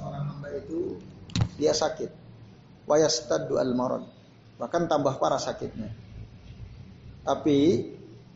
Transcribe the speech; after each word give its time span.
seorang 0.00 0.24
hamba 0.24 0.48
itu 0.56 0.96
dia 1.60 1.76
sakit. 1.76 2.08
Wayastaddu 2.88 3.60
al 3.60 3.76
marad. 3.76 4.08
Bahkan 4.56 4.88
tambah 4.88 5.20
parah 5.20 5.38
sakitnya. 5.38 5.92
Tapi 7.20 7.58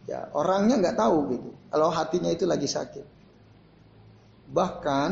ya 0.04 0.28
orangnya 0.36 0.76
nggak 0.76 0.96
tahu 1.00 1.16
gitu. 1.32 1.50
Kalau 1.72 1.88
hatinya 1.88 2.28
itu 2.28 2.44
lagi 2.44 2.68
sakit. 2.68 3.06
Bahkan 4.52 5.10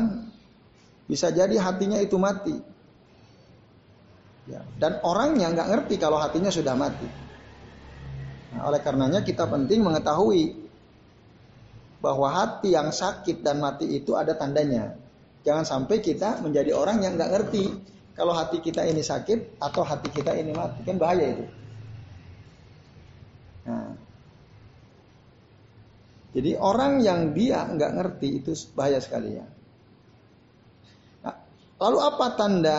bisa 1.08 1.32
jadi 1.32 1.56
hatinya 1.56 1.98
itu 1.98 2.20
mati. 2.20 2.54
Ya, 4.46 4.60
dan 4.76 5.00
orangnya 5.06 5.50
nggak 5.54 5.68
ngerti 5.70 5.94
kalau 5.96 6.20
hatinya 6.20 6.52
sudah 6.52 6.76
mati. 6.76 7.06
Nah, 8.52 8.68
oleh 8.68 8.84
karenanya 8.84 9.24
kita 9.24 9.48
penting 9.48 9.80
mengetahui 9.80 10.60
bahwa 12.02 12.26
hati 12.28 12.74
yang 12.74 12.90
sakit 12.90 13.40
dan 13.40 13.62
mati 13.62 13.86
itu 13.86 14.18
ada 14.18 14.34
tandanya. 14.34 15.01
Jangan 15.42 15.66
sampai 15.66 15.98
kita 15.98 16.38
menjadi 16.38 16.70
orang 16.70 17.02
yang 17.02 17.18
nggak 17.18 17.32
ngerti 17.34 17.64
kalau 18.14 18.30
hati 18.36 18.62
kita 18.62 18.86
ini 18.86 19.02
sakit 19.02 19.58
atau 19.58 19.82
hati 19.82 20.08
kita 20.14 20.36
ini 20.38 20.54
mati 20.54 20.86
kan 20.86 20.96
bahaya 21.02 21.34
itu. 21.34 21.46
Nah, 23.66 23.90
jadi 26.30 26.50
orang 26.62 27.02
yang 27.02 27.34
dia 27.34 27.66
nggak 27.66 27.92
ngerti 27.98 28.28
itu 28.38 28.52
bahaya 28.78 29.02
sekali 29.02 29.34
ya. 29.34 29.46
Nah, 31.26 31.36
lalu 31.82 31.98
apa 32.06 32.26
tanda 32.38 32.78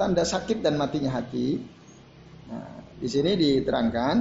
tanda 0.00 0.24
sakit 0.24 0.64
dan 0.64 0.80
matinya 0.80 1.12
hati? 1.12 1.60
Nah, 2.48 2.72
di 2.96 3.08
sini 3.10 3.36
diterangkan 3.36 4.16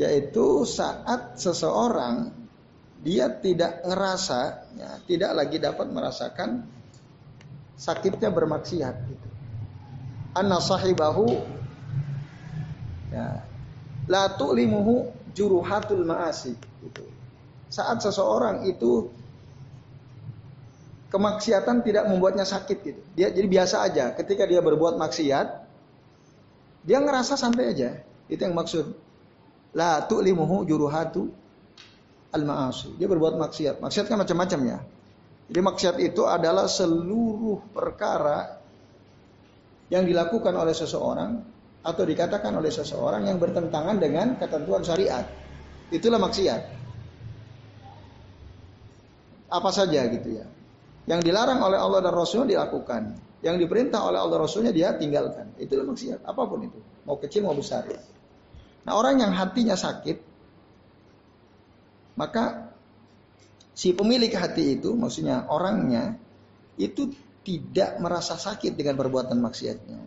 yaitu 0.00 0.64
saat 0.64 1.36
seseorang 1.36 2.41
dia 3.02 3.26
tidak 3.28 3.82
ngerasa, 3.82 4.40
ya, 4.78 4.90
tidak 5.10 5.30
lagi 5.34 5.58
dapat 5.58 5.90
merasakan 5.90 6.62
sakitnya 7.74 8.30
bermaksiat. 8.30 8.94
Gitu. 9.10 9.28
Anna 10.38 10.62
sahibahu 10.62 11.26
ya, 13.10 13.42
la 14.06 14.24
tu'limuhu 14.38 15.10
juruhatul 15.34 16.06
ma'asi. 16.06 16.54
Gitu. 16.54 17.04
Saat 17.66 18.06
seseorang 18.06 18.70
itu 18.70 19.10
kemaksiatan 21.10 21.82
tidak 21.82 22.06
membuatnya 22.06 22.46
sakit 22.46 22.78
gitu. 22.86 23.02
Dia 23.18 23.34
jadi 23.34 23.48
biasa 23.50 23.82
aja. 23.82 24.04
Ketika 24.14 24.46
dia 24.46 24.62
berbuat 24.62 24.94
maksiat, 24.96 25.46
dia 26.86 26.98
ngerasa 27.02 27.34
santai 27.34 27.74
aja. 27.74 27.98
Itu 28.30 28.46
yang 28.46 28.54
maksud 28.54 28.94
La 29.72 30.04
tu'limuhu 30.04 30.68
juruhatu 30.68 31.32
al-ma'asi. 32.32 32.96
Dia 32.96 33.06
berbuat 33.06 33.36
maksiat. 33.36 33.78
Maksiat 33.78 34.08
kan 34.08 34.18
macam-macam 34.18 34.60
ya. 34.64 34.78
Jadi 35.52 35.60
maksiat 35.60 35.96
itu 36.00 36.24
adalah 36.24 36.64
seluruh 36.64 37.76
perkara 37.76 38.56
yang 39.92 40.08
dilakukan 40.08 40.56
oleh 40.56 40.72
seseorang 40.72 41.30
atau 41.84 42.02
dikatakan 42.08 42.56
oleh 42.56 42.72
seseorang 42.72 43.28
yang 43.28 43.36
bertentangan 43.36 44.00
dengan 44.00 44.40
ketentuan 44.40 44.80
syariat. 44.80 45.28
Itulah 45.92 46.16
maksiat. 46.16 46.60
Apa 49.52 49.68
saja 49.68 50.08
gitu 50.08 50.40
ya. 50.40 50.48
Yang 51.04 51.28
dilarang 51.28 51.60
oleh 51.60 51.76
Allah 51.76 52.00
dan 52.00 52.16
Rasulnya 52.16 52.56
dilakukan. 52.56 53.20
Yang 53.44 53.66
diperintah 53.66 54.00
oleh 54.08 54.22
Allah 54.22 54.40
Rasulnya 54.40 54.72
dia 54.72 54.96
tinggalkan. 54.96 55.52
Itulah 55.60 55.84
maksiat. 55.84 56.24
Apa 56.24 56.48
pun 56.48 56.64
itu. 56.64 56.80
Mau 57.04 57.20
kecil 57.20 57.44
mau 57.44 57.52
besar. 57.52 57.84
Nah 58.88 58.92
orang 58.96 59.20
yang 59.20 59.34
hatinya 59.34 59.76
sakit, 59.76 60.31
maka 62.18 62.74
si 63.72 63.96
pemilik 63.96 64.32
hati 64.32 64.76
itu, 64.78 64.92
maksudnya 64.92 65.48
orangnya, 65.48 66.16
itu 66.76 67.12
tidak 67.42 67.98
merasa 67.98 68.38
sakit 68.38 68.76
dengan 68.76 68.94
perbuatan 68.96 69.38
maksiatnya. 69.40 70.00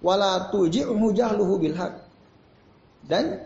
Wala 0.00 0.48
tuji'uhu 0.52 1.06
jahluhu 1.12 1.54
bilhaq. 1.60 1.94
Dan 3.04 3.36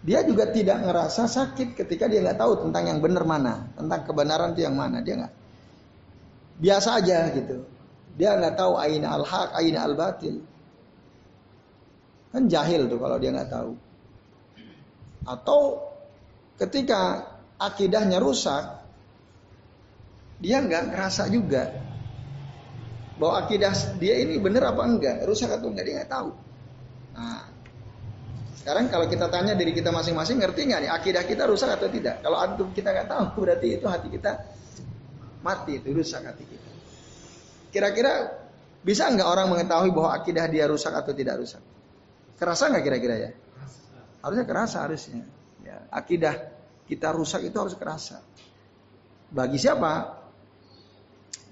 dia 0.00 0.22
juga 0.22 0.48
tidak 0.48 0.80
ngerasa 0.86 1.26
sakit 1.26 1.74
ketika 1.76 2.06
dia 2.06 2.22
nggak 2.22 2.38
tahu 2.38 2.68
tentang 2.68 2.84
yang 2.88 2.98
benar 3.02 3.24
mana, 3.26 3.68
tentang 3.74 4.00
kebenaran 4.06 4.54
itu 4.54 4.62
yang 4.64 4.78
mana. 4.78 5.02
Dia 5.02 5.14
nggak 5.26 5.34
biasa 6.60 6.88
aja 7.02 7.18
gitu. 7.34 7.66
Dia 8.14 8.36
nggak 8.38 8.54
tahu 8.54 8.78
aina 8.78 9.16
al-haq, 9.16 9.48
aina 9.56 9.78
al-batil. 9.86 10.44
Kan 12.30 12.46
jahil 12.46 12.86
tuh 12.86 12.98
kalau 13.02 13.18
dia 13.18 13.30
nggak 13.34 13.50
tahu. 13.50 13.72
Atau 15.26 15.89
ketika 16.60 17.24
akidahnya 17.56 18.20
rusak, 18.20 18.84
dia 20.40 20.60
nggak 20.60 20.92
ngerasa 20.92 21.28
juga 21.32 21.72
bahwa 23.20 23.44
akidah 23.44 23.72
dia 24.00 24.16
ini 24.20 24.40
benar 24.40 24.72
apa 24.72 24.82
enggak, 24.84 25.16
rusak 25.28 25.52
atau 25.52 25.68
enggak 25.68 25.84
dia 25.84 25.94
nggak 26.00 26.12
tahu. 26.12 26.30
Nah, 27.16 27.44
sekarang 28.60 28.88
kalau 28.88 29.06
kita 29.08 29.28
tanya 29.28 29.52
diri 29.56 29.76
kita 29.76 29.92
masing-masing 29.92 30.40
ngerti 30.40 30.68
nggak 30.68 30.80
nih 30.84 30.90
akidah 30.92 31.24
kita 31.24 31.44
rusak 31.48 31.68
atau 31.76 31.88
tidak? 31.88 32.24
Kalau 32.24 32.36
antum 32.40 32.72
kita 32.72 32.92
nggak 32.92 33.08
tahu 33.08 33.24
berarti 33.44 33.76
itu 33.80 33.86
hati 33.88 34.08
kita 34.08 34.32
mati 35.40 35.80
itu 35.80 35.88
rusak 35.92 36.24
hati 36.28 36.44
kita. 36.44 36.68
Kira-kira 37.72 38.36
bisa 38.80 39.08
nggak 39.08 39.28
orang 39.28 39.52
mengetahui 39.52 39.92
bahwa 39.92 40.16
akidah 40.16 40.48
dia 40.48 40.64
rusak 40.68 40.92
atau 40.92 41.12
tidak 41.12 41.40
rusak? 41.40 41.60
Kerasa 42.40 42.72
nggak 42.72 42.84
kira-kira 42.84 43.16
ya? 43.16 43.30
Harusnya 44.24 44.44
kerasa 44.48 44.84
harusnya. 44.84 45.39
Akidah 45.88 46.36
kita 46.84 47.16
rusak 47.16 47.48
itu 47.48 47.56
harus 47.56 47.72
kerasa. 47.78 48.20
Bagi 49.30 49.56
siapa? 49.56 50.20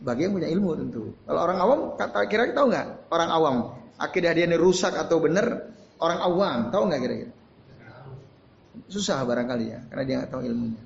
Bagi 0.03 0.27
yang 0.27 0.34
punya 0.34 0.50
ilmu 0.50 0.75
tentu. 0.78 1.15
Kalau 1.25 1.41
orang 1.43 1.59
awam, 1.59 1.78
kira-kira 2.27 2.55
tahu 2.55 2.71
nggak? 2.71 2.87
Orang 3.11 3.31
awam, 3.31 3.56
akidah 3.99 4.34
dia 4.34 4.47
ini 4.47 4.59
rusak 4.59 4.94
atau 4.94 5.22
benar? 5.22 5.71
Orang 5.99 6.21
awam, 6.22 6.59
tahu 6.75 6.91
nggak 6.91 7.00
kira-kira? 7.03 7.33
Susah 8.91 9.22
barangkali 9.27 9.66
ya, 9.69 9.81
karena 9.91 10.03
dia 10.06 10.15
nggak 10.22 10.31
tahu 10.31 10.43
ilmunya. 10.47 10.83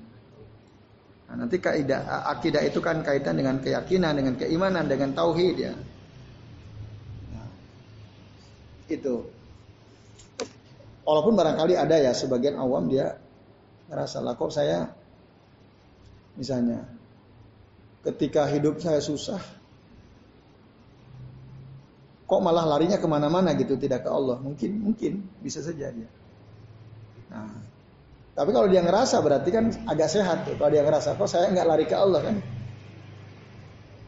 Nah, 1.29 1.35
nanti 1.45 1.57
kaidah 1.57 2.29
akidah 2.29 2.61
itu 2.61 2.77
kan 2.77 3.01
kaitan 3.01 3.37
dengan 3.37 3.57
keyakinan, 3.57 4.13
dengan 4.13 4.33
keimanan, 4.37 4.85
dengan 4.85 5.17
tauhid 5.17 5.55
ya. 5.57 5.73
Nah, 7.33 7.49
itu. 8.85 9.15
Walaupun 11.03 11.33
barangkali 11.33 11.73
ada 11.73 11.95
ya 11.97 12.13
sebagian 12.13 12.57
awam 12.61 12.85
dia 12.85 13.17
ngerasa 13.91 14.17
lah 14.23 14.33
kok 14.35 14.51
saya 14.51 14.91
misalnya 16.39 16.87
ketika 18.03 18.47
hidup 18.49 18.79
saya 18.83 18.99
susah 18.99 19.39
kok 22.23 22.41
malah 22.41 22.65
larinya 22.65 22.97
ke 22.97 23.07
mana-mana 23.07 23.53
gitu 23.53 23.77
tidak 23.77 24.07
ke 24.07 24.09
Allah 24.09 24.41
mungkin 24.41 24.81
mungkin 24.81 25.21
bisa 25.43 25.61
saja 25.61 25.91
dia. 25.93 26.09
Nah, 27.29 27.61
tapi 28.33 28.49
kalau 28.49 28.65
dia 28.65 28.81
ngerasa 28.81 29.21
berarti 29.21 29.49
kan 29.53 29.69
agak 29.85 30.09
sehat 30.09 30.49
tuh. 30.49 30.57
Kalau 30.57 30.73
dia 30.73 30.81
ngerasa 30.81 31.13
kok 31.13 31.29
saya 31.29 31.53
nggak 31.53 31.67
lari 31.69 31.85
ke 31.85 31.93
Allah 31.93 32.21
kan, 32.25 32.35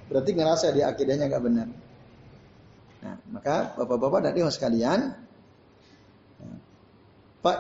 berarti 0.10 0.32
ngerasa 0.34 0.66
dia 0.74 0.90
akidahnya 0.90 1.30
nggak 1.30 1.44
benar. 1.46 1.68
Nah, 3.06 3.16
maka 3.30 3.78
bapak-bapak 3.78 4.20
dan 4.26 4.34
ibu 4.34 4.50
sekalian, 4.50 5.14
Fa 7.46 7.54
uh, 7.54 7.58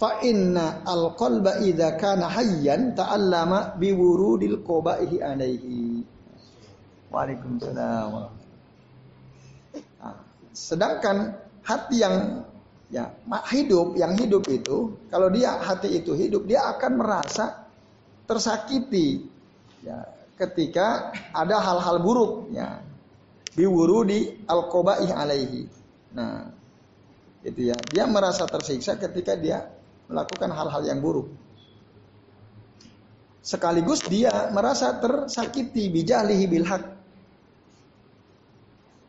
fa 0.00 0.10
inna 0.24 0.82
al 0.86 1.14
qalba 1.14 1.60
idza 1.60 1.96
kana 2.00 2.28
hayyan 2.28 2.96
ta'allama 2.96 3.76
bi 3.76 3.92
wurudil 3.92 4.62
qabaihi 4.64 5.16
alaihi. 5.20 6.04
Waalaikumsalam. 7.10 8.12
Nah, 10.00 10.16
sedangkan 10.54 11.34
hati 11.66 11.96
yang 12.00 12.46
ya 12.90 13.06
hidup 13.50 13.94
yang 13.94 14.18
hidup 14.18 14.46
itu 14.50 14.94
kalau 15.10 15.30
dia 15.30 15.58
hati 15.62 16.02
itu 16.02 16.14
hidup 16.14 16.42
dia 16.46 16.66
akan 16.74 16.98
merasa 16.98 17.66
tersakiti 18.26 19.26
ya 19.82 20.06
ketika 20.34 21.14
ada 21.30 21.62
hal-hal 21.62 22.02
buruk 22.02 22.50
ya 22.50 22.82
biwurudi 23.54 24.46
al 24.46 24.70
qabaih 24.70 25.10
alaihi. 25.10 25.66
Nah, 26.14 26.50
Gitu 27.40 27.72
ya. 27.72 27.76
Dia 27.88 28.04
merasa 28.04 28.44
tersiksa 28.44 29.00
ketika 29.00 29.36
dia 29.36 29.68
melakukan 30.10 30.52
hal-hal 30.52 30.82
yang 30.84 31.00
buruk. 31.00 31.30
Sekaligus 33.40 34.04
dia 34.04 34.52
merasa 34.52 35.00
tersakiti 35.00 35.88
bijalihi 35.88 36.44
bilhaq. 36.44 36.84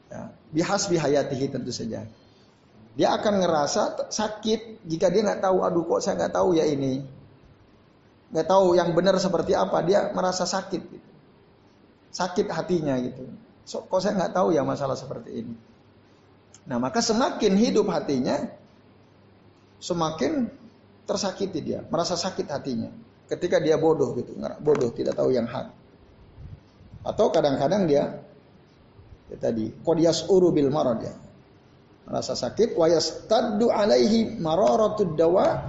Ya, 0.08 0.32
bihas 0.56 0.88
bihayatihi 0.88 1.52
tentu 1.52 1.76
saja. 1.76 2.08
Dia 2.96 3.16
akan 3.16 3.44
ngerasa 3.44 4.12
sakit 4.12 4.88
jika 4.88 5.08
dia 5.12 5.24
nggak 5.24 5.44
tahu, 5.44 5.64
aduh 5.64 5.84
kok 5.88 6.00
saya 6.04 6.20
nggak 6.20 6.36
tahu 6.36 6.60
ya 6.60 6.68
ini, 6.68 7.04
nggak 8.36 8.48
tahu 8.48 8.76
yang 8.76 8.92
benar 8.92 9.16
seperti 9.16 9.56
apa, 9.56 9.80
dia 9.84 10.12
merasa 10.12 10.44
sakit, 10.44 10.82
gitu. 10.92 11.10
sakit 12.12 12.52
hatinya 12.52 13.00
gitu. 13.00 13.32
So, 13.64 13.88
kok 13.88 14.04
saya 14.04 14.20
nggak 14.20 14.36
tahu 14.36 14.52
ya 14.52 14.68
masalah 14.68 15.00
seperti 15.00 15.44
ini. 15.44 15.56
Nah 16.70 16.78
maka 16.78 17.02
semakin 17.02 17.54
hidup 17.58 17.90
hatinya, 17.90 18.38
semakin 19.82 20.50
tersakiti 21.10 21.60
dia, 21.62 21.82
merasa 21.90 22.14
sakit 22.14 22.48
hatinya. 22.48 22.92
ketika 23.32 23.64
dia 23.64 23.80
bodoh 23.80 24.12
gitu, 24.20 24.36
bodoh 24.60 24.92
tidak 24.92 25.16
tahu 25.16 25.32
yang 25.32 25.48
hak. 25.48 25.72
Atau 27.08 27.32
kadang-kadang 27.32 27.88
dia 27.88 28.20
ya 29.32 29.38
tadi 29.40 29.72
qadiyas 29.72 30.28
uru 30.28 30.52
bil 30.52 30.68
marad 30.68 31.00
ya. 31.00 31.16
Merasa 32.12 32.36
sakit 32.36 32.76
wa 32.76 32.92
yastaddu 32.92 33.72
alaihi 33.72 34.36
mararatud 34.36 35.16
dawa 35.16 35.64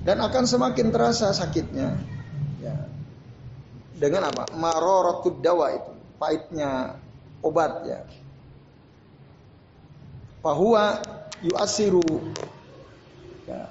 dan 0.00 0.16
akan 0.22 0.44
semakin 0.48 0.88
terasa 0.88 1.36
sakitnya. 1.36 1.92
Ya. 2.64 2.88
Dengan 4.00 4.32
apa? 4.32 4.48
Mararatud 4.56 5.44
dawa 5.44 5.76
itu, 5.76 5.92
pahitnya 6.16 6.96
obat 7.44 7.84
ya. 7.84 8.00
Fahuwa 10.46 11.02
yuasiru 11.42 12.06
ya. 13.50 13.66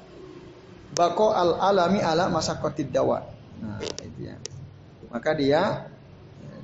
Bako 0.91 1.31
al 1.31 1.55
alami 1.71 2.03
ala 2.03 2.27
masakotid 2.27 2.91
dawa. 2.91 3.23
Nah, 3.63 3.79
itu 4.03 4.27
ya. 4.27 4.35
Maka 5.07 5.31
dia 5.39 5.87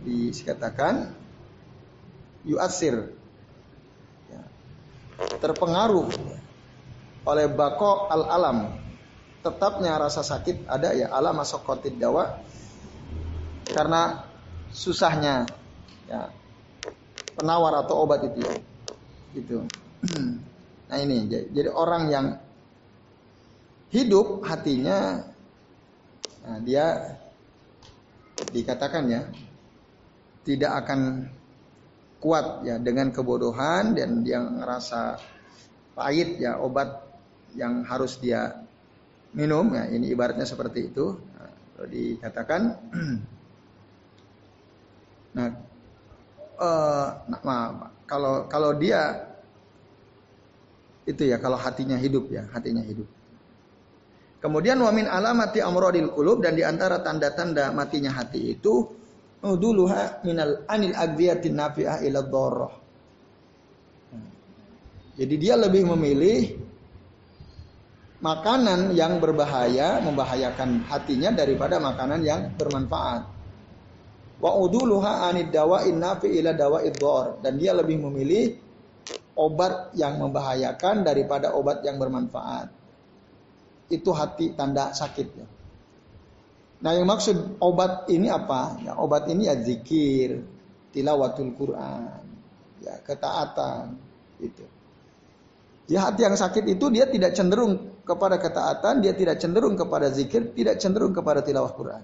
dikatakan 0.04 1.16
yuasir 2.44 3.16
ya, 4.28 4.42
terpengaruh 5.40 6.12
oleh 7.24 7.48
bako 7.48 8.12
al 8.12 8.24
alam 8.28 8.58
tetapnya 9.46 9.96
rasa 9.96 10.26
sakit 10.26 10.68
ada 10.68 10.92
ya 10.92 11.14
alam 11.14 11.40
masakotid 11.40 11.96
dawa 12.02 12.42
karena 13.72 14.26
susahnya 14.74 15.48
ya 16.10 16.34
penawar 17.38 17.80
atau 17.86 18.04
obat 18.04 18.26
itu 18.26 18.42
ya. 18.42 18.58
gitu 19.38 19.64
nah 20.90 20.98
ini. 20.98 21.30
Jadi 21.30 21.70
orang 21.70 22.04
yang 22.10 22.28
hidup 23.92 24.42
hatinya 24.48 25.22
nah, 26.48 26.60
dia 26.64 27.18
dikatakan 28.50 29.04
ya 29.12 29.22
tidak 30.42 30.72
akan 30.86 31.30
kuat 32.18 32.66
ya 32.66 32.82
dengan 32.82 33.14
kebodohan 33.14 33.94
dan 33.94 34.26
dia 34.26 34.42
ngerasa 34.42 35.22
pahit 35.94 36.42
ya 36.42 36.58
obat 36.58 36.90
yang 37.54 37.86
harus 37.86 38.18
dia 38.18 38.66
minum. 39.38 39.70
Ya 39.74 39.86
ini 39.90 40.10
ibaratnya 40.10 40.48
seperti 40.48 40.94
itu. 40.94 41.18
Nah, 41.18 41.86
dikatakan 41.86 42.62
nah, 45.38 45.50
uh, 46.62 47.08
nah 47.30 47.90
kalau 48.06 48.46
kalau 48.50 48.72
dia 48.78 49.31
itu 51.08 51.24
ya 51.26 51.42
kalau 51.42 51.58
hatinya 51.58 51.98
hidup 51.98 52.30
ya 52.30 52.46
hatinya 52.54 52.84
hidup 52.86 53.10
kemudian 54.42 54.78
wamin 54.82 55.06
alamati 55.10 55.62
amrodil 55.62 56.14
kulub 56.14 56.42
dan 56.42 56.54
di 56.58 56.64
antara 56.66 57.02
tanda-tanda 57.02 57.74
matinya 57.74 58.14
hati 58.14 58.58
itu 58.58 59.02
uduluha 59.42 60.22
minal 60.22 60.64
anil 60.70 60.94
agdiyatin 60.94 61.58
nafi'ah 61.58 62.06
ila 62.06 62.20
dharrah. 62.22 62.74
Jadi 65.18 65.36
dia 65.38 65.60
lebih 65.60 65.86
memilih 65.92 66.56
makanan 68.22 68.94
yang 68.96 69.18
berbahaya, 69.18 70.00
membahayakan 70.02 70.86
hatinya 70.88 71.34
daripada 71.34 71.82
makanan 71.82 72.22
yang 72.22 72.54
bermanfaat. 72.56 73.28
Wa 74.42 74.58
uduluha 74.58 75.30
anid 75.30 75.54
dawa'in 75.54 76.02
nafi 76.02 76.42
ila 76.42 76.54
dawa'id 76.58 76.98
dhar 76.98 77.38
dan 77.46 77.62
dia 77.62 77.78
lebih 77.78 78.02
memilih 78.02 78.58
obat 79.36 79.96
yang 79.98 80.22
membahayakan 80.22 81.02
daripada 81.08 81.56
obat 81.56 81.82
yang 81.82 81.98
bermanfaat. 81.98 82.70
Itu 83.92 84.16
hati 84.16 84.56
tanda 84.56 84.96
sakitnya. 84.96 85.48
Nah 86.82 86.92
yang 86.98 87.06
maksud 87.06 87.62
obat 87.62 88.10
ini 88.10 88.32
apa? 88.32 88.82
Ya, 88.82 88.98
obat 88.98 89.30
ini 89.30 89.46
ya 89.46 89.56
zikir, 89.60 90.42
tilawatul 90.90 91.54
Quran, 91.54 92.26
ya 92.82 92.98
ketaatan, 93.06 93.98
itu. 94.42 94.66
Ya 95.92 96.08
hati 96.10 96.24
yang 96.26 96.34
sakit 96.40 96.66
itu 96.72 96.90
dia 96.90 97.06
tidak 97.06 97.38
cenderung 97.38 98.02
kepada 98.02 98.42
ketaatan, 98.42 99.04
dia 99.04 99.14
tidak 99.14 99.38
cenderung 99.38 99.78
kepada 99.78 100.10
zikir, 100.10 100.56
tidak 100.58 100.82
cenderung 100.82 101.14
kepada 101.14 101.46
tilawah 101.46 101.74
Quran. 101.76 102.04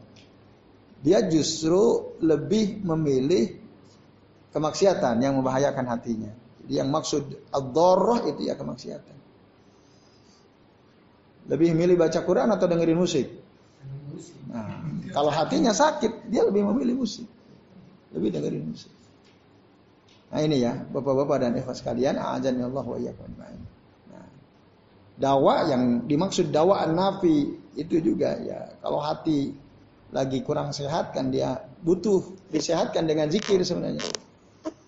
Dia 1.02 1.26
justru 1.26 2.14
lebih 2.22 2.84
memilih 2.84 3.58
kemaksiatan 4.54 5.22
yang 5.22 5.38
membahayakan 5.38 5.86
hatinya. 5.88 6.47
Yang 6.68 6.90
maksud 6.92 7.24
ad 7.52 7.76
itu 8.28 8.42
ya 8.44 8.56
kemaksiatan. 8.60 9.18
Lebih 11.48 11.72
milih 11.72 11.96
baca 11.96 12.20
Quran 12.28 12.52
atau 12.52 12.68
dengerin 12.68 13.00
musik? 13.00 13.28
Nah, 14.52 14.84
kalau 15.16 15.32
hatinya 15.32 15.72
sakit, 15.72 16.28
dia 16.28 16.44
lebih 16.44 16.68
memilih 16.68 17.00
musik. 17.00 17.28
Lebih 18.12 18.36
dengerin 18.36 18.68
musik. 18.68 18.92
Nah 20.28 20.44
ini 20.44 20.60
ya, 20.60 20.76
bapak-bapak 20.92 21.38
dan 21.40 21.56
ikhwas 21.56 21.80
sekalian, 21.80 22.20
ajan 22.20 22.60
Allah 22.60 22.84
wa 22.84 23.00
Nah, 23.00 24.28
dawa 25.16 25.72
yang 25.72 26.04
dimaksud 26.04 26.52
dawa 26.52 26.84
nafi 26.92 27.56
itu 27.80 27.96
juga 28.04 28.36
ya, 28.44 28.76
kalau 28.84 29.00
hati 29.00 29.56
lagi 30.12 30.44
kurang 30.44 30.76
sehat 30.76 31.16
kan 31.16 31.32
dia 31.32 31.64
butuh 31.80 32.24
disehatkan 32.52 33.08
dengan 33.08 33.32
zikir 33.32 33.64
sebenarnya. 33.64 34.04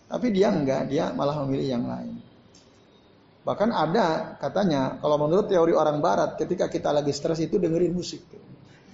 Tapi 0.09 0.27
dia 0.33 0.49
enggak, 0.49 0.89
dia 0.89 1.13
malah 1.13 1.37
memilih 1.45 1.77
yang 1.77 1.85
lain. 1.85 2.17
Bahkan 3.45 3.69
ada 3.69 4.35
katanya, 4.41 4.97
kalau 4.97 5.21
menurut 5.21 5.45
teori 5.45 5.69
orang 5.71 6.01
barat, 6.01 6.33
ketika 6.35 6.65
kita 6.65 6.89
lagi 6.89 7.13
stres 7.13 7.37
itu 7.45 7.61
dengerin 7.61 7.93
musik. 7.93 8.25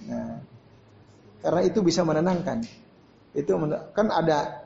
Nah, 0.06 0.38
karena 1.40 1.60
itu 1.64 1.80
bisa 1.80 2.04
menenangkan. 2.04 2.62
Itu 3.32 3.56
kan 3.96 4.12
ada 4.12 4.64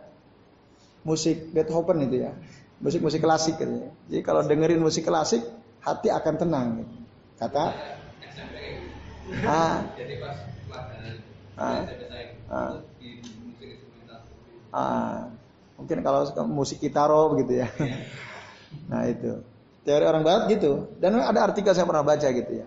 musik 1.06 1.54
Beethoven 1.54 2.06
itu 2.06 2.26
ya, 2.26 2.34
musik-musik 2.82 3.22
klasik 3.22 3.56
gitu 3.56 3.86
ya. 3.86 3.90
Jadi 4.10 4.22
kalau 4.26 4.42
dengerin 4.42 4.82
musik 4.82 5.06
klasik, 5.06 5.42
hati 5.86 6.10
akan 6.10 6.34
tenang. 6.34 6.66
Gitu. 6.82 6.96
Kata. 7.40 7.64
Ah. 9.46 9.78
Ah. 11.56 11.80
Ah. 12.50 12.72
Ah. 14.70 15.39
Mungkin 15.80 16.04
kalau 16.04 16.28
musik 16.46 16.78
kitaro 16.78 17.32
begitu 17.34 17.64
ya. 17.64 17.68
Nah 18.86 19.02
itu. 19.02 19.42
Teori 19.82 20.04
orang 20.06 20.22
barat 20.22 20.46
gitu. 20.46 20.94
Dan 21.02 21.18
ada 21.18 21.42
artikel 21.42 21.74
saya 21.74 21.90
pernah 21.90 22.06
baca 22.06 22.22
gitu 22.22 22.52
ya. 22.54 22.66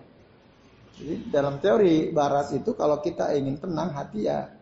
Jadi 1.00 1.32
dalam 1.32 1.58
teori 1.64 2.12
barat 2.12 2.52
itu 2.52 2.76
kalau 2.76 3.00
kita 3.00 3.32
ingin 3.32 3.56
tenang 3.56 3.96
hati 3.96 4.28
ya 4.28 4.52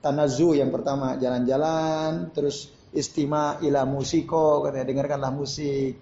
tanazu 0.00 0.56
yang 0.56 0.72
pertama 0.72 1.16
jalan-jalan, 1.20 2.32
terus 2.34 2.72
istima 2.90 3.60
ila 3.62 3.86
musiko, 3.86 4.64
katanya 4.64 4.88
dengarkanlah 4.90 5.32
musik. 5.32 5.94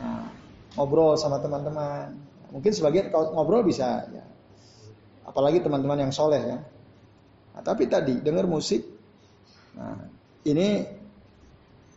Nah, 0.00 0.28
ngobrol 0.76 1.16
sama 1.16 1.40
teman-teman. 1.42 2.14
Mungkin 2.54 2.72
sebagian 2.72 3.08
kalau 3.10 3.34
ngobrol 3.34 3.64
bisa 3.64 4.06
ya. 4.08 4.24
Apalagi 5.26 5.60
teman-teman 5.60 6.08
yang 6.08 6.12
soleh 6.12 6.40
ya. 6.40 6.58
Nah, 7.56 7.62
tapi 7.64 7.88
tadi 7.88 8.20
dengar 8.20 8.46
musik. 8.48 8.84
Nah, 9.76 10.19
ini 10.46 10.84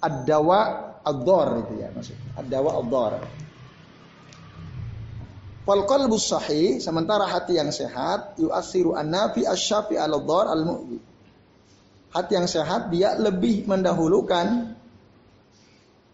ad-dawa 0.03 0.59
ad-dor 1.03 1.67
itu 1.67 1.73
ya 1.79 1.87
maksudnya. 1.91 2.29
Ad-dawa 2.39 2.71
ad-dor. 2.83 3.13
Fal 5.63 5.87
qalbu 5.87 6.19
sahih 6.19 6.83
sementara 6.83 7.23
hati 7.23 7.55
yang 7.55 7.71
sehat 7.71 8.35
yu'asiru 8.35 8.99
an-nafi 8.99 9.47
asyafi 9.47 9.95
al-dhar 9.95 10.51
al-mu'bi. 10.51 10.99
Hati 12.11 12.31
yang 12.35 12.51
sehat 12.51 12.91
dia 12.91 13.15
lebih 13.15 13.63
mendahulukan 13.63 14.75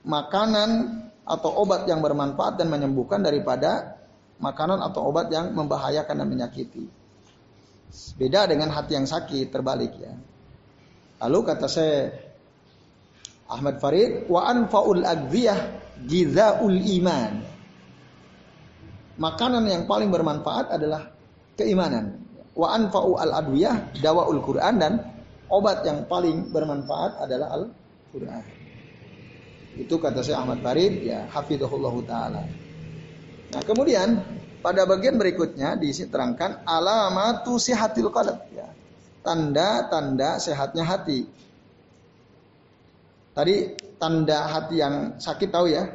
makanan 0.05 1.01
atau 1.25 1.49
obat 1.65 1.89
yang 1.89 1.99
bermanfaat 1.99 2.61
dan 2.61 2.69
menyembuhkan 2.69 3.25
daripada 3.25 3.97
makanan 4.37 4.79
atau 4.85 5.09
obat 5.09 5.33
yang 5.33 5.51
membahayakan 5.51 6.15
dan 6.23 6.27
menyakiti. 6.29 6.85
Beda 8.21 8.45
dengan 8.45 8.69
hati 8.69 8.95
yang 9.01 9.09
sakit 9.09 9.49
terbalik 9.49 9.97
ya. 9.97 10.13
Lalu 11.19 11.39
kata 11.43 11.67
saya 11.67 12.15
Ahmad 13.51 13.81
Farid 13.83 14.29
wa 14.31 14.47
anfaul 14.47 15.03
agziyah 15.03 15.59
gizaul 16.07 16.79
iman 17.01 17.43
makanan 19.19 19.67
yang 19.67 19.83
paling 19.83 20.07
bermanfaat 20.09 20.71
adalah 20.71 21.11
keimanan. 21.59 22.23
Wa 22.55 22.75
anfa'u 22.75 23.19
al 23.19 23.35
adwiyah 23.45 23.99
dawaul 23.99 24.39
Quran 24.41 24.79
dan 24.79 24.93
obat 25.51 25.83
yang 25.83 26.07
paling 26.07 26.49
bermanfaat 26.49 27.19
adalah 27.27 27.47
Al 27.55 27.63
Quran. 28.15 28.43
Itu 29.79 29.99
kata 29.99 30.23
saya 30.23 30.43
Ahmad 30.43 30.63
Farid 30.63 31.03
ya 31.03 31.27
hafizahullah 31.29 31.95
taala. 32.03 32.41
Nah, 33.49 33.61
kemudian 33.63 34.17
pada 34.59 34.83
bagian 34.83 35.15
berikutnya 35.15 35.79
diterangkan 35.79 36.67
alamatu 36.67 37.55
sihatil 37.55 38.11
qalb 38.11 38.39
ya. 38.51 38.67
Tanda-tanda 39.19 40.39
sehatnya 40.39 40.87
hati. 40.87 41.27
Tadi 43.35 43.55
tanda 43.99 44.47
hati 44.47 44.75
yang 44.79 45.19
sakit 45.19 45.49
tahu 45.51 45.67
ya, 45.71 45.85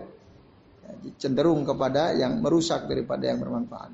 cenderung 1.17 1.65
kepada 1.65 2.13
yang 2.17 2.41
merusak 2.41 2.89
daripada 2.89 3.29
yang 3.29 3.41
bermanfaat. 3.41 3.93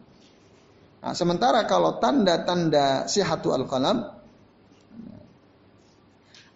Nah, 1.01 1.15
sementara 1.17 1.65
kalau 1.65 1.97
tanda-tanda 1.97 3.09
sihatu 3.09 3.57
al-qalam 3.57 4.05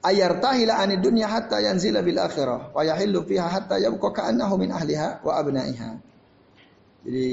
ayar 0.04 0.36
tahila 0.36 0.84
anid 0.84 1.00
dunya 1.00 1.24
hatta 1.24 1.64
yanzila 1.64 2.04
bil 2.04 2.20
akhirah 2.20 2.76
wa 2.76 2.82
yahillu 2.84 3.24
fiha 3.24 3.48
hatta 3.48 3.80
yabqa 3.80 4.12
ka'annahu 4.12 4.54
min 4.60 4.70
ahliha 4.70 5.24
wa 5.24 5.32
abnaiha. 5.40 5.90
Jadi 7.08 7.28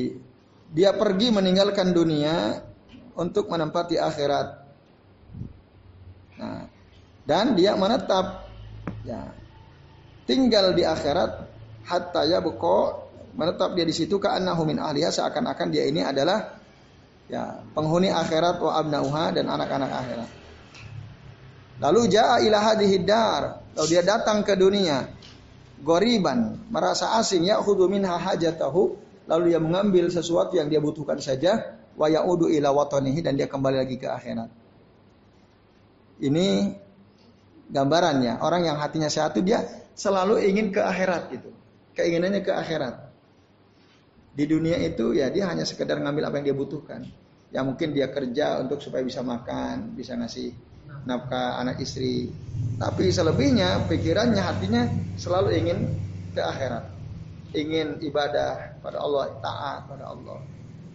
dia 0.71 0.95
pergi 0.95 1.35
meninggalkan 1.35 1.91
dunia 1.91 2.63
untuk 3.19 3.51
menempati 3.51 3.99
akhirat. 3.99 4.60
Dan 7.25 7.53
dia 7.53 7.77
menetap. 7.77 8.49
Ya. 9.05 9.33
Tinggal 10.25 10.73
di 10.77 10.85
akhirat 10.85 11.31
hatta 11.85 12.21
yabqa 12.25 12.79
menetap 13.35 13.73
dia 13.73 13.85
di 13.87 13.95
situ 13.95 14.19
ka'annahu 14.19 14.67
min 14.67 14.77
ahliha 14.77 15.09
seakan-akan 15.09 15.67
dia 15.71 15.87
ini 15.87 16.03
adalah 16.03 16.59
ya 17.31 17.63
penghuni 17.71 18.11
akhirat 18.11 18.59
wa 18.59 18.75
abnauha 18.75 19.31
dan 19.31 19.47
anak-anak 19.47 19.91
akhirat. 19.91 20.29
Lalu 21.81 22.01
jaa 22.13 22.37
ila 22.45 22.57
hadhihi 22.61 23.01
dar, 23.01 23.65
lalu 23.73 23.87
dia 23.89 24.03
datang 24.05 24.45
ke 24.45 24.53
dunia. 24.53 25.09
Goriban, 25.81 26.69
merasa 26.69 27.17
asing 27.17 27.49
ya 27.49 27.57
khudhu 27.57 27.89
minha 27.89 28.13
hajatahu, 28.13 29.01
lalu 29.25 29.49
dia 29.49 29.57
mengambil 29.57 30.13
sesuatu 30.13 30.53
yang 30.53 30.69
dia 30.69 30.77
butuhkan 30.77 31.17
saja 31.17 31.73
wa 31.97 32.05
yaudu 32.05 32.53
ila 32.53 32.69
watanihi 32.69 33.25
dan 33.25 33.33
dia 33.33 33.49
kembali 33.49 33.81
lagi 33.81 33.97
ke 33.97 34.05
akhirat. 34.05 34.49
Ini 36.21 36.47
gambarannya, 37.71 38.43
orang 38.43 38.67
yang 38.67 38.77
hatinya 38.77 39.07
sehat 39.07 39.33
itu 39.39 39.55
dia 39.55 39.63
selalu 39.95 40.43
ingin 40.43 40.75
ke 40.75 40.83
akhirat 40.83 41.31
gitu. 41.31 41.49
Keinginannya 41.95 42.43
ke 42.43 42.51
akhirat. 42.51 42.95
Di 44.31 44.47
dunia 44.47 44.79
itu 44.79 45.11
ya 45.15 45.27
dia 45.27 45.47
hanya 45.51 45.67
sekedar 45.67 45.99
ngambil 45.99 46.31
apa 46.31 46.35
yang 46.39 46.45
dia 46.51 46.57
butuhkan. 46.57 47.03
Ya 47.51 47.63
mungkin 47.67 47.91
dia 47.91 48.07
kerja 48.07 48.63
untuk 48.63 48.79
supaya 48.79 49.03
bisa 49.03 49.19
makan, 49.19 49.91
bisa 49.95 50.15
ngasih 50.15 50.55
nafkah 51.03 51.59
anak 51.59 51.83
istri. 51.83 52.31
Tapi 52.79 53.11
selebihnya 53.11 53.87
pikirannya, 53.91 54.39
hatinya 54.39 54.87
selalu 55.19 55.59
ingin 55.59 55.79
ke 56.31 56.39
akhirat. 56.39 56.87
Ingin 57.51 57.99
ibadah 57.99 58.79
pada 58.79 59.03
Allah, 59.03 59.35
taat 59.43 59.91
pada 59.91 60.15
Allah. 60.15 60.39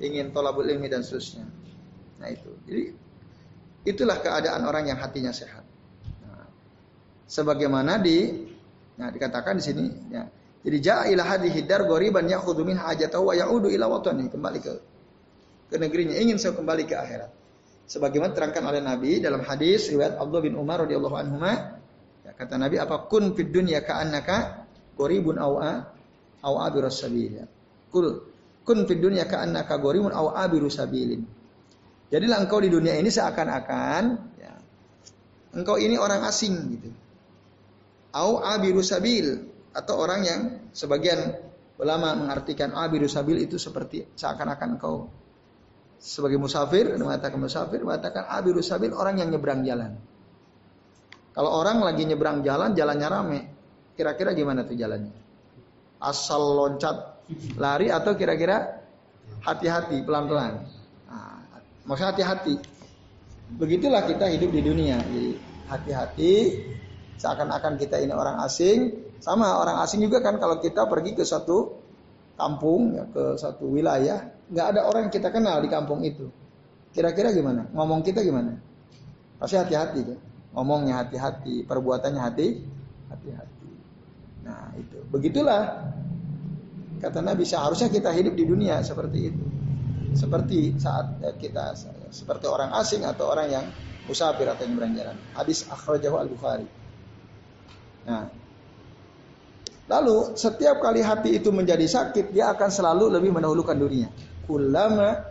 Ingin 0.00 0.32
tolabul 0.32 0.64
ilmi 0.64 0.88
dan 0.88 1.04
seterusnya. 1.04 1.44
Nah 2.16 2.28
itu. 2.32 2.48
Jadi 2.64 2.84
itulah 3.84 4.16
keadaan 4.24 4.64
orang 4.64 4.88
yang 4.88 4.96
hatinya 4.96 5.36
sehat. 5.36 5.65
Sebagaimana 7.26 7.98
di 7.98 8.46
Nah, 8.96 9.12
dikatakan 9.12 9.60
di 9.60 9.64
sini 9.64 9.84
ya. 10.08 10.24
Jadi 10.66 10.76
jaa 10.82 11.04
ila 11.12 11.22
hadhihi 11.22 11.62
dar 11.68 11.86
ghoriban 11.86 12.26
ya'khudhu 12.26 12.66
min 12.66 12.74
hajatahu 12.80 13.30
wa 13.30 13.34
ya'udu 13.36 13.70
ila 13.70 13.86
watani, 13.86 14.26
kembali 14.26 14.58
ke 14.58 14.72
ke 15.70 15.76
negerinya, 15.78 16.16
ingin 16.18 16.40
saya 16.40 16.56
kembali 16.58 16.88
ke 16.88 16.94
akhirat. 16.96 17.30
Sebagaimana 17.86 18.34
terangkan 18.34 18.66
oleh 18.66 18.82
Nabi 18.82 19.22
dalam 19.22 19.46
hadis 19.46 19.86
riwayat 19.94 20.18
Abdullah 20.18 20.42
bin 20.42 20.58
Umar 20.58 20.82
radhiyallahu 20.82 21.16
anhu 21.22 21.38
ya, 21.38 22.32
kata 22.34 22.58
Nabi 22.58 22.82
apa 22.82 23.06
kun 23.06 23.30
fid 23.38 23.54
dunya 23.54 23.78
ka'annaka 23.84 24.66
gharibun 24.98 25.38
aw 25.38 25.54
aw 26.42 26.54
abirus 26.66 26.98
sabil. 26.98 27.30
Ya. 27.30 27.46
Kul 27.94 28.26
kun 28.66 28.90
fid 28.90 28.98
dunya 28.98 29.28
ka'annaka 29.28 29.78
gharibun 29.78 30.10
aw 30.10 30.34
abirus 30.34 30.82
sabilin. 30.82 31.22
Jadilah 32.10 32.42
engkau 32.42 32.58
di 32.58 32.70
dunia 32.70 32.98
ini 32.98 33.10
seakan-akan 33.10 34.02
ya, 34.38 34.52
engkau 35.54 35.78
ini 35.78 35.94
orang 35.94 36.26
asing 36.26 36.54
gitu. 36.74 36.90
Au 38.14 38.42
abiru 38.42 38.84
sabil 38.84 39.50
atau 39.74 39.94
orang 39.98 40.20
yang 40.22 40.40
sebagian 40.72 41.36
ulama 41.76 42.16
mengartikan 42.16 42.72
abiru 42.72 43.08
sabil 43.10 43.42
itu 43.42 43.60
seperti 43.60 44.06
seakan-akan 44.16 44.68
engkau 44.78 45.10
sebagai 45.96 46.36
musafir, 46.36 46.92
mengatakan 46.96 47.40
musafir, 47.40 47.80
mengatakan 47.80 48.28
abiru 48.28 48.60
sabil 48.60 48.92
orang 48.92 49.20
yang 49.20 49.32
nyebrang 49.32 49.64
jalan. 49.64 49.96
Kalau 51.32 51.50
orang 51.52 51.84
lagi 51.84 52.08
nyebrang 52.08 52.40
jalan, 52.40 52.72
jalannya 52.72 53.08
rame. 53.08 53.40
Kira-kira 53.96 54.32
gimana 54.32 54.64
tuh 54.64 54.76
jalannya? 54.76 55.12
Asal 56.00 56.40
loncat, 56.40 57.24
lari 57.56 57.92
atau 57.92 58.12
kira-kira 58.16 58.80
hati-hati, 59.44 60.04
pelan-pelan. 60.04 60.64
Nah, 61.08 61.40
maksudnya 61.84 62.12
hati-hati. 62.12 62.56
Begitulah 63.56 64.04
kita 64.04 64.28
hidup 64.32 64.52
di 64.52 64.60
dunia. 64.64 65.00
Hati-hati, 65.68 66.32
seakan-akan 67.16 67.76
kita 67.80 68.00
ini 68.00 68.12
orang 68.12 68.40
asing. 68.44 69.08
Sama 69.20 69.58
orang 69.58 69.80
asing 69.82 70.04
juga 70.04 70.20
kan 70.20 70.36
kalau 70.36 70.60
kita 70.60 70.84
pergi 70.86 71.16
ke 71.16 71.24
satu 71.24 71.80
kampung, 72.36 72.94
ya, 72.94 73.04
ke 73.08 73.40
satu 73.40 73.72
wilayah, 73.72 74.28
nggak 74.52 74.66
ada 74.76 74.80
orang 74.84 75.08
yang 75.08 75.14
kita 75.14 75.32
kenal 75.32 75.58
di 75.64 75.68
kampung 75.72 76.04
itu. 76.04 76.28
Kira-kira 76.92 77.32
gimana? 77.32 77.68
Ngomong 77.72 78.04
kita 78.04 78.20
gimana? 78.20 78.56
Pasti 79.40 79.56
hati-hati 79.56 80.00
kan? 80.04 80.18
Ngomongnya 80.56 81.04
hati-hati, 81.04 81.64
perbuatannya 81.64 82.20
hati, 82.20 82.48
hati-hati. 83.12 83.68
Nah 84.44 84.72
itu, 84.76 85.00
begitulah 85.12 85.92
kata 87.00 87.20
Nabi 87.20 87.44
seharusnya 87.44 87.92
kita 87.92 88.12
hidup 88.12 88.32
di 88.32 88.44
dunia 88.48 88.80
seperti 88.80 89.18
itu. 89.32 89.44
Seperti 90.16 90.80
saat 90.80 91.20
kita 91.36 91.76
seperti 92.08 92.48
orang 92.48 92.72
asing 92.80 93.04
atau 93.04 93.28
orang 93.28 93.52
yang 93.52 93.64
musafir 94.08 94.48
atau 94.48 94.64
yang 94.64 94.80
berjalan. 94.80 95.16
Hadis 95.36 95.68
akhrajahu 95.68 96.16
al-Bukhari. 96.16 96.64
Nah, 98.06 98.30
lalu 99.90 100.38
setiap 100.38 100.78
kali 100.78 101.02
hati 101.02 101.42
itu 101.42 101.50
menjadi 101.50 101.84
sakit, 101.84 102.30
dia 102.30 102.54
akan 102.54 102.70
selalu 102.70 103.10
lebih 103.10 103.34
mendahulukan 103.34 103.74
dunia 103.74 104.08
kullama 104.46 105.26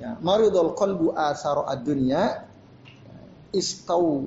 ya 0.00 0.16
maridul 0.18 0.72
qalbu 0.72 1.12
asaro 1.14 1.68
ad-dunya 1.68 2.48
istau 3.52 4.26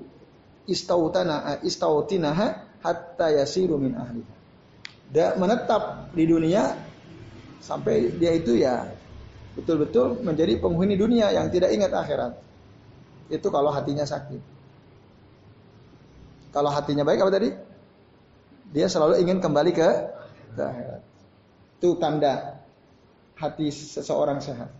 istautana 0.69 1.59
istautinaha 1.65 2.79
hatta 2.85 3.33
yasiru 3.33 3.75
min 3.81 3.97
ahli. 3.97 4.23
Dia 5.11 5.35
menetap 5.35 6.13
di 6.13 6.23
dunia 6.23 6.77
sampai 7.59 8.13
dia 8.15 8.31
itu 8.37 8.55
ya 8.55 8.87
betul-betul 9.57 10.21
menjadi 10.21 10.61
penghuni 10.61 10.95
dunia 10.95 11.33
yang 11.33 11.49
tidak 11.49 11.73
ingat 11.73 11.91
akhirat. 11.91 12.37
Itu 13.27 13.51
kalau 13.51 13.73
hatinya 13.73 14.07
sakit. 14.07 14.39
Kalau 16.55 16.71
hatinya 16.71 17.03
baik 17.03 17.27
apa 17.27 17.31
tadi? 17.33 17.49
Dia 18.75 18.91
selalu 18.91 19.23
ingin 19.23 19.39
kembali 19.39 19.71
ke, 19.71 19.89
akhirat. 20.57 21.01
Itu 21.77 21.95
tanda 22.01 22.57
hati 23.37 23.69
seseorang 23.69 24.41
sehat. 24.41 24.73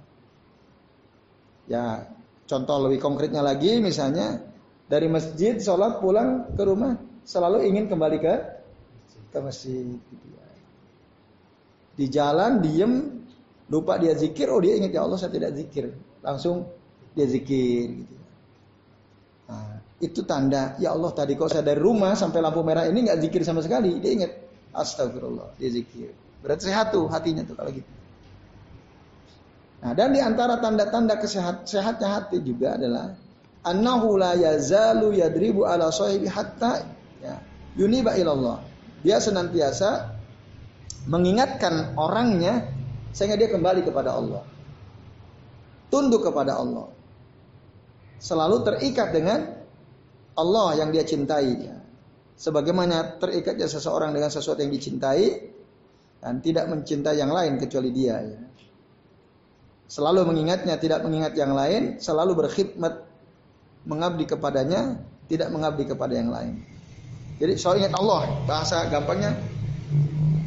Ya, 1.69 2.09
contoh 2.49 2.87
lebih 2.87 3.03
konkretnya 3.03 3.43
lagi 3.43 3.77
misalnya 3.83 4.41
dari 4.87 5.11
masjid 5.11 5.59
sholat 5.59 5.99
pulang 5.99 6.55
ke 6.55 6.63
rumah 6.63 6.95
selalu 7.27 7.67
ingin 7.67 7.91
kembali 7.91 8.17
ke 8.17 8.33
ke 9.29 9.39
masjid. 9.43 9.83
Gitu 9.83 10.27
ya. 10.31 10.45
Di 11.97 12.05
jalan 12.07 12.63
diem 12.63 12.93
lupa 13.67 13.99
dia 13.99 14.15
zikir, 14.15 14.47
oh 14.47 14.63
dia 14.63 14.79
ingat 14.79 14.95
ya 14.95 15.03
Allah 15.03 15.19
saya 15.19 15.31
tidak 15.35 15.53
zikir, 15.59 15.91
langsung 16.23 16.65
dia 17.13 17.27
zikir. 17.27 18.03
Gitu. 18.03 18.15
Nah, 19.47 19.79
itu 19.97 20.21
tanda 20.29 20.77
ya 20.77 20.93
Allah 20.93 21.09
tadi 21.09 21.33
kok 21.33 21.49
saya 21.49 21.65
dari 21.65 21.81
rumah 21.81 22.13
sampai 22.13 22.37
lampu 22.37 22.61
merah 22.61 22.85
ini 22.85 23.09
nggak 23.09 23.17
zikir 23.17 23.41
sama 23.41 23.65
sekali, 23.65 23.97
dia 23.97 24.11
ingat 24.13 24.31
astagfirullah 24.73 25.57
dia 25.57 25.73
zikir. 25.73 26.13
Berarti 26.45 26.69
sehat 26.69 26.93
tuh 26.93 27.09
hatinya 27.09 27.41
tuh 27.41 27.57
kalau 27.57 27.73
gitu. 27.73 27.89
Nah, 29.77 29.93
dan 29.93 30.09
di 30.13 30.21
antara 30.21 30.57
tanda-tanda 30.57 31.17
kesehat 31.21 31.69
sehatnya 31.69 32.09
hati 32.09 32.41
juga 32.41 32.77
adalah 32.77 33.13
annahu 33.65 34.17
la 34.17 34.33
yazalu 34.33 35.17
yadribu 35.21 35.65
ala 35.69 35.93
sahibi 35.93 36.29
hatta 36.29 36.85
ya, 37.21 37.41
yuniba 37.77 38.17
ilallah. 38.17 38.61
Dia 39.05 39.21
senantiasa 39.21 40.13
mengingatkan 41.09 41.97
orangnya 41.97 42.69
sehingga 43.13 43.37
dia 43.37 43.49
kembali 43.49 43.81
kepada 43.85 44.13
Allah. 44.13 44.45
Tunduk 45.89 46.25
kepada 46.25 46.57
Allah. 46.57 46.89
Selalu 48.17 48.65
terikat 48.65 49.13
dengan 49.13 49.56
Allah 50.37 50.77
yang 50.77 50.93
dia 50.93 51.01
cintai. 51.01 51.73
Sebagaimana 52.37 53.17
terikatnya 53.17 53.65
seseorang 53.65 54.13
dengan 54.13 54.29
sesuatu 54.29 54.61
yang 54.61 54.69
dicintai 54.69 55.25
dan 56.21 56.37
tidak 56.45 56.69
mencintai 56.69 57.17
yang 57.17 57.33
lain 57.33 57.57
kecuali 57.57 57.89
dia. 57.89 58.21
Ya. 58.21 58.41
Selalu 59.89 60.29
mengingatnya, 60.29 60.77
tidak 60.77 61.01
mengingat 61.01 61.33
yang 61.33 61.57
lain, 61.57 61.97
selalu 61.97 62.45
berkhidmat 62.45 63.07
mengabdi 63.87 64.29
kepadanya, 64.29 65.01
tidak 65.31 65.49
mengabdi 65.49 65.87
kepada 65.87 66.13
yang 66.13 66.29
lain. 66.29 66.61
Jadi 67.41 67.53
soal 67.55 67.81
ingat 67.81 67.95
Allah, 67.95 68.27
bahasa 68.45 68.85
gampangnya. 68.91 69.33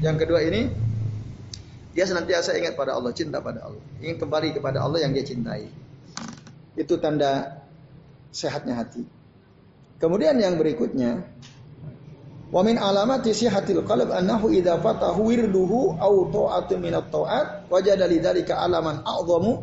Yang 0.04 0.16
kedua 0.26 0.44
ini, 0.44 0.70
dia 1.96 2.04
senantiasa 2.06 2.54
ingat 2.54 2.78
pada 2.78 2.94
Allah, 2.94 3.10
cinta 3.16 3.42
pada 3.42 3.66
Allah. 3.66 3.82
Ingin 3.98 4.20
kembali 4.20 4.54
kepada 4.54 4.84
Allah 4.84 5.02
yang 5.02 5.10
dia 5.16 5.26
cintai. 5.26 5.66
Itu 6.78 7.00
tanda 7.02 7.64
sehatnya 8.30 8.78
hati. 8.78 9.19
Kemudian 10.00 10.40
yang 10.40 10.56
berikutnya, 10.56 11.20
Wa 12.50 12.66
min 12.66 12.82
alamati 12.82 13.30
sihatil 13.30 13.86
qalb 13.86 14.10
annahu 14.10 14.50
idza 14.50 14.74
fatahu 14.82 15.30
wirduhu 15.30 15.94
aw 16.02 16.14
ta'atu 16.34 16.82
min 16.82 16.98
at-ta'at 16.98 17.70
wajada 17.70 18.10
lidzalika 18.10 18.58
alaman 18.58 19.06
a'zamu 19.06 19.62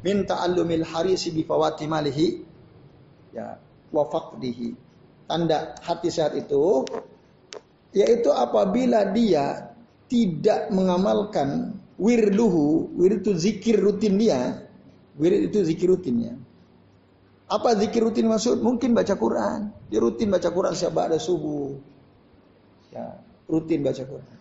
min 0.00 0.24
ta'allumil 0.24 0.80
harisi 0.80 1.28
bi 1.36 1.44
fawati 1.44 1.84
malihi 1.84 2.40
ya 3.36 3.60
wa 3.92 4.08
faqdihi. 4.08 4.68
Tanda 5.28 5.76
hati 5.84 6.08
sehat 6.08 6.32
itu 6.32 6.88
yaitu 7.92 8.32
apabila 8.32 9.12
dia 9.12 9.76
tidak 10.08 10.72
mengamalkan 10.72 11.76
wirduhu, 12.00 12.96
wir 12.96 13.20
itu 13.20 13.36
zikir 13.36 13.76
rutin 13.76 14.16
dia, 14.16 14.64
wir 15.20 15.32
itu 15.36 15.60
zikir 15.68 15.92
rutinnya. 15.92 16.40
Apa 17.52 17.76
zikir 17.76 18.00
rutin 18.00 18.32
maksud? 18.32 18.64
Mungkin 18.64 18.96
baca 18.96 19.12
Quran. 19.12 19.68
Dia 19.92 20.00
rutin 20.00 20.32
baca 20.32 20.48
Quran 20.48 20.72
setiap 20.72 21.04
ada 21.04 21.20
subuh. 21.20 21.76
Ya, 22.88 23.20
rutin 23.44 23.84
baca 23.84 24.00
Quran. 24.00 24.36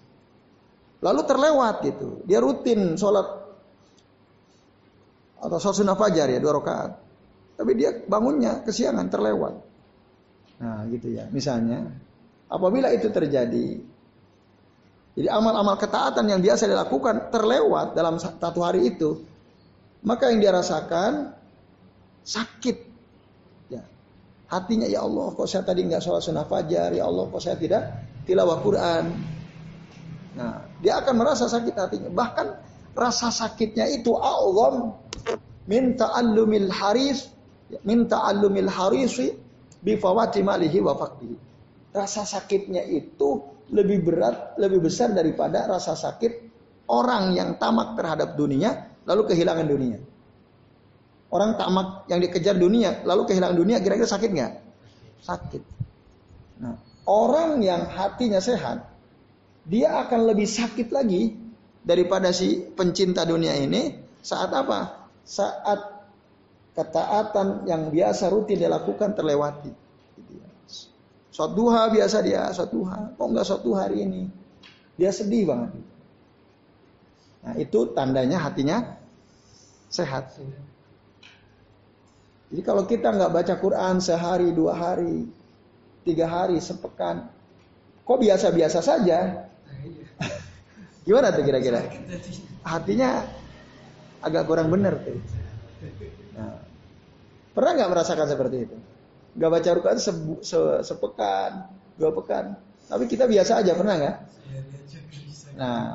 Lalu 1.04 1.22
terlewat 1.28 1.76
gitu. 1.84 2.24
Dia 2.24 2.40
rutin 2.40 2.96
sholat 2.96 3.28
atau 5.42 5.58
sholat 5.58 5.76
sunnah 5.76 5.98
fajar 6.00 6.32
ya 6.32 6.40
dua 6.40 6.62
rakaat. 6.62 6.92
Tapi 7.60 7.72
dia 7.76 8.00
bangunnya 8.06 8.64
kesiangan 8.64 9.12
terlewat. 9.12 9.60
Nah 10.62 10.86
gitu 10.88 11.12
ya. 11.12 11.28
Misalnya 11.34 11.92
apabila 12.48 12.94
itu 12.96 13.12
terjadi. 13.12 13.92
Jadi 15.12 15.28
amal-amal 15.28 15.76
ketaatan 15.76 16.32
yang 16.32 16.40
biasa 16.40 16.70
dilakukan 16.70 17.28
terlewat 17.34 17.92
dalam 17.92 18.16
satu 18.16 18.64
hari 18.64 18.88
itu. 18.88 19.20
Maka 20.08 20.32
yang 20.32 20.40
dia 20.40 20.56
rasakan 20.56 21.36
sakit. 22.24 22.91
Ya. 24.52 24.60
Hatinya 24.60 24.88
ya 24.92 25.00
Allah 25.08 25.32
kok 25.32 25.48
saya 25.48 25.64
tadi 25.64 25.88
nggak 25.88 26.04
sholat 26.04 26.20
sunnah 26.20 26.44
fajar. 26.44 26.92
Ya 26.92 27.08
Allah 27.08 27.24
kok 27.32 27.40
saya 27.40 27.56
tidak 27.56 27.88
tilawah 28.28 28.60
Quran. 28.60 29.16
Nah, 30.36 30.64
dia 30.84 31.00
akan 31.00 31.16
merasa 31.16 31.48
sakit 31.48 31.76
hatinya. 31.76 32.12
Bahkan 32.12 32.48
rasa 32.92 33.32
sakitnya 33.32 33.88
itu 33.88 34.12
Allah 34.20 34.92
minta 35.68 36.12
alumil 36.12 36.68
haris 36.68 37.32
minta 37.88 38.28
alumil 38.28 38.68
harisi 38.68 39.32
bi 39.80 39.96
fawati 39.96 40.44
malihi 40.44 40.80
wa 40.84 41.00
faktihi. 41.00 41.36
Rasa 41.92 42.24
sakitnya 42.24 42.84
itu 42.88 43.44
lebih 43.72 44.04
berat, 44.04 44.60
lebih 44.60 44.84
besar 44.84 45.16
daripada 45.16 45.68
rasa 45.68 45.96
sakit 45.96 46.52
orang 46.92 47.36
yang 47.36 47.56
tamak 47.56 47.96
terhadap 47.96 48.36
dunia 48.36 48.92
lalu 49.08 49.32
kehilangan 49.32 49.68
dunia. 49.68 50.11
Orang 51.32 51.56
tamak 51.56 52.12
yang 52.12 52.20
dikejar 52.20 52.60
dunia 52.60 53.08
lalu 53.08 53.24
kehilangan 53.24 53.56
dunia 53.56 53.80
kira-kira 53.80 54.08
sakit 54.08 54.30
nggak? 54.36 54.54
Sakit. 55.24 55.64
Nah, 56.60 56.76
orang 57.08 57.64
yang 57.64 57.88
hatinya 57.88 58.44
sehat 58.44 58.92
dia 59.64 59.96
akan 60.06 60.28
lebih 60.28 60.44
sakit 60.44 60.92
lagi 60.92 61.40
daripada 61.82 62.30
si 62.36 62.62
pencinta 62.76 63.24
dunia 63.24 63.56
ini 63.56 63.96
saat 64.20 64.52
apa? 64.52 65.10
Saat 65.24 65.80
ketaatan 66.76 67.68
yang 67.68 67.92
biasa 67.92 68.28
rutin 68.28 68.60
dilakukan 68.60 69.16
terlewati. 69.16 69.72
Gitu 70.18 70.32
ya. 70.40 70.48
Suatu 71.32 71.54
duha 71.56 71.88
biasa 71.92 72.20
dia, 72.24 72.48
suatu 72.52 72.84
duha. 72.84 73.16
Kok 73.16 73.28
enggak 73.28 73.48
suatu 73.48 73.72
hari 73.76 74.04
ini? 74.04 74.22
Dia 74.96 75.16
sedih 75.16 75.48
banget. 75.48 75.72
Nah 77.42 77.54
itu 77.58 77.80
tandanya 77.98 78.38
hatinya 78.38 78.98
sehat. 79.90 80.38
Jadi 82.52 82.62
kalau 82.68 82.84
kita 82.84 83.16
nggak 83.16 83.32
baca 83.32 83.54
Quran 83.56 84.04
sehari, 84.04 84.52
dua 84.52 84.76
hari, 84.76 85.24
tiga 86.04 86.28
hari, 86.28 86.60
sepekan, 86.60 87.32
kok 88.04 88.20
biasa-biasa 88.20 88.84
saja, 88.84 89.48
Gimana 91.06 91.34
tuh 91.34 91.44
kira-kira? 91.46 91.82
Hatinya 92.62 93.26
agak 94.22 94.46
kurang 94.46 94.70
benar 94.70 95.02
tuh. 95.02 95.18
Nah, 96.38 96.62
pernah 97.58 97.72
nggak 97.74 97.92
merasakan 97.92 98.28
seperti 98.30 98.58
itu? 98.70 98.78
Gak 99.32 99.52
baca 99.52 99.70
Quran 99.80 99.98
se 99.98 100.12
se 100.44 100.60
sepekan, 100.86 101.72
dua 101.98 102.12
pekan. 102.14 102.54
Tapi 102.86 103.08
kita 103.08 103.26
biasa 103.26 103.64
aja 103.64 103.74
pernah 103.74 103.96
nggak? 103.98 104.18
Nah, 105.58 105.88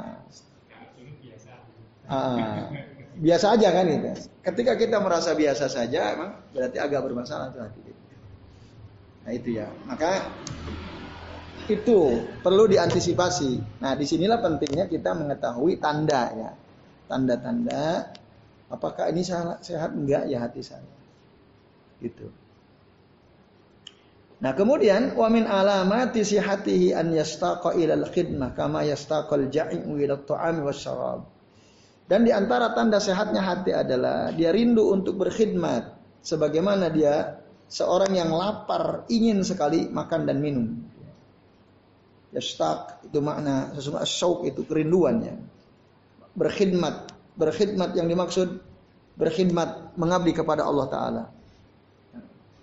uh, 2.08 2.58
biasa 3.16 3.56
aja 3.56 3.68
kan 3.72 3.86
itu. 3.88 4.12
Ketika 4.44 4.76
kita 4.76 5.00
merasa 5.00 5.32
biasa 5.32 5.66
saja, 5.66 6.14
emang 6.14 6.30
berarti 6.52 6.78
agak 6.78 7.00
bermasalah 7.04 7.50
tuh 7.50 7.64
hati 7.64 7.80
kita. 7.82 8.04
Nah 9.26 9.32
itu 9.34 9.48
ya. 9.58 9.66
Maka 9.88 10.30
itu 11.66 12.22
perlu 12.46 12.70
diantisipasi. 12.70 13.82
Nah, 13.82 13.98
di 13.98 14.06
sinilah 14.06 14.38
pentingnya 14.38 14.86
kita 14.86 15.18
mengetahui 15.18 15.82
tanda 15.82 16.30
ya, 16.30 16.50
tanda-tanda 17.10 18.14
apakah 18.70 19.10
ini 19.10 19.26
sehat 19.26 19.90
enggak 19.90 20.30
ya 20.30 20.38
hati 20.46 20.62
saya. 20.62 20.94
Gitu. 21.98 22.30
Nah, 24.36 24.52
kemudian 24.52 25.16
wa 25.16 25.32
min 25.32 25.48
alamati 25.48 26.20
sihatihi 26.20 26.92
an 26.92 27.10
yastaqa 27.10 27.72
ila 27.72 27.96
al-khidmah 28.04 28.52
kama 28.52 28.84
yastaqal 28.84 29.48
ja'i'u 29.48 29.96
ila 29.96 30.14
at-ta'ami 30.20 30.60
wasyarab. 30.60 31.35
Dan 32.06 32.22
di 32.22 32.30
antara 32.30 32.70
tanda 32.70 33.02
sehatnya 33.02 33.42
hati 33.42 33.74
adalah 33.74 34.30
dia 34.30 34.54
rindu 34.54 34.94
untuk 34.94 35.18
berkhidmat 35.26 35.98
sebagaimana 36.22 36.86
dia 36.86 37.42
seorang 37.66 38.14
yang 38.14 38.30
lapar 38.30 39.06
ingin 39.10 39.42
sekali 39.42 39.90
makan 39.90 40.22
dan 40.22 40.38
minum. 40.38 40.66
Yastaq 42.30 43.10
itu 43.10 43.18
makna 43.18 43.74
sesungguhnya 43.74 44.06
syauk 44.06 44.46
itu 44.46 44.62
kerinduannya. 44.62 45.34
Berkhidmat, 46.36 47.10
berkhidmat 47.34 47.90
yang 47.98 48.06
dimaksud 48.06 48.62
berkhidmat 49.18 49.98
mengabdi 49.98 50.30
kepada 50.30 50.62
Allah 50.62 50.86
taala. 50.86 51.24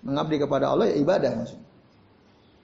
Mengabdi 0.04 0.36
kepada 0.40 0.72
Allah 0.72 0.88
ya 0.88 0.96
ibadah 1.00 1.32
maksudnya. 1.36 1.68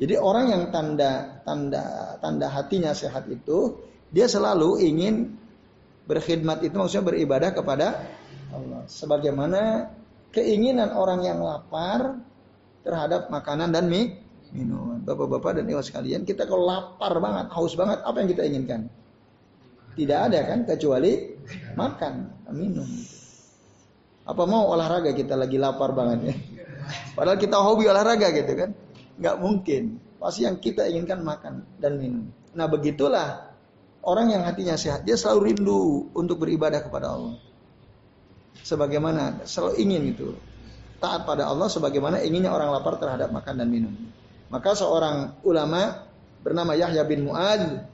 Jadi 0.00 0.14
orang 0.16 0.46
yang 0.48 0.62
tanda 0.72 1.44
tanda 1.44 2.16
tanda 2.24 2.46
hatinya 2.48 2.96
sehat 2.96 3.28
itu 3.28 3.76
dia 4.08 4.24
selalu 4.24 4.80
ingin 4.80 5.39
berkhidmat 6.10 6.58
itu 6.66 6.74
maksudnya 6.74 7.06
beribadah 7.06 7.54
kepada 7.54 7.86
Allah. 8.50 8.82
Sebagaimana 8.90 9.86
keinginan 10.34 10.90
orang 10.90 11.22
yang 11.22 11.38
lapar 11.38 12.18
terhadap 12.82 13.30
makanan 13.30 13.70
dan 13.70 13.86
mie 13.86 14.18
minum. 14.50 14.98
Bapak-bapak 15.06 15.62
dan 15.62 15.70
ibu 15.70 15.78
sekalian, 15.78 16.26
kita 16.26 16.44
kalau 16.44 16.66
lapar 16.66 17.14
banget, 17.22 17.46
haus 17.54 17.78
banget, 17.78 18.02
apa 18.02 18.16
yang 18.18 18.28
kita 18.34 18.42
inginkan? 18.42 18.80
Tidak 19.94 20.18
ada 20.18 20.38
kan 20.46 20.58
kecuali 20.66 21.34
makan, 21.78 22.14
minum. 22.54 22.86
Apa 24.26 24.42
mau 24.46 24.70
olahraga 24.70 25.10
kita 25.14 25.34
lagi 25.34 25.58
lapar 25.58 25.94
banget 25.94 26.18
ya? 26.30 26.34
Padahal 27.16 27.38
kita 27.38 27.58
hobi 27.58 27.90
olahraga 27.90 28.30
gitu 28.30 28.52
kan? 28.54 28.70
Nggak 29.18 29.36
mungkin. 29.38 29.82
Pasti 30.20 30.44
yang 30.46 30.60
kita 30.60 30.86
inginkan 30.86 31.24
makan 31.24 31.64
dan 31.80 31.98
minum. 31.98 32.28
Nah 32.54 32.66
begitulah 32.70 33.49
orang 34.04 34.32
yang 34.32 34.42
hatinya 34.44 34.76
sehat, 34.76 35.04
dia 35.04 35.16
selalu 35.16 35.52
rindu 35.52 35.80
untuk 36.16 36.40
beribadah 36.40 36.80
kepada 36.84 37.12
Allah. 37.12 37.36
Sebagaimana 38.60 39.44
selalu 39.48 39.72
ingin 39.80 40.02
itu 40.12 40.28
taat 41.00 41.24
pada 41.24 41.48
Allah 41.48 41.66
sebagaimana 41.66 42.20
inginnya 42.20 42.52
orang 42.52 42.76
lapar 42.76 43.00
terhadap 43.00 43.32
makan 43.32 43.64
dan 43.64 43.68
minum. 43.72 43.94
Maka 44.52 44.76
seorang 44.76 45.40
ulama 45.42 46.06
bernama 46.44 46.76
Yahya 46.76 47.02
bin 47.08 47.24
Mu'ad 47.24 47.88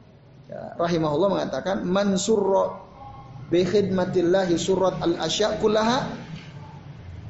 ya, 0.51 0.75
rahimahullah 0.75 1.31
mengatakan 1.39 1.87
man 1.87 2.19
surra 2.19 2.83
bi 3.47 3.63
khidmatillahi 3.63 4.59
surat 4.59 4.99
al 4.99 5.23
asya 5.23 5.63
kullaha 5.63 6.03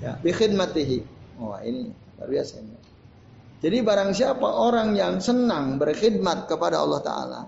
ya 0.00 0.16
bi 0.16 0.32
khidmatihi. 0.32 0.96
Wah, 1.36 1.60
ini 1.60 1.92
luar 2.16 2.28
biasa 2.32 2.64
ini. 2.64 2.72
Jadi 3.60 3.76
barang 3.84 4.10
siapa 4.16 4.48
orang 4.48 4.96
yang 4.96 5.20
senang 5.20 5.76
berkhidmat 5.76 6.48
kepada 6.48 6.80
Allah 6.80 7.00
taala 7.04 7.40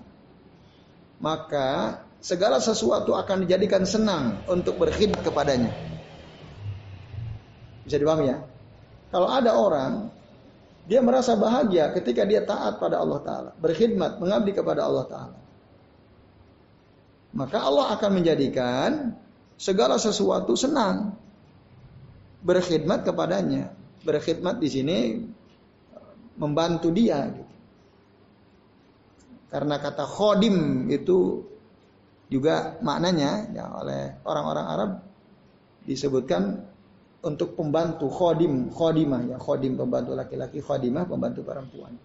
maka 1.18 2.02
segala 2.18 2.58
sesuatu 2.58 3.14
akan 3.14 3.46
dijadikan 3.46 3.86
senang 3.86 4.42
untuk 4.46 4.78
berkhidmat 4.78 5.22
kepadanya. 5.22 5.70
Bisa 7.86 7.98
dipahami 7.98 8.30
ya? 8.30 8.38
Kalau 9.08 9.28
ada 9.30 9.56
orang 9.56 9.92
dia 10.88 11.04
merasa 11.04 11.36
bahagia 11.36 11.92
ketika 11.92 12.24
dia 12.24 12.44
taat 12.48 12.80
pada 12.80 12.96
Allah 13.00 13.20
Ta'ala. 13.20 13.50
Berkhidmat, 13.60 14.16
mengabdi 14.16 14.56
kepada 14.56 14.88
Allah 14.88 15.04
Ta'ala. 15.04 15.36
Maka 17.36 17.60
Allah 17.60 17.92
akan 17.92 18.10
menjadikan 18.16 19.12
segala 19.60 20.00
sesuatu 20.00 20.56
senang. 20.56 21.12
Berkhidmat 22.40 23.04
kepadanya. 23.04 23.68
Berkhidmat 24.00 24.56
di 24.56 24.68
sini 24.72 24.98
membantu 26.40 26.88
dia. 26.88 27.28
Karena 29.48 29.80
kata 29.80 30.04
khodim 30.04 30.88
itu 30.92 31.40
juga 32.28 32.76
maknanya 32.84 33.48
ya, 33.56 33.64
oleh 33.80 34.20
orang-orang 34.28 34.66
Arab 34.68 34.90
disebutkan 35.88 36.68
untuk 37.24 37.56
pembantu 37.56 38.12
khodim, 38.12 38.68
khodimah 38.68 39.24
ya, 39.24 39.36
khodim 39.40 39.74
pembantu 39.74 40.12
laki-laki, 40.12 40.60
khodimah 40.60 41.08
pembantu 41.08 41.40
perempuan. 41.42 41.96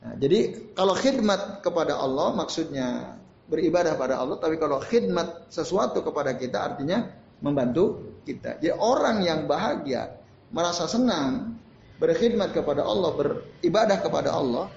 Nah, 0.00 0.14
jadi 0.20 0.72
kalau 0.76 0.92
khidmat 0.92 1.64
kepada 1.64 1.96
Allah 1.96 2.36
maksudnya 2.36 3.16
beribadah 3.48 3.96
pada 3.96 4.20
Allah, 4.20 4.36
tapi 4.36 4.60
kalau 4.60 4.78
khidmat 4.84 5.48
sesuatu 5.48 6.04
kepada 6.04 6.36
kita 6.36 6.60
artinya 6.60 7.08
membantu 7.40 8.16
kita. 8.28 8.60
Jadi 8.60 8.76
orang 8.76 9.24
yang 9.24 9.48
bahagia, 9.48 10.12
merasa 10.52 10.84
senang, 10.86 11.56
berkhidmat 11.98 12.52
kepada 12.52 12.84
Allah, 12.84 13.10
beribadah 13.16 13.98
kepada 14.00 14.30
Allah, 14.32 14.70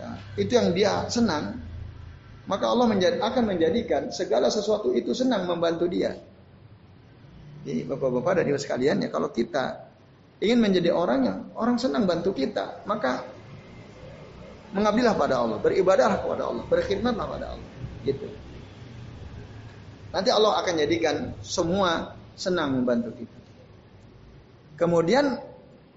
ya, 0.00 0.08
itu 0.40 0.52
yang 0.56 0.72
dia 0.72 1.04
senang, 1.12 1.60
maka 2.48 2.64
Allah 2.66 2.88
menjadi, 2.88 3.20
akan 3.20 3.44
menjadikan 3.44 4.08
segala 4.08 4.48
sesuatu 4.48 4.96
itu 4.96 5.12
senang 5.12 5.44
membantu 5.44 5.86
dia. 5.86 6.16
Jadi 7.60 7.84
bapak-bapak 7.84 8.40
dan 8.40 8.44
ibu 8.48 8.56
sekalian 8.56 9.04
ya 9.04 9.12
kalau 9.12 9.28
kita 9.28 9.84
ingin 10.40 10.58
menjadi 10.64 10.96
orang 10.96 11.20
yang 11.28 11.38
orang 11.52 11.76
senang 11.76 12.08
bantu 12.08 12.32
kita, 12.32 12.80
maka 12.88 13.20
mengabdilah 14.72 15.14
pada 15.14 15.44
Allah, 15.44 15.58
beribadahlah 15.60 16.18
kepada 16.24 16.42
Allah, 16.48 16.64
berkhidmatlah 16.64 17.26
pada 17.28 17.46
Allah. 17.52 17.68
Gitu. 18.08 18.26
Nanti 20.10 20.30
Allah 20.32 20.52
akan 20.64 20.74
jadikan 20.80 21.16
semua 21.44 22.16
senang 22.34 22.80
membantu 22.80 23.12
kita. 23.14 23.38
Kemudian 24.80 25.36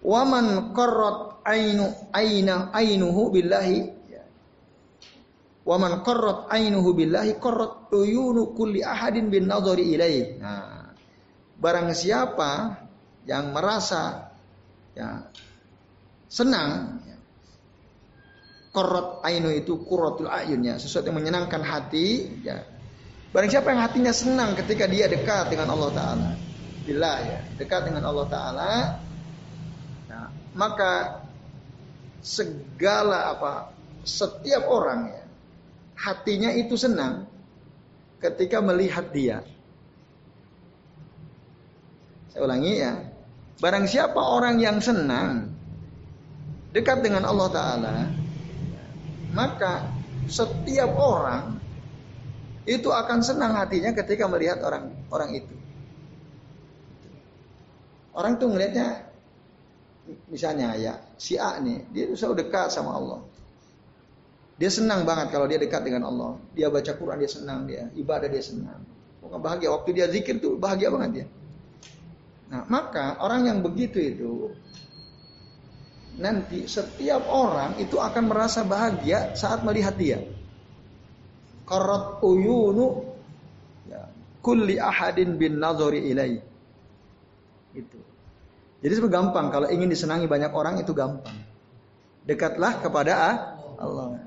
waman 0.03 0.75
qarrat 0.75 1.32
ainu 1.43 1.88
aina 2.12 2.71
ainuhu 2.71 3.32
billahi 3.32 4.03
waman 5.63 6.03
qarrat 6.03 6.51
ainuhu 6.51 6.91
billahi 6.91 7.39
qarrat 7.39 7.91
uyunu 7.95 8.51
kulli 8.51 8.84
ahadin 8.84 9.32
bin 9.32 9.47
nadhari 9.47 9.95
ilaih. 9.95 10.39
Nah, 10.39 10.91
barang 11.58 11.95
siapa 11.95 12.84
yang 13.23 13.56
merasa 13.56 14.36
ya 14.91 15.23
senang 16.27 16.99
ya, 17.08 17.17
Korot 18.73 19.21
ainu 19.21 19.53
itu 19.53 19.86
kurotul 19.86 20.27
ayun 20.27 20.65
ya, 20.65 20.75
sesuatu 20.82 21.13
yang 21.13 21.21
menyenangkan 21.21 21.62
hati 21.62 22.41
ya. 22.41 22.58
Barang 23.29 23.49
siapa 23.49 23.69
yang 23.73 23.82
hatinya 23.82 24.13
senang 24.13 24.58
ketika 24.58 24.86
dia 24.86 25.10
dekat 25.10 25.49
dengan 25.49 25.73
Allah 25.73 25.89
Ta'ala. 25.93 26.29
Bila 26.84 27.13
ya, 27.21 27.39
dekat 27.58 27.82
dengan 27.89 28.03
Allah 28.10 28.25
Ta'ala. 28.29 28.71
Ya, 30.10 30.21
maka 30.53 31.22
segala 32.23 33.36
apa, 33.36 33.75
setiap 34.07 34.63
orang 34.71 35.12
ya, 35.12 35.23
hatinya 35.99 36.49
itu 36.55 36.79
senang 36.79 37.27
ketika 38.23 38.63
melihat 38.63 39.12
dia. 39.12 39.43
Saya 42.31 42.47
ulangi 42.47 42.73
ya. 42.79 42.95
Barang 43.62 43.86
siapa 43.86 44.17
orang 44.17 44.57
yang 44.57 44.81
senang 44.81 45.53
dekat 46.73 47.05
dengan 47.05 47.27
Allah 47.27 47.47
Ta'ala, 47.53 47.95
maka 49.31 49.88
setiap 50.25 50.89
orang 50.97 51.62
itu 52.63 52.89
akan 52.89 53.19
senang 53.21 53.53
hatinya 53.59 53.91
ketika 53.93 54.25
melihat 54.25 54.63
orang 54.63 54.95
orang 55.12 55.31
itu. 55.38 55.55
Orang 58.15 58.39
tuh 58.39 58.51
ngelihatnya 58.51 59.09
misalnya 60.27 60.75
ya 60.75 60.93
si 61.23 61.39
A 61.39 61.55
nih 61.63 61.88
dia 61.95 62.03
tuh 62.12 62.19
selalu 62.19 62.36
dekat 62.43 62.67
sama 62.67 62.99
Allah. 62.99 63.23
Dia 64.59 64.67
senang 64.67 65.07
banget 65.07 65.31
kalau 65.31 65.47
dia 65.47 65.55
dekat 65.55 65.88
dengan 65.88 66.12
Allah. 66.12 66.36
Dia 66.51 66.67
baca 66.67 66.91
Quran 66.91 67.17
dia 67.23 67.31
senang 67.31 67.63
dia, 67.63 67.88
ibadah 67.95 68.27
dia 68.27 68.43
senang. 68.43 68.83
Pokoknya 69.23 69.39
bahagia 69.39 69.69
waktu 69.71 69.89
dia 69.95 70.05
zikir 70.12 70.43
tuh 70.43 70.59
bahagia 70.59 70.91
banget 70.91 71.09
dia. 71.15 71.27
Nah, 72.51 72.67
maka 72.67 73.23
orang 73.23 73.47
yang 73.47 73.59
begitu 73.63 73.97
itu 74.03 74.51
nanti 76.19 76.67
setiap 76.67 77.25
orang 77.31 77.79
itu 77.79 77.97
akan 77.97 78.29
merasa 78.29 78.67
bahagia 78.67 79.31
saat 79.33 79.63
melihat 79.63 79.95
dia. 79.95 80.19
Karat 81.63 82.19
uyunu 82.19 83.15
ya, 83.88 84.12
kulli 84.43 84.75
ahadin 84.75 85.39
bin 85.39 85.55
nazari 85.55 86.03
ilai. 86.03 86.36
Itu. 87.71 88.02
Jadi 88.83 88.99
sebenarnya 88.99 89.15
gampang 89.15 89.47
kalau 89.47 89.67
ingin 89.71 89.87
disenangi 89.87 90.27
banyak 90.27 90.51
orang 90.51 90.75
itu 90.83 90.91
gampang. 90.91 91.39
Dekatlah 92.27 92.83
kepada 92.83 93.11
Allah. 93.79 94.19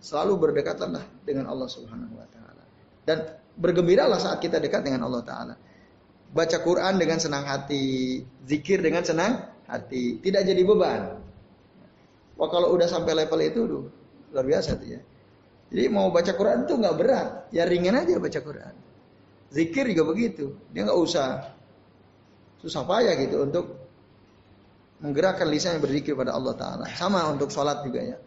Selalu 0.00 0.48
berdekatlah 0.48 1.04
dengan 1.28 1.52
Allah 1.52 1.68
Subhanahu 1.68 2.16
wa 2.16 2.24
taala. 2.32 2.64
Dan 3.04 3.18
bergembiralah 3.52 4.16
saat 4.16 4.40
kita 4.40 4.56
dekat 4.64 4.80
dengan 4.80 5.04
Allah 5.04 5.20
taala. 5.20 5.54
Baca 6.32 6.58
Quran 6.64 6.96
dengan 6.96 7.20
senang 7.20 7.44
hati, 7.44 8.24
zikir 8.48 8.80
dengan 8.80 9.04
senang 9.04 9.44
hati, 9.68 10.24
tidak 10.24 10.48
jadi 10.48 10.62
beban. 10.64 11.20
Wah 12.40 12.48
kalau 12.48 12.72
udah 12.72 12.88
sampai 12.88 13.12
level 13.12 13.40
itu, 13.44 13.60
tuh 13.68 13.84
luar 14.32 14.44
biasa 14.44 14.76
tuh 14.80 14.88
ya. 14.88 15.00
Jadi 15.68 15.84
mau 15.92 16.08
baca 16.08 16.32
Quran 16.32 16.64
tuh 16.64 16.80
nggak 16.80 16.96
berat, 16.96 17.28
ya 17.52 17.68
ringan 17.68 18.00
aja 18.00 18.16
baca 18.16 18.40
Quran. 18.40 18.74
Zikir 19.52 19.88
juga 19.92 20.04
begitu, 20.08 20.56
dia 20.72 20.88
nggak 20.88 20.96
usah 20.96 21.44
susah 22.60 22.82
payah 22.84 23.14
gitu 23.20 23.46
untuk 23.46 23.77
menggerakkan 24.98 25.46
lisan 25.46 25.78
yang 25.78 25.82
berzikir 25.82 26.18
pada 26.18 26.34
Allah 26.34 26.54
Taala. 26.58 26.84
Sama 26.90 27.22
untuk 27.30 27.50
sholat 27.54 27.86
juga 27.86 28.02
ya, 28.02 28.18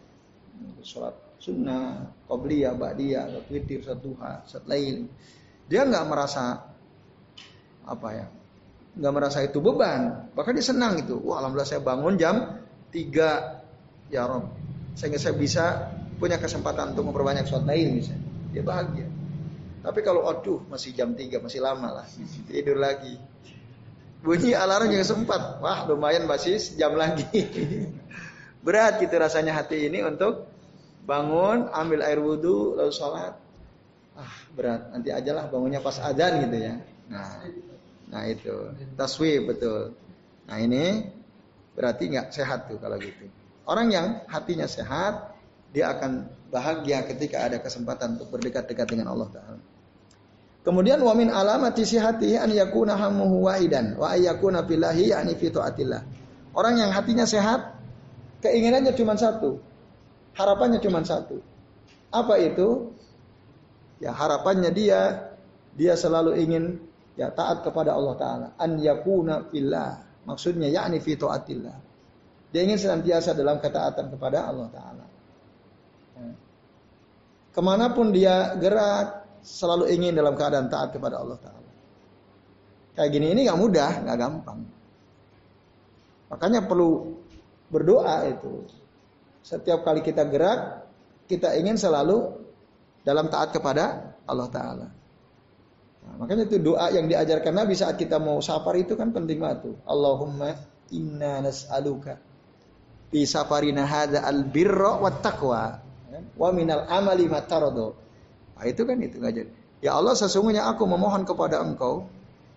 sholat 0.83 1.15
sunnah, 1.41 2.07
qobliyah, 2.29 2.77
ba'diyah, 2.77 3.49
witir, 3.51 3.83
sholat 3.83 3.99
duha, 3.99 4.33
sholat 4.47 4.65
lain. 4.69 5.09
Dia 5.67 5.83
nggak 5.87 6.05
merasa 6.07 6.63
apa 7.87 8.07
ya, 8.13 8.25
nggak 8.95 9.13
merasa 9.13 9.43
itu 9.43 9.59
beban, 9.59 10.31
bahkan 10.31 10.55
dia 10.55 10.63
senang 10.63 10.99
itu. 10.99 11.19
Wah 11.19 11.43
alhamdulillah 11.43 11.69
saya 11.69 11.81
bangun 11.83 12.15
jam 12.15 12.61
3 12.91 14.11
ya 14.11 14.27
Rob, 14.27 14.51
sehingga 14.95 15.19
saya 15.19 15.35
bisa 15.35 15.91
punya 16.19 16.37
kesempatan 16.37 16.93
untuk 16.95 17.07
memperbanyak 17.09 17.47
sholat 17.47 17.67
lain 17.67 17.99
misalnya. 17.99 18.27
Dia 18.51 18.63
bahagia. 18.63 19.07
Tapi 19.81 19.99
kalau 20.05 20.29
aduh 20.29 20.61
masih 20.69 20.93
jam 20.93 21.17
3 21.17 21.41
masih 21.41 21.59
lama 21.63 21.99
lah 21.99 22.05
tidur 22.47 22.77
lagi. 22.77 23.17
Bunyi 24.21 24.53
alarm 24.53 24.93
yang 24.93 25.01
sempat. 25.01 25.57
Wah 25.59 25.89
lumayan 25.89 26.29
masih 26.29 26.61
jam 26.77 26.93
lagi. 26.93 27.25
Berat 28.65 29.01
gitu 29.01 29.17
rasanya 29.17 29.57
hati 29.57 29.89
ini 29.89 30.05
untuk 30.05 30.45
bangun, 31.09 31.65
ambil 31.73 32.05
air 32.05 32.21
wudhu, 32.21 32.77
lalu 32.77 32.93
sholat. 32.93 33.33
Ah 34.13 34.33
berat, 34.53 34.93
nanti 34.93 35.09
aja 35.09 35.33
lah 35.33 35.49
bangunnya 35.49 35.81
pas 35.81 35.97
adzan 35.97 36.45
gitu 36.45 36.57
ya. 36.61 36.77
Nah, 37.09 37.41
nah 38.13 38.21
itu 38.29 38.53
taswib 38.93 39.49
betul. 39.49 39.97
Nah 40.45 40.61
ini 40.61 41.09
berarti 41.73 42.11
nggak 42.11 42.29
sehat 42.29 42.69
tuh 42.69 42.77
kalau 42.77 43.01
gitu. 43.01 43.25
Orang 43.65 43.89
yang 43.89 44.21
hatinya 44.29 44.69
sehat, 44.69 45.33
dia 45.71 45.89
akan 45.95 46.27
bahagia 46.51 47.07
ketika 47.07 47.47
ada 47.47 47.57
kesempatan 47.63 48.19
untuk 48.19 48.35
berdekat-dekat 48.35 48.85
dengan 48.85 49.15
Allah 49.15 49.29
Taala. 49.31 49.70
Kemudian 50.61 51.01
wamin 51.01 51.33
alamati 51.33 51.81
sihati 51.81 52.37
an 52.37 52.53
yakuna 52.53 52.93
hamuhu 52.93 53.49
wahidan 53.49 53.97
wa 53.97 54.13
ayyakuna 54.13 54.61
billahi 54.61 55.09
yani 55.09 55.33
fi 55.33 55.49
taatillah. 55.49 56.01
Orang 56.53 56.77
yang 56.77 56.93
hatinya 56.93 57.25
sehat, 57.25 57.81
keinginannya 58.45 58.93
cuma 58.93 59.17
satu. 59.17 59.57
Harapannya 60.37 60.77
cuma 60.77 61.01
satu. 61.01 61.41
Apa 62.13 62.37
itu? 62.37 62.93
Ya 63.97 64.13
harapannya 64.13 64.69
dia 64.69 65.33
dia 65.73 65.97
selalu 65.97 66.37
ingin 66.37 66.77
ya 67.17 67.33
taat 67.33 67.65
kepada 67.65 67.97
Allah 67.97 68.15
taala. 68.17 68.47
An 68.61 68.77
yakuna 68.77 69.49
fillah. 69.49 69.97
Maksudnya 70.29 70.69
yakni 70.69 71.01
fi 71.01 71.17
taatillah. 71.17 71.91
Dia 72.51 72.67
ingin 72.67 72.75
senantiasa 72.75 73.31
dalam 73.31 73.63
ketaatan 73.63 74.11
kepada 74.11 74.43
Allah 74.51 74.67
Ta'ala. 74.67 75.05
Ke 77.51 77.61
mana 77.63 77.95
pun 77.95 78.11
dia 78.11 78.55
gerak, 78.59 79.20
selalu 79.41 79.89
ingin 79.93 80.13
dalam 80.13 80.37
keadaan 80.37 80.69
taat 80.69 80.93
kepada 80.93 81.21
Allah 81.21 81.37
Ta'ala. 81.41 81.71
Kayak 82.97 83.09
gini 83.13 83.27
ini 83.33 83.47
gak 83.47 83.59
mudah, 83.59 83.91
gak 84.05 84.17
gampang. 84.17 84.59
Makanya 86.31 86.63
perlu 86.65 87.17
berdoa 87.67 88.27
itu. 88.29 88.65
Setiap 89.41 89.83
kali 89.83 90.05
kita 90.05 90.23
gerak, 90.29 90.85
kita 91.25 91.57
ingin 91.57 91.75
selalu 91.75 92.39
dalam 93.01 93.27
taat 93.27 93.51
kepada 93.51 94.15
Allah 94.29 94.49
Ta'ala. 94.51 94.87
Nah, 96.01 96.13
makanya 96.17 96.49
itu 96.49 96.57
doa 96.57 96.89
yang 96.89 97.05
diajarkan 97.05 97.53
Nabi 97.53 97.77
saat 97.77 97.97
kita 97.97 98.17
mau 98.17 98.41
safar 98.41 98.73
itu 98.77 98.97
kan 98.97 99.13
penting 99.13 99.37
banget 99.37 99.69
tuh. 99.69 99.75
Allahumma 99.85 100.57
inna 100.89 101.45
nas'aluka 101.45 102.17
fi 103.13 103.21
safarina 103.27 103.85
hadza 103.85 104.25
al 104.25 104.41
birra 104.49 104.97
wat 104.97 105.21
taqwa 105.21 105.77
wa 106.33 106.49
minal 106.49 106.89
amali 106.89 107.29
matarado. 107.29 108.00
Nah, 108.61 108.65
itu 108.69 108.85
kan 108.85 108.97
itu 109.01 109.17
aja. 109.25 109.41
Ya 109.81 109.97
Allah 109.97 110.13
sesungguhnya 110.13 110.69
aku 110.69 110.85
memohon 110.85 111.25
kepada 111.25 111.57
engkau 111.65 112.05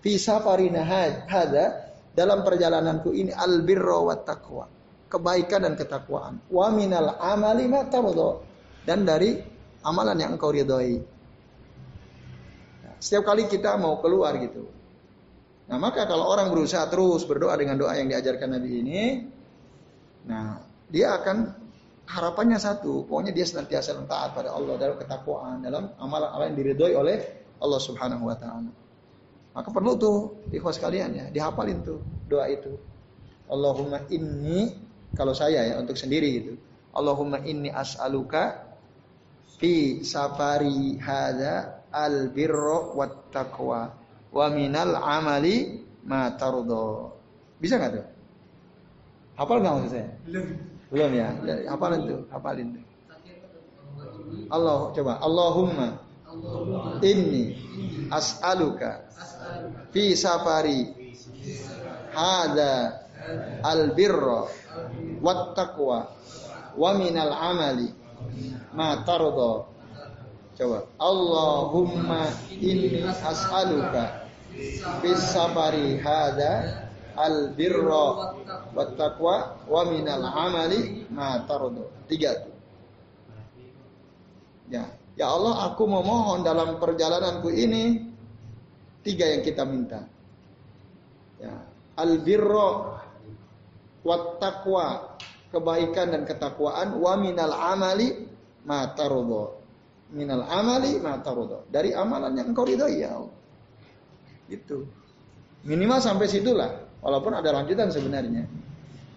fi 0.05 0.21
safarina 0.21 0.85
hadza 0.85 1.97
dalam 2.13 2.45
perjalananku 2.45 3.17
ini 3.17 3.33
al 3.33 3.65
birra 3.65 4.05
wat 4.05 4.29
taqwa. 4.29 4.69
Kebaikan 5.09 5.65
dan 5.65 5.75
ketakwaan. 5.81 6.45
Wa 6.53 6.69
minal 6.69 7.17
amali. 7.17 7.65
Dan 8.85 9.09
dari 9.09 9.41
amalan 9.81 10.21
yang 10.21 10.37
engkau 10.37 10.53
ridhoi. 10.53 11.01
Nah, 12.85 12.95
setiap 13.01 13.33
kali 13.33 13.49
kita 13.49 13.81
mau 13.81 13.97
keluar 14.05 14.37
gitu. 14.37 14.69
Nah 15.65 15.81
maka 15.81 16.05
kalau 16.05 16.29
orang 16.29 16.53
berusaha 16.53 16.85
terus 16.93 17.25
berdoa 17.25 17.57
dengan 17.57 17.81
doa 17.81 17.97
yang 17.97 18.13
diajarkan 18.13 18.61
Nabi 18.61 18.71
ini, 18.85 19.01
Nah, 20.25 20.61
dia 20.89 21.21
akan 21.21 21.64
harapannya 22.05 22.61
satu, 22.61 23.09
pokoknya 23.09 23.33
dia 23.33 23.47
senantiasa 23.49 23.97
taat 24.05 24.37
pada 24.37 24.53
Allah 24.53 24.77
dalam 24.77 24.97
ketakwaan, 25.01 25.65
dalam 25.65 25.93
amalan-amalan 25.97 26.53
yang 26.53 26.59
diridhoi 26.61 26.95
oleh 26.97 27.17
Allah 27.61 27.81
Subhanahu 27.81 28.29
wa 28.29 28.37
taala. 28.37 28.71
Maka 29.55 29.69
perlu 29.71 29.95
tuh 29.97 30.17
ikhwas 30.51 30.83
kalian 30.83 31.15
ya, 31.15 31.25
dihafalin 31.31 31.81
tuh 31.81 32.03
doa 32.29 32.51
itu. 32.51 32.75
Allahumma 33.49 34.03
inni 34.11 34.75
kalau 35.15 35.33
saya 35.33 35.63
ya 35.65 35.75
untuk 35.79 35.95
sendiri 35.95 36.29
gitu. 36.43 36.53
Allahumma 36.95 37.41
inni 37.47 37.71
as'aluka 37.71 38.75
fi 39.57 40.03
safari 40.03 40.99
hadza 40.99 41.87
al 41.95 42.35
birra 42.35 42.93
wat 42.99 43.31
taqwa 43.31 43.95
wa 44.35 44.47
minal 44.51 44.99
amali 44.99 45.87
ma 46.05 46.35
tardo. 46.35 47.15
Bisa 47.63 47.79
nggak 47.79 47.93
tuh? 47.95 48.07
Hafal 49.39 49.63
nggak 49.63 49.73
maksud 49.79 49.93
saya? 49.95 50.09
Belum. 50.27 50.74
Belum 50.95 51.11
ya? 51.11 51.35
ya 51.43 51.75
hafalin 51.75 52.01
tuh, 52.07 52.21
hafalin 52.31 52.69
tuh. 52.79 52.85
Allah 54.51 54.95
coba 54.95 55.19
Allahumma 55.19 55.99
inni 57.03 57.55
as'aluka 58.11 59.03
fi 59.95 60.15
safari 60.15 60.91
hada 62.15 63.03
al 63.63 63.95
birra 63.95 64.47
wat 65.23 65.55
taqwa 65.59 66.11
wa 66.75 66.91
minal 66.99 67.31
amali 67.35 67.91
ma 68.75 69.03
tarda 69.07 69.67
coba 70.59 70.79
Allahumma 70.99 72.31
inni 72.55 73.03
as'aluka 73.07 74.27
fi 75.03 75.11
safari 75.19 75.99
hada 76.03 76.84
al 77.15 77.55
birra 77.55 78.35
wat 78.75 78.95
taqwa 78.99 79.59
wa 79.67 79.83
minal 79.89 80.27
amali 80.27 81.07
ma 81.11 81.43
tarda 81.47 81.85
tiga 82.11 82.31
tuh 82.43 82.55
ya. 84.71 84.85
Ya 85.15 85.31
Allah 85.31 85.71
aku 85.71 85.87
memohon 85.87 86.43
dalam 86.43 86.83
perjalananku 86.83 87.47
ini 87.55 88.03
tiga 89.07 89.31
yang 89.31 89.47
kita 89.47 89.63
minta. 89.63 90.03
Ya. 91.39 91.55
Al 91.95 92.19
birra 92.19 92.99
wat 94.03 94.43
taqwa 94.43 95.15
kebaikan 95.55 96.11
dan 96.11 96.23
ketakwaan 96.27 96.99
wa 96.99 97.15
minal 97.15 97.55
amali 97.55 98.27
ma 98.67 98.91
tarudha 98.91 99.55
minal 100.11 100.43
amali 100.51 100.99
ma 100.99 101.23
tarudha 101.23 101.63
dari 101.71 101.95
amalan 101.95 102.35
yang 102.35 102.51
engkau 102.51 102.67
ridhoi 102.67 103.07
ya 103.07 103.15
Allah. 103.15 103.35
Itu 104.51 104.83
minimal 105.63 106.03
sampai 106.03 106.27
situlah 106.27 106.84
walaupun 107.05 107.37
ada 107.37 107.53
lanjutan 107.53 107.93
sebenarnya. 107.93 108.49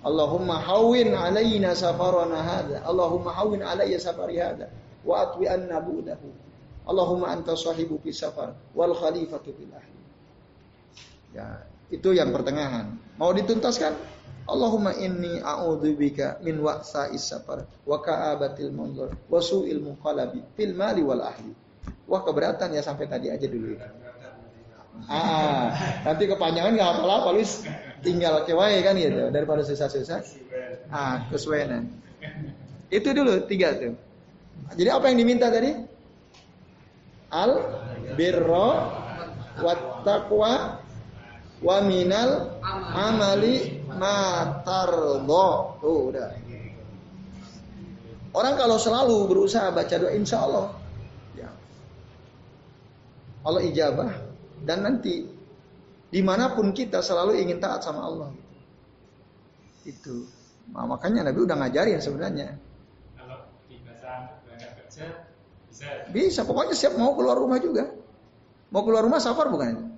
Allahumma 0.04 0.60
hawin 0.62 1.16
alaina 1.16 1.72
safarana 1.74 2.44
hadha. 2.44 2.84
Allahumma 2.84 3.32
hawin 3.34 3.64
alayya 3.64 3.98
safari 3.98 4.38
hadha. 4.44 4.68
Wa 5.08 5.24
atwi 5.24 5.48
anna 5.48 5.80
bu'dahu. 5.80 6.30
Allahumma 6.88 7.32
anta 7.32 7.56
sahibu 7.56 8.00
fi 8.04 8.12
safar 8.12 8.56
wal 8.76 8.96
khalifatu 8.96 9.52
fil 9.56 9.72
ahli. 9.72 10.00
Ya 11.36 11.64
itu 11.92 12.12
yang 12.16 12.32
pertengahan. 12.36 12.96
Mau 13.20 13.32
dituntaskan? 13.32 13.96
Allahumma 14.48 14.96
inni 14.96 15.44
a'udzubika 15.44 16.40
min 16.40 16.64
wa'sa'is 16.64 17.20
safar 17.20 17.68
wa 17.84 18.00
ka'abatil 18.00 18.72
manzur 18.72 19.12
wa 19.28 19.40
su'il 19.44 19.84
munqalabi 19.84 20.40
fil 20.56 20.72
mali 20.72 21.04
wal 21.04 21.20
ahli. 21.20 21.52
Wah 22.08 22.24
keberatan 22.24 22.72
ya 22.72 22.80
sampai 22.80 23.12
tadi 23.12 23.28
aja 23.28 23.44
dulu 23.44 23.76
Ah, 25.06 25.70
nanti 26.02 26.26
kepanjangan 26.26 26.74
nggak 26.74 26.92
apa-apa, 27.00 27.30
Luis 27.38 27.62
tinggal 28.02 28.44
kewai 28.44 28.82
kan 28.82 28.98
gitu 28.98 29.30
daripada 29.30 29.62
susah-susah. 29.62 30.20
Ah, 30.90 31.30
kesuwenan. 31.30 31.88
Itu 32.90 33.14
dulu 33.14 33.46
tiga 33.46 33.78
tuh. 33.78 33.94
Jadi 34.74 34.90
apa 34.90 35.06
yang 35.14 35.18
diminta 35.22 35.48
tadi? 35.54 35.72
Al 37.30 37.52
birro 38.16 38.72
wat 39.62 40.08
taqwa 40.08 40.82
wa 41.64 41.78
minal 41.84 42.60
amali 42.96 43.84
matardo. 43.88 45.78
Tuh 45.80 46.00
udah. 46.12 46.30
Orang 48.36 48.54
kalau 48.60 48.78
selalu 48.78 49.16
berusaha 49.26 49.72
baca 49.74 49.96
doa 49.98 50.14
insya 50.14 50.46
Allah 50.46 50.78
ya. 51.34 51.50
Allah 53.42 53.62
ijabah 53.66 54.27
dan 54.64 54.86
nanti 54.86 55.28
di 56.08 56.22
mana 56.24 56.56
pun 56.56 56.72
kita 56.72 57.04
selalu 57.04 57.44
ingin 57.44 57.60
taat 57.60 57.84
sama 57.84 58.08
Allah. 58.08 58.30
Itu. 59.84 60.28
Nah, 60.72 60.88
makanya 60.88 61.32
Nabi 61.32 61.40
udah 61.48 61.56
ngajarin 61.60 62.00
sebenarnya. 62.00 62.56
Kalau 63.16 63.38
kerja 63.68 65.06
bisa. 65.68 65.88
Bisa, 66.10 66.42
pokoknya 66.48 66.74
siap 66.74 66.96
mau 66.96 67.14
keluar 67.14 67.38
rumah 67.38 67.60
juga. 67.62 67.88
Mau 68.72 68.84
keluar 68.84 69.04
rumah 69.06 69.22
safar 69.22 69.48
bukan? 69.48 69.96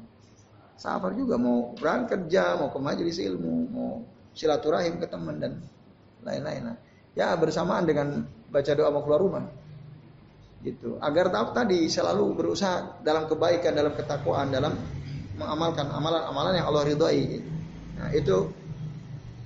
Safar 0.77 1.11
juga 1.17 1.35
mau 1.35 1.73
berangkat 1.75 2.29
kerja, 2.29 2.55
mau 2.55 2.69
ke 2.69 2.79
majelis 2.79 3.17
ilmu, 3.17 3.55
mau 3.73 3.91
silaturahim 4.37 5.01
ke 5.01 5.07
teman 5.09 5.41
dan 5.41 5.53
lain-lain. 6.23 6.73
Nah, 6.73 6.77
ya 7.17 7.33
bersamaan 7.35 7.83
dengan 7.83 8.23
baca 8.49 8.71
doa 8.77 8.89
mau 8.93 9.01
keluar 9.03 9.21
rumah. 9.21 9.45
Gitu. 10.59 10.99
Agar 10.99 11.31
tahu 11.31 11.55
tadi 11.55 11.87
selalu 11.87 12.35
berusaha 12.35 12.99
dalam 12.99 13.31
kebaikan, 13.31 13.71
dalam 13.71 13.95
ketakwaan, 13.95 14.51
dalam 14.51 14.75
mengamalkan 15.39 15.87
amalan-amalan 15.87 16.59
yang 16.59 16.67
Allah 16.67 16.83
ridhoi. 16.83 17.39
Nah, 17.95 18.11
itu 18.11 18.51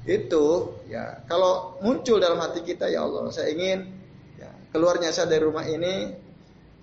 itu 0.03 0.45
ya 0.91 1.23
kalau 1.31 1.79
muncul 1.79 2.19
dalam 2.19 2.35
hati 2.35 2.59
kita 2.59 2.91
ya 2.91 3.07
Allah 3.07 3.31
saya 3.31 3.55
ingin 3.55 3.87
ya, 4.35 4.51
keluarnya 4.75 5.15
saya 5.15 5.31
dari 5.31 5.47
rumah 5.47 5.63
ini 5.63 6.11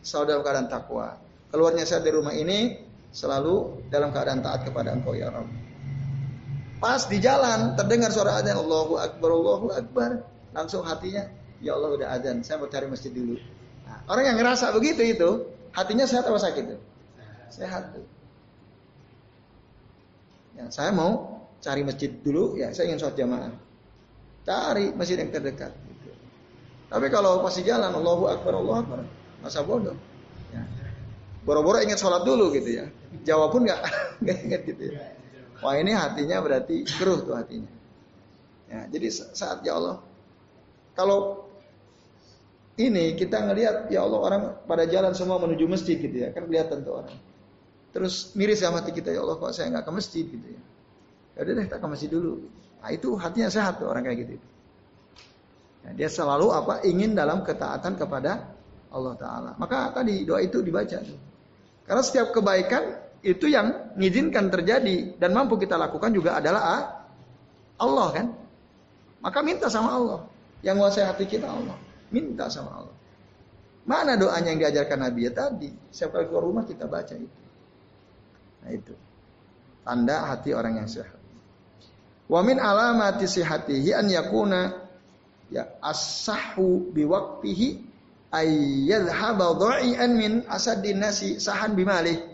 saudara 0.01 0.41
keadaan 0.41 0.73
takwa 0.73 1.21
keluarnya 1.53 1.85
saya 1.85 2.01
dari 2.01 2.17
rumah 2.17 2.33
ini 2.33 2.81
selalu 3.11 3.87
dalam 3.91 4.15
keadaan 4.15 4.41
taat 4.41 4.63
kepada 4.67 4.95
Engkau 4.95 5.19
ya 5.19 5.35
Rabb. 5.35 5.51
Pas 6.81 7.05
di 7.05 7.21
jalan 7.21 7.77
terdengar 7.77 8.09
suara 8.09 8.41
adzan 8.41 8.57
Allahu 8.57 8.97
Akbar 8.97 9.31
Allahu 9.37 9.67
Akbar, 9.75 10.25
langsung 10.57 10.87
hatinya 10.87 11.29
ya 11.61 11.77
Allah 11.77 11.93
udah 11.93 12.09
adzan, 12.17 12.41
saya 12.41 12.57
mau 12.57 12.71
cari 12.73 12.89
masjid 12.89 13.13
dulu. 13.13 13.37
Orang 14.07 14.25
yang 14.25 14.37
ngerasa 14.39 14.73
begitu 14.77 15.03
itu 15.05 15.31
hatinya 15.75 16.07
sehat 16.07 16.25
atau 16.29 16.41
sakit 16.41 16.65
tuh? 16.77 16.81
Sehat 17.51 17.93
tuh. 17.97 18.07
Ya, 20.57 20.69
saya 20.73 20.91
mau 20.93 21.43
cari 21.61 21.85
masjid 21.85 22.11
dulu, 22.11 22.57
ya 22.57 22.73
saya 22.73 22.93
ingin 22.93 23.01
sholat 23.01 23.17
jamaah. 23.17 23.53
Cari 24.45 24.93
masjid 24.97 25.21
yang 25.21 25.33
terdekat. 25.33 25.73
Gitu. 25.73 26.11
Tapi 26.89 27.07
kalau 27.13 27.45
pas 27.45 27.55
di 27.55 27.63
jalan 27.63 27.93
Allahu 27.93 28.29
Akbar 28.29 28.53
Allahu 28.57 28.79
Akbar, 28.83 28.99
masa 29.45 29.65
bodoh. 29.65 29.97
Ya. 30.51 30.65
Boro-boro 31.45 31.81
ingat 31.81 32.01
sholat 32.01 32.25
dulu 32.25 32.53
gitu 32.53 32.83
ya. 32.83 32.87
Jawab 33.25 33.53
pun 33.53 33.65
nggak 33.65 33.81
nggak 34.25 34.39
ingat 34.49 34.63
gitu 34.69 34.83
ya. 34.91 34.95
Wah 35.61 35.77
ini 35.77 35.93
hatinya 35.93 36.41
berarti 36.41 36.89
keruh 36.89 37.21
tuh 37.21 37.37
hatinya. 37.37 37.69
Ya, 38.71 38.87
jadi 38.87 39.11
saat 39.13 39.67
ya 39.67 39.77
Allah, 39.77 39.99
kalau 40.95 41.50
ini 42.79 43.19
kita 43.19 43.43
ngelihat 43.43 43.91
ya 43.91 44.07
Allah 44.07 44.21
orang 44.21 44.43
pada 44.69 44.87
jalan 44.87 45.17
semua 45.17 45.43
menuju 45.43 45.67
masjid 45.67 45.99
gitu 45.99 46.15
ya, 46.15 46.31
kan 46.31 46.47
kelihatan 46.47 46.87
tuh 46.87 47.03
orang. 47.03 47.17
Terus 47.91 48.31
miris 48.39 48.63
sama 48.63 48.79
hati 48.79 48.95
kita 48.95 49.11
ya 49.11 49.27
Allah 49.27 49.37
kok 49.37 49.51
saya 49.51 49.75
nggak 49.75 49.85
ke 49.89 49.93
masjid 49.93 50.25
gitu 50.25 50.47
ya. 50.47 50.61
Ya 51.35 51.39
udah 51.43 51.53
deh 51.59 51.65
kita 51.67 51.79
ke 51.83 51.87
masjid 51.91 52.11
dulu. 52.11 52.33
Nah 52.81 52.91
itu 52.95 53.09
hatinya 53.19 53.51
sehat 53.51 53.83
tuh 53.83 53.91
orang 53.91 54.07
kayak 54.07 54.19
gitu. 54.23 54.35
Ya, 55.81 55.91
dia 55.97 56.09
selalu 56.13 56.53
apa 56.53 56.85
ingin 56.87 57.17
dalam 57.17 57.43
ketaatan 57.43 57.99
kepada 57.99 58.53
Allah 58.95 59.15
Taala. 59.19 59.51
Maka 59.59 59.91
tadi 59.91 60.23
doa 60.23 60.39
itu 60.39 60.63
dibaca 60.63 60.99
tuh. 61.03 61.19
Karena 61.85 62.03
setiap 62.07 62.31
kebaikan 62.31 63.11
itu 63.21 63.51
yang 63.51 63.97
mengizinkan 63.99 64.49
terjadi 64.49 65.19
dan 65.19 65.35
mampu 65.35 65.59
kita 65.59 65.75
lakukan 65.75 66.15
juga 66.15 66.39
adalah 66.39 66.63
ah, 66.63 66.83
Allah 67.83 68.09
kan. 68.15 68.27
Maka 69.21 69.39
minta 69.43 69.67
sama 69.67 69.99
Allah. 69.99 70.21
Yang 70.61 70.75
menguasai 70.77 71.07
hati 71.09 71.25
kita 71.25 71.49
Allah. 71.49 71.77
Minta 72.11 72.51
sama 72.51 72.83
Allah. 72.83 72.97
Mana 73.87 74.15
doanya 74.15 74.53
yang 74.53 74.61
diajarkan 74.61 74.99
Nabi 75.09 75.31
ya 75.31 75.33
tadi? 75.35 75.71
Setiap 75.91 76.19
kali 76.19 76.25
keluar 76.31 76.45
rumah 76.47 76.65
kita 76.67 76.87
baca 76.87 77.15
itu. 77.17 77.41
Nah 78.63 78.71
itu. 78.71 78.95
Tanda 79.83 80.17
hati 80.31 80.51
orang 80.53 80.85
yang 80.85 80.89
sehat. 80.91 81.19
Wa 82.31 82.45
min 82.47 82.61
alamati 82.63 83.27
sihatihi 83.27 83.91
an 83.97 84.07
yakuna 84.07 84.61
ya 85.51 85.67
as-sahhu 85.83 86.95
biwaqtihi 86.95 87.69
ay 88.31 88.51
yadhhaba 88.87 89.59
dha'ian 89.59 90.15
min 90.15 90.33
asadin 90.47 91.03
nasi 91.03 91.43
sahan 91.43 91.75
bimalih 91.75 92.31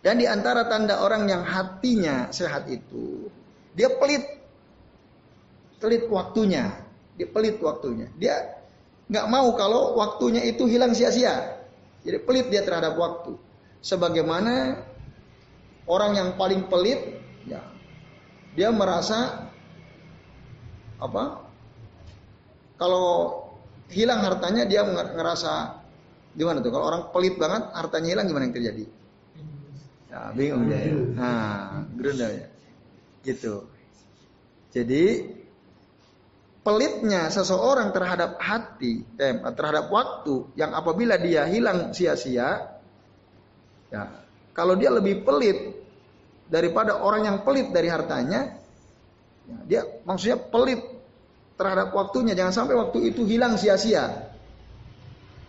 dan 0.00 0.16
di 0.16 0.24
antara 0.24 0.64
tanda 0.64 1.04
orang 1.04 1.28
yang 1.28 1.44
hatinya 1.44 2.32
sehat 2.32 2.72
itu, 2.72 3.28
dia 3.76 3.92
pelit, 4.00 4.24
pelit 5.76 6.08
waktunya, 6.08 6.72
dia 7.20 7.28
pelit 7.28 7.60
waktunya. 7.60 8.08
Dia 8.16 8.64
nggak 9.12 9.26
mau 9.28 9.52
kalau 9.52 9.92
waktunya 10.00 10.40
itu 10.48 10.64
hilang 10.64 10.96
sia-sia. 10.96 11.60
Jadi 12.00 12.16
pelit 12.24 12.48
dia 12.48 12.64
terhadap 12.64 12.96
waktu. 12.96 13.36
Sebagaimana 13.84 14.80
orang 15.84 16.16
yang 16.16 16.28
paling 16.40 16.64
pelit, 16.72 17.20
ya, 17.44 17.60
dia 18.56 18.72
merasa 18.72 19.52
apa? 20.96 21.44
Kalau 22.80 23.44
hilang 23.92 24.24
hartanya 24.24 24.64
dia 24.64 24.80
ngerasa 24.80 25.76
gimana 26.32 26.64
tuh? 26.64 26.72
Kalau 26.72 26.88
orang 26.88 27.02
pelit 27.12 27.36
banget 27.36 27.68
hartanya 27.76 28.16
hilang 28.16 28.26
gimana 28.32 28.48
yang 28.48 28.56
terjadi? 28.56 28.84
Ya, 30.08 30.20
bingung 30.32 30.64
dia 30.72 30.88
ya. 30.88 30.94
Nah, 31.20 31.84
gerundel 32.00 32.32
ya. 32.32 32.46
Gitu. 33.20 33.68
Jadi 34.72 35.04
pelitnya 36.70 37.26
seseorang 37.34 37.90
terhadap 37.90 38.38
hati, 38.38 39.02
eh, 39.18 39.34
terhadap 39.58 39.90
waktu 39.90 40.54
yang 40.54 40.70
apabila 40.70 41.18
dia 41.18 41.50
hilang 41.50 41.90
sia-sia, 41.90 42.78
ya, 43.90 44.02
kalau 44.54 44.78
dia 44.78 44.94
lebih 44.94 45.26
pelit 45.26 45.74
daripada 46.46 47.02
orang 47.02 47.26
yang 47.26 47.36
pelit 47.42 47.74
dari 47.74 47.90
hartanya, 47.90 48.54
ya, 49.50 49.58
dia 49.66 49.82
maksudnya 50.06 50.38
pelit 50.38 50.78
terhadap 51.58 51.90
waktunya, 51.90 52.38
jangan 52.38 52.54
sampai 52.54 52.78
waktu 52.78 53.10
itu 53.10 53.26
hilang 53.26 53.58
sia-sia. 53.58 54.30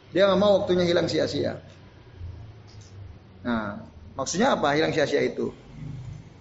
Dia 0.10 0.25
nggak 0.25 0.41
mau 0.41 0.65
waktunya 0.65 0.89
hilang 0.89 1.05
sia-sia. 1.05 1.62
Nah, 3.45 3.77
maksudnya 4.17 4.57
apa 4.57 4.73
hilang 4.73 4.89
sia-sia 4.89 5.21
itu? 5.21 5.53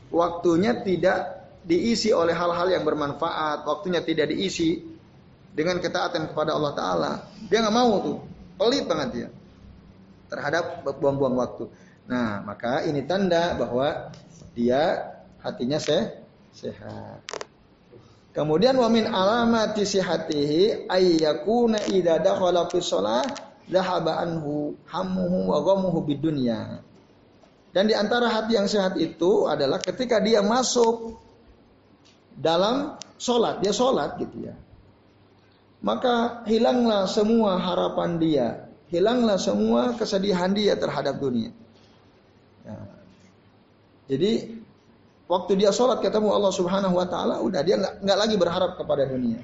Waktunya 0.09 0.81
tidak 0.81 1.40
diisi 1.65 2.11
oleh 2.15 2.33
hal-hal 2.33 2.69
yang 2.73 2.85
bermanfaat, 2.85 3.65
waktunya 3.69 4.01
tidak 4.01 4.33
diisi 4.33 4.81
dengan 5.53 5.83
ketaatan 5.83 6.31
kepada 6.33 6.57
Allah 6.57 6.73
Taala. 6.73 7.13
Dia 7.51 7.65
nggak 7.65 7.77
mau 7.77 7.93
tuh, 8.01 8.19
pelit 8.57 8.85
banget 8.87 9.09
dia 9.13 9.29
terhadap 10.31 10.87
buang-buang 10.87 11.35
waktu. 11.35 11.67
Nah, 12.07 12.43
maka 12.47 12.87
ini 12.87 13.03
tanda 13.03 13.59
bahwa 13.59 14.15
dia 14.55 15.11
hatinya 15.43 15.83
se 15.83 16.23
sehat. 16.55 17.23
Kemudian 18.31 18.79
wamin 18.79 19.11
alamati 19.11 19.83
sihatihi 19.83 20.87
ayyakuna 20.87 21.83
idza 21.91 22.23
dakhala 22.23 22.71
fi 22.71 22.79
shalah 22.79 23.27
dhahaba 23.67 24.23
anhu 24.23 24.79
hammuhu 24.87 25.51
wa 25.51 25.59
ghamuhu 25.67 25.99
bidunya. 26.07 26.79
Dan 27.71 27.87
di 27.87 27.95
antara 27.95 28.31
hati 28.31 28.59
yang 28.59 28.67
sehat 28.67 28.99
itu 28.99 29.47
adalah 29.47 29.79
ketika 29.79 30.19
dia 30.19 30.43
masuk 30.43 31.19
dalam 32.41 32.97
sholat, 33.21 33.61
dia 33.61 33.71
sholat 33.77 34.17
gitu 34.17 34.49
ya. 34.49 34.57
Maka 35.85 36.45
hilanglah 36.49 37.05
semua 37.05 37.61
harapan 37.61 38.17
dia, 38.17 38.69
hilanglah 38.89 39.37
semua 39.37 39.93
kesedihan 39.97 40.53
dia 40.53 40.77
terhadap 40.77 41.21
dunia. 41.21 41.53
Ya. 42.65 42.77
Jadi 44.09 44.61
waktu 45.29 45.53
dia 45.61 45.71
sholat 45.73 46.01
ketemu 46.01 46.33
Allah 46.33 46.53
Subhanahu 46.53 46.97
Wa 46.97 47.07
Taala, 47.09 47.35
udah 47.45 47.61
dia 47.61 47.77
nggak 47.81 48.19
lagi 48.19 48.37
berharap 48.41 48.81
kepada 48.81 49.05
dunia. 49.05 49.41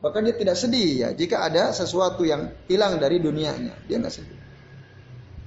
Bahkan 0.00 0.20
dia 0.24 0.36
tidak 0.36 0.56
sedih 0.56 0.90
ya 0.96 1.08
jika 1.12 1.44
ada 1.44 1.76
sesuatu 1.76 2.24
yang 2.24 2.56
hilang 2.72 2.96
dari 2.96 3.20
dunianya. 3.20 3.76
Dia 3.84 4.00
nggak 4.00 4.14
sedih. 4.16 4.40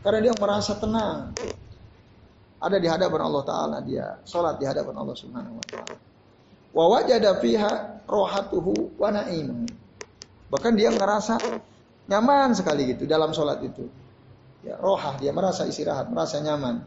Karena 0.05 0.29
dia 0.29 0.33
merasa 0.37 0.77
tenang. 0.77 1.33
Ada 2.63 2.77
di 2.79 2.87
hadapan 2.87 3.21
Allah 3.27 3.43
Ta'ala 3.43 3.77
dia. 3.81 4.23
Sholat 4.23 4.55
di 4.61 4.65
hadapan 4.69 4.93
Allah 4.93 5.15
Subhanahu 5.17 5.57
Wa 5.57 5.65
Ta'ala. 5.67 6.12
Wa 6.73 6.89
wajada 6.89 7.37
fiha 7.37 8.03
rohatuhu 8.09 8.97
wa 8.97 9.09
na'imuhu. 9.13 9.69
Bahkan 10.49 10.73
dia 10.73 10.89
ngerasa 10.89 11.37
nyaman 12.09 12.57
sekali 12.57 12.93
gitu 12.93 13.05
dalam 13.05 13.31
sholat 13.31 13.61
itu. 13.61 13.85
Ya, 14.63 14.79
rohah 14.79 15.17
dia 15.21 15.29
merasa 15.31 15.65
istirahat, 15.69 16.09
merasa 16.09 16.41
nyaman. 16.41 16.81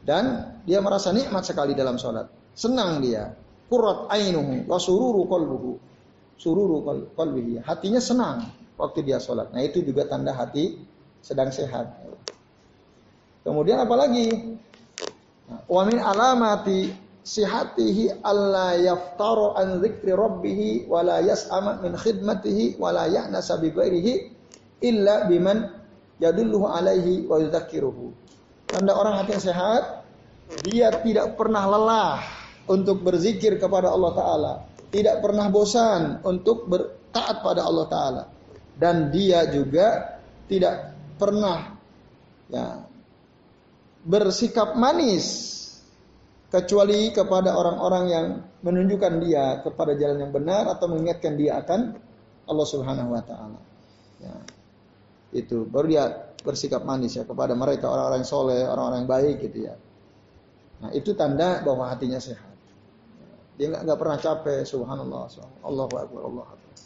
Dan 0.00 0.56
dia 0.64 0.80
merasa 0.80 1.12
nikmat 1.12 1.44
sekali 1.44 1.76
dalam 1.76 2.00
sholat. 2.00 2.30
Senang 2.56 3.02
dia. 3.04 3.34
Kurat 3.70 4.10
ainuhu 4.10 4.66
wa 4.66 4.78
sururu 4.82 5.30
qalbuhu 5.30 5.90
sururu 6.40 6.80
qalbihi. 7.12 7.60
Hatinya 7.60 8.00
senang 8.00 8.48
waktu 8.80 9.04
dia 9.04 9.20
sholat. 9.20 9.52
Nah 9.52 9.60
itu 9.60 9.84
juga 9.84 10.08
tanda 10.08 10.32
hati 10.32 10.80
sedang 11.20 11.52
sehat. 11.52 11.92
Kemudian 13.44 13.84
apalagi? 13.84 14.56
Wa 15.68 15.84
min 15.84 16.00
alamati 16.00 16.88
sihatihi 17.30 18.26
alla 18.26 18.74
yaftaro 18.74 19.54
an 19.54 19.78
dzikri 19.78 20.10
rabbih 20.10 20.90
wa 20.90 21.06
la 21.06 21.22
yas'ama 21.22 21.78
min 21.78 21.94
khidmatihi 21.94 22.82
wa 22.82 22.90
la 22.90 23.06
ya'nasa 23.06 23.62
bi 23.62 23.70
ghairihi 23.70 24.12
illa 24.82 25.30
biman 25.30 25.70
yadulluhu 26.18 26.66
alaihi 26.66 27.30
wa 27.30 27.38
yudzakiruhu. 27.38 28.10
Tanda 28.66 28.98
orang 28.98 29.22
hati 29.22 29.38
yang 29.38 29.46
sehat, 29.46 29.82
dia 30.66 30.90
tidak 30.90 31.38
pernah 31.38 31.70
lelah 31.70 32.18
untuk 32.66 33.06
berzikir 33.06 33.62
kepada 33.62 33.94
Allah 33.94 34.12
Ta'ala 34.18 34.54
tidak 34.90 35.22
pernah 35.22 35.46
bosan 35.48 36.20
untuk 36.26 36.66
bertaat 36.66 37.36
pada 37.40 37.62
Allah 37.62 37.86
Taala 37.86 38.24
dan 38.74 39.14
dia 39.14 39.46
juga 39.46 40.18
tidak 40.50 40.98
pernah 41.16 41.78
ya 42.50 42.82
bersikap 44.02 44.74
manis 44.74 45.56
kecuali 46.50 47.14
kepada 47.14 47.54
orang-orang 47.54 48.04
yang 48.10 48.26
menunjukkan 48.66 49.12
dia 49.22 49.62
kepada 49.62 49.94
jalan 49.94 50.28
yang 50.28 50.32
benar 50.34 50.66
atau 50.66 50.90
mengingatkan 50.90 51.38
dia 51.38 51.62
akan 51.62 51.94
Allah 52.50 52.66
Subhanahu 52.66 53.14
wa 53.14 53.22
taala. 53.22 53.60
Ya. 54.18 54.34
Itu 55.30 55.64
baru 55.70 55.86
dia 55.86 56.04
bersikap 56.42 56.82
manis 56.82 57.14
ya 57.14 57.22
kepada 57.22 57.54
mereka 57.54 57.86
orang-orang 57.86 58.26
soleh, 58.26 58.66
orang-orang 58.66 59.06
yang 59.06 59.10
baik 59.10 59.36
gitu 59.46 59.58
ya. 59.70 59.74
Nah, 60.82 60.90
itu 60.90 61.14
tanda 61.14 61.62
bahwa 61.62 61.86
hatinya 61.86 62.18
sehat. 62.18 62.50
Dia 63.60 63.70
nggak 63.70 63.98
pernah 64.00 64.16
capek, 64.16 64.64
subhanallah, 64.64 65.28
subhanallah. 65.28 65.68
Allahu 65.68 65.94
akbar, 66.00 66.22
Allah 66.24 66.44
akbar. 66.48 66.76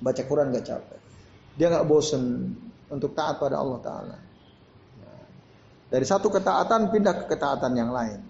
Baca 0.00 0.22
Quran 0.24 0.46
nggak 0.48 0.66
capek. 0.66 1.00
Dia 1.60 1.66
nggak 1.68 1.86
bosen 1.86 2.56
untuk 2.88 3.12
taat 3.12 3.36
pada 3.36 3.60
Allah 3.60 3.78
Taala. 3.84 4.16
Dari 5.90 6.06
satu 6.06 6.30
ketaatan 6.30 6.94
pindah 6.94 7.14
ke 7.18 7.24
ketaatan 7.34 7.74
yang 7.74 7.90
lain. 7.90 8.22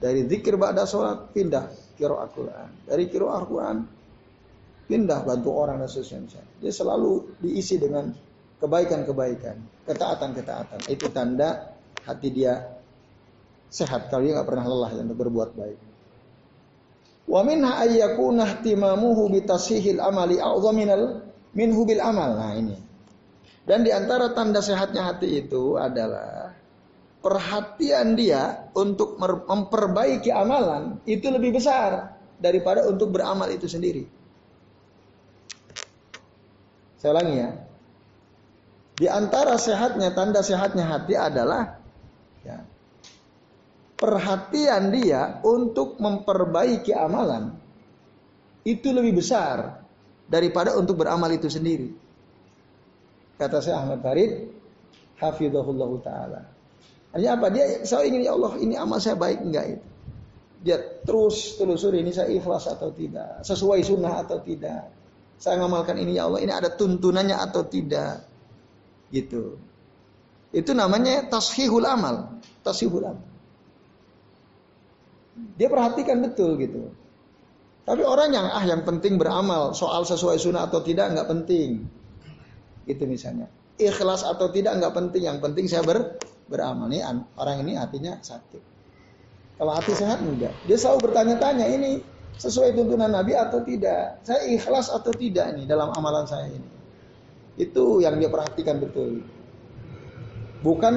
Dari 0.00 0.26
zikir 0.26 0.56
ba'da 0.58 0.88
sholat 0.88 1.30
pindah 1.30 1.94
kiro 1.94 2.18
Al-Quran. 2.18 2.88
Dari 2.88 3.04
kiro 3.06 3.28
Al-Quran 3.30 3.86
pindah 4.88 5.20
bantu 5.22 5.50
orang 5.52 5.84
dan 5.84 5.88
seterusnya. 5.92 6.42
Dia 6.58 6.72
selalu 6.72 7.38
diisi 7.38 7.76
dengan 7.78 8.10
kebaikan-kebaikan, 8.58 9.56
ketaatan-ketaatan. 9.86 10.80
Itu 10.90 11.12
tanda 11.12 11.76
hati 12.02 12.28
dia 12.28 12.60
sehat 13.72 14.12
kalau 14.12 14.26
dia 14.26 14.36
nggak 14.36 14.48
pernah 14.48 14.66
lelah 14.68 14.90
untuk 15.00 15.18
berbuat 15.28 15.50
baik. 15.56 15.78
Wa 17.26 17.40
minha 17.46 17.80
ayyakuna 17.80 18.60
ihtimamuhu 18.60 19.32
bitasihil 19.32 20.02
amali 20.02 20.36
a'dhaminal 20.36 21.24
minhu 21.56 21.88
bil 21.88 22.02
amal. 22.04 22.36
Nah 22.36 22.52
ini. 22.52 22.76
Dan 23.62 23.86
di 23.86 23.94
antara 23.94 24.34
tanda 24.34 24.58
sehatnya 24.58 25.06
hati 25.06 25.40
itu 25.40 25.78
adalah 25.78 26.51
perhatian 27.22 28.18
dia 28.18 28.68
untuk 28.74 29.16
memperbaiki 29.22 30.28
amalan 30.34 30.98
itu 31.06 31.30
lebih 31.30 31.56
besar 31.56 32.18
daripada 32.42 32.84
untuk 32.90 33.14
beramal 33.14 33.46
itu 33.48 33.70
sendiri. 33.70 34.04
Saya 36.98 37.14
ulangi 37.14 37.34
ya. 37.38 37.50
Di 38.92 39.06
antara 39.08 39.56
sehatnya, 39.56 40.12
tanda 40.12 40.42
sehatnya 40.44 40.84
hati 40.86 41.14
adalah 41.16 41.80
ya, 42.44 42.62
perhatian 43.98 44.90
dia 44.94 45.40
untuk 45.42 45.98
memperbaiki 45.98 46.92
amalan 46.94 47.54
itu 48.62 48.94
lebih 48.94 49.22
besar 49.22 49.82
daripada 50.26 50.78
untuk 50.78 51.02
beramal 51.02 51.30
itu 51.34 51.50
sendiri. 51.50 51.90
Kata 53.38 53.58
saya 53.58 53.82
Ahmad 53.82 53.98
Farid, 54.06 54.54
hafizahullah 55.18 55.90
taala. 56.04 56.51
Artinya 57.12 57.32
apa? 57.36 57.46
Dia 57.52 57.64
saya 57.84 58.08
ingin 58.08 58.24
ya 58.24 58.32
Allah 58.32 58.52
ini 58.56 58.74
amal 58.74 58.96
saya 58.96 59.20
baik 59.20 59.44
enggak 59.44 59.66
itu. 59.76 59.86
Dia 60.62 60.76
terus 61.04 61.58
telusuri 61.58 62.00
ini 62.00 62.14
saya 62.14 62.30
ikhlas 62.30 62.70
atau 62.70 62.94
tidak, 62.94 63.42
sesuai 63.42 63.82
sunnah 63.82 64.22
atau 64.22 64.38
tidak. 64.40 64.88
Saya 65.36 65.58
ngamalkan 65.58 65.98
ini 65.98 66.16
ya 66.16 66.30
Allah, 66.30 66.38
ini 66.38 66.54
ada 66.54 66.70
tuntunannya 66.70 67.34
atau 67.34 67.66
tidak. 67.66 68.22
Gitu. 69.10 69.58
Itu 70.54 70.70
namanya 70.72 71.26
tashihul 71.26 71.82
amal. 71.82 72.38
Tashihul 72.62 73.04
amal. 73.04 73.26
Dia 75.58 75.66
perhatikan 75.66 76.22
betul 76.22 76.54
gitu. 76.62 76.94
Tapi 77.82 78.06
orang 78.06 78.30
yang 78.30 78.46
ah 78.46 78.62
yang 78.62 78.86
penting 78.86 79.18
beramal 79.18 79.74
soal 79.74 80.06
sesuai 80.06 80.38
sunnah 80.38 80.70
atau 80.70 80.78
tidak 80.86 81.10
nggak 81.10 81.26
penting. 81.26 81.82
Itu 82.86 83.10
misalnya. 83.10 83.50
Ikhlas 83.82 84.22
atau 84.22 84.46
tidak 84.54 84.78
nggak 84.78 84.94
penting. 84.94 85.26
Yang 85.26 85.38
penting 85.42 85.64
saya 85.66 85.82
ber, 85.82 86.22
beramal. 86.46 86.90
Nih 86.90 87.02
orang 87.36 87.62
ini 87.62 87.78
hatinya 87.78 88.18
sakit. 88.22 88.62
Kalau 89.58 89.72
hati 89.74 89.92
sehat 89.94 90.18
enggak. 90.24 90.54
Dia 90.66 90.76
selalu 90.80 91.10
bertanya-tanya 91.10 91.66
ini 91.70 92.02
sesuai 92.40 92.74
tuntunan 92.74 93.12
Nabi 93.12 93.36
atau 93.36 93.60
tidak. 93.62 94.24
Saya 94.26 94.48
ikhlas 94.48 94.90
atau 94.90 95.12
tidak 95.14 95.54
nih 95.54 95.68
dalam 95.68 95.92
amalan 95.94 96.26
saya 96.26 96.50
ini. 96.50 96.70
Itu 97.60 98.00
yang 98.00 98.16
dia 98.18 98.32
perhatikan 98.32 98.80
betul. 98.80 99.22
Bukan 100.62 100.94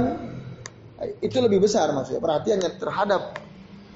itu 1.19 1.37
lebih 1.43 1.59
besar 1.59 1.91
maksudnya 1.91 2.23
perhatiannya 2.23 2.69
terhadap 2.79 3.35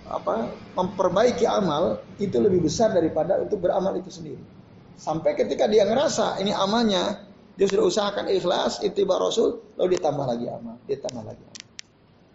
apa 0.09 0.51
memperbaiki 0.73 1.45
amal 1.45 2.01
itu 2.17 2.35
lebih 2.41 2.65
besar 2.65 2.91
daripada 2.91 3.39
untuk 3.39 3.63
beramal 3.63 3.95
itu 3.95 4.11
sendiri. 4.11 4.41
Sampai 4.99 5.37
ketika 5.39 5.69
dia 5.69 5.87
ngerasa 5.87 6.43
ini 6.43 6.51
amalnya 6.51 7.28
dia 7.59 7.67
sudah 7.67 7.83
usahakan 7.83 8.31
ikhlas, 8.31 8.79
ittiba 8.87 9.19
Rasul, 9.19 9.75
lalu 9.75 9.99
ditambah 9.99 10.23
lagi 10.23 10.47
amal, 10.47 10.79
ditambah 10.87 11.23
lagi 11.27 11.43
amal. 11.43 11.67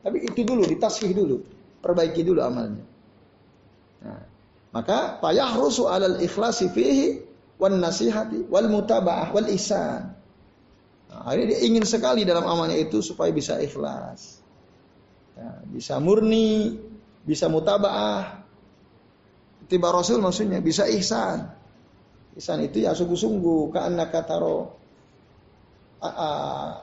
Tapi 0.05 0.17
itu 0.21 0.41
dulu 0.45 0.69
ditasfih 0.69 1.17
dulu, 1.17 1.41
perbaiki 1.81 2.21
dulu 2.21 2.45
amalnya. 2.45 2.85
Nah, 4.05 4.21
maka 4.77 5.17
rusu 5.57 5.89
alal 5.89 6.21
ikhlasi 6.21 6.69
fihi 6.69 7.25
wan 7.57 7.81
nasihati 7.81 8.53
wal 8.53 8.69
mutaba'ah 8.69 9.33
wal 9.33 9.49
ihsan. 9.57 10.13
Nah, 11.09 11.33
dia 11.33 11.57
ingin 11.65 11.89
sekali 11.89 12.29
dalam 12.29 12.45
amalnya 12.45 12.77
itu 12.77 13.01
supaya 13.01 13.33
bisa 13.33 13.57
ikhlas. 13.65 14.45
Ya, 15.41 15.65
bisa 15.73 15.97
murni, 16.05 16.77
bisa 17.25 17.49
mutaba'ah. 17.49 18.45
Tiba 19.73 19.89
Rasul 19.89 20.21
maksudnya 20.21 20.61
bisa 20.61 20.85
ihsan. 20.85 21.49
Ihsan 22.37 22.61
itu 22.61 22.85
ya 22.85 22.93
sungguh-sungguh 22.93 23.73
karena 23.73 24.05
taro 24.13 24.84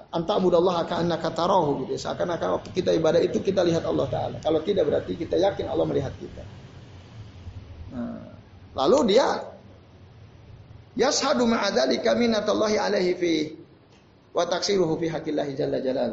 anta 0.10 0.36
budallah 0.42 0.86
akan 0.86 1.14
tarahu 1.34 1.86
gitu. 1.86 1.94
Seakan-akan 2.02 2.66
kita 2.74 2.90
ibadah 2.98 3.22
itu 3.22 3.38
kita 3.40 3.62
lihat 3.62 3.86
Allah 3.86 4.08
Taala. 4.10 4.38
Kalau 4.42 4.60
tidak 4.66 4.90
berarti 4.90 5.14
kita 5.14 5.38
yakin 5.38 5.70
Allah 5.70 5.86
melihat 5.86 6.14
kita. 6.18 6.44
Nah, 7.92 8.34
lalu 8.74 9.14
dia 9.14 9.28
yashadu 10.98 11.46
ma'adzalika 11.46 12.18
minatallahi 12.18 12.78
alaihi 12.82 13.12
fi 13.20 13.34
wa 14.34 14.44
taksiruhu 14.48 14.98
fi 14.98 15.08
haqillahi 15.12 15.52
jalla 15.54 15.78
jalal. 15.84 16.12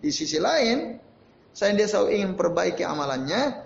Di 0.00 0.10
sisi 0.14 0.38
lain, 0.40 0.96
saya 1.56 1.72
dia 1.72 1.88
selalu 1.88 2.08
ingin 2.20 2.30
perbaiki 2.36 2.84
amalannya, 2.84 3.64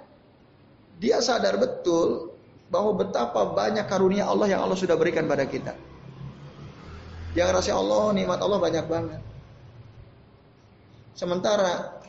dia 0.99 1.19
sadar 1.21 1.59
betul 1.59 2.33
bahwa 2.71 3.03
betapa 3.03 3.51
banyak 3.51 3.83
karunia 3.91 4.31
Allah 4.31 4.47
yang 4.47 4.63
Allah 4.63 4.79
sudah 4.79 4.95
berikan 4.95 5.27
pada 5.27 5.43
kita. 5.43 5.75
Dia 7.31 7.47
ngerasa 7.47 7.71
Allah, 7.75 8.11
nikmat 8.11 8.41
Allah 8.43 8.59
banyak 8.59 8.87
banget. 8.91 9.23
Sementara 11.15 12.01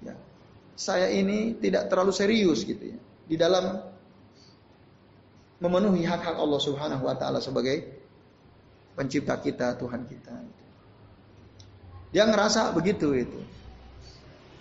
ya, 0.00 0.14
saya 0.78 1.12
ini 1.12 1.58
tidak 1.58 1.92
terlalu 1.92 2.14
serius 2.14 2.62
gitu 2.64 2.94
ya 2.94 2.98
di 3.28 3.36
dalam 3.36 3.84
memenuhi 5.58 6.06
hak-hak 6.06 6.38
Allah 6.38 6.60
Subhanahu 6.62 7.04
wa 7.04 7.18
taala 7.18 7.42
sebagai 7.42 7.84
pencipta 8.96 9.36
kita, 9.42 9.76
Tuhan 9.76 10.06
kita. 10.08 10.34
Dia 12.14 12.24
ngerasa 12.24 12.72
begitu 12.72 13.12
itu. 13.12 13.40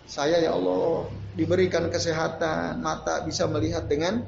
Saya 0.07 0.39
ya 0.39 0.55
Allah 0.55 1.07
diberikan 1.35 1.87
kesehatan, 1.87 2.79
mata 2.83 3.23
bisa 3.23 3.47
melihat 3.47 3.87
dengan 3.87 4.23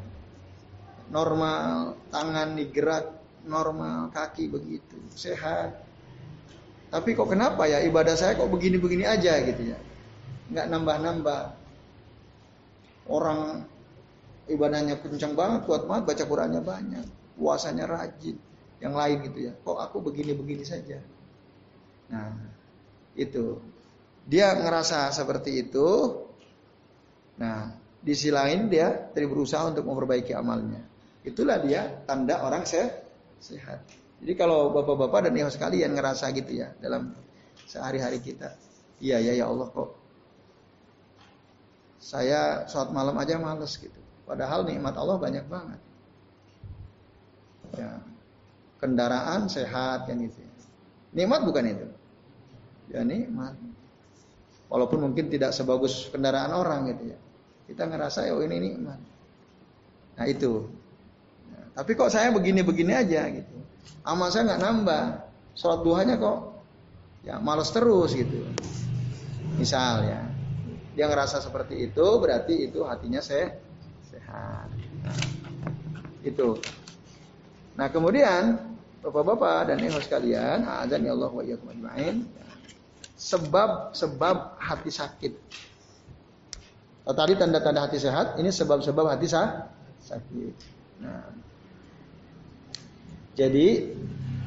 normal, 1.11 1.97
tangan 2.13 2.55
digerak 2.55 3.18
normal, 3.45 4.11
kaki 4.11 4.51
begitu, 4.51 4.97
sehat. 5.13 5.85
Tapi 6.89 7.13
kok 7.13 7.29
kenapa 7.29 7.69
ya 7.69 7.85
ibadah 7.85 8.17
saya 8.17 8.33
kok 8.33 8.49
begini-begini 8.49 9.05
aja 9.05 9.37
gitu 9.45 9.61
ya. 9.75 9.77
Nggak 10.49 10.67
nambah-nambah. 10.73 11.41
Orang 13.09 13.65
ibadahnya 14.49 14.97
kencang 15.01 15.33
banget, 15.33 15.65
kuat 15.65 15.85
banget, 15.85 16.03
baca 16.09 16.23
Qurannya 16.25 16.61
banyak, 16.61 17.05
puasanya 17.37 17.85
rajin, 17.89 18.37
yang 18.81 18.93
lain 18.93 19.17
gitu 19.29 19.49
ya. 19.49 19.53
Kok 19.65 19.77
aku 19.77 19.97
begini-begini 20.09 20.65
saja. 20.65 21.01
Nah, 22.09 22.33
itu. 23.17 23.61
Dia 24.29 24.53
ngerasa 24.53 25.09
seperti 25.09 25.69
itu. 25.69 25.89
Nah, 27.41 27.73
di 27.97 28.13
sisi 28.13 28.29
lain 28.29 28.69
dia 28.69 28.93
tadi 28.93 29.25
berusaha 29.25 29.73
untuk 29.73 29.89
memperbaiki 29.89 30.37
amalnya. 30.37 30.85
Itulah 31.25 31.57
dia 31.65 32.05
tanda 32.05 32.45
orang 32.45 32.63
sehat 32.63 33.09
sehat. 33.39 33.83
Jadi 34.19 34.33
kalau 34.35 34.71
bapak-bapak 34.75 35.31
dan 35.31 35.33
ibu 35.35 35.51
sekalian 35.51 35.95
ngerasa 35.95 36.31
gitu 36.35 36.51
ya 36.51 36.75
dalam 36.83 37.15
sehari-hari 37.67 38.19
kita, 38.19 38.51
iya 38.99 39.19
ya 39.23 39.31
ya 39.35 39.47
Allah 39.47 39.71
kok 39.71 39.99
saya 41.99 42.63
sholat 42.65 42.95
malam 42.95 43.13
aja 43.19 43.35
males 43.35 43.75
gitu. 43.75 43.99
Padahal 44.23 44.63
nikmat 44.63 44.95
Allah 44.95 45.19
banyak 45.19 45.45
banget. 45.51 45.81
Ya, 47.75 48.01
kendaraan 48.79 49.51
sehat 49.51 50.07
kan 50.07 50.17
itu. 50.23 50.39
Nikmat 51.11 51.43
bukan 51.43 51.65
itu. 51.67 51.87
Ya 52.89 53.03
nikmat. 53.03 53.53
Walaupun 54.71 55.11
mungkin 55.11 55.27
tidak 55.27 55.51
sebagus 55.51 56.07
kendaraan 56.09 56.55
orang 56.55 56.87
gitu 56.95 57.13
ya. 57.13 57.19
Kita 57.69 57.85
ngerasa 57.85 58.25
ya 58.25 58.33
oh 58.33 58.41
ini 58.41 58.57
nikmat. 58.57 58.99
Nah 60.17 60.25
itu 60.25 60.65
tapi 61.76 61.91
kok 61.97 62.11
saya 62.11 62.34
begini-begini 62.34 62.93
aja 62.93 63.28
gitu. 63.30 63.55
Amal 64.05 64.30
saya 64.30 64.53
nggak 64.53 64.61
nambah. 64.63 65.03
Sholat 65.57 65.82
duhanya 65.84 66.15
kok 66.15 66.63
ya 67.28 67.38
males 67.38 67.70
terus 67.74 68.15
gitu. 68.15 68.47
Misal 69.59 70.07
ya. 70.07 70.22
Dia 70.95 71.05
ngerasa 71.07 71.39
seperti 71.39 71.91
itu 71.91 72.07
berarti 72.20 72.72
itu 72.72 72.84
hatinya 72.84 73.20
saya 73.20 73.55
sehat. 74.11 74.67
Nah, 75.05 75.15
itu. 76.24 76.59
Nah 77.80 77.88
kemudian 77.88 78.70
Bapak-bapak 78.99 79.72
dan 79.72 79.80
ibu 79.80 79.95
sekalian, 80.03 80.67
azan 80.67 81.07
ya 81.07 81.15
Allah 81.15 81.32
wa 81.32 81.39
iyyakum 81.39 81.72
ajmain. 81.72 82.28
Sebab 83.15 83.95
sebab 83.95 84.59
hati 84.59 84.91
sakit. 84.91 85.34
Tadi 87.09 87.34
tanda-tanda 87.39 87.88
hati 87.88 87.97
sehat, 87.97 88.38
ini 88.38 88.51
sebab-sebab 88.51 89.07
hati 89.07 89.28
sakit. 89.32 90.53
Nah, 90.99 91.32
jadi 93.39 93.87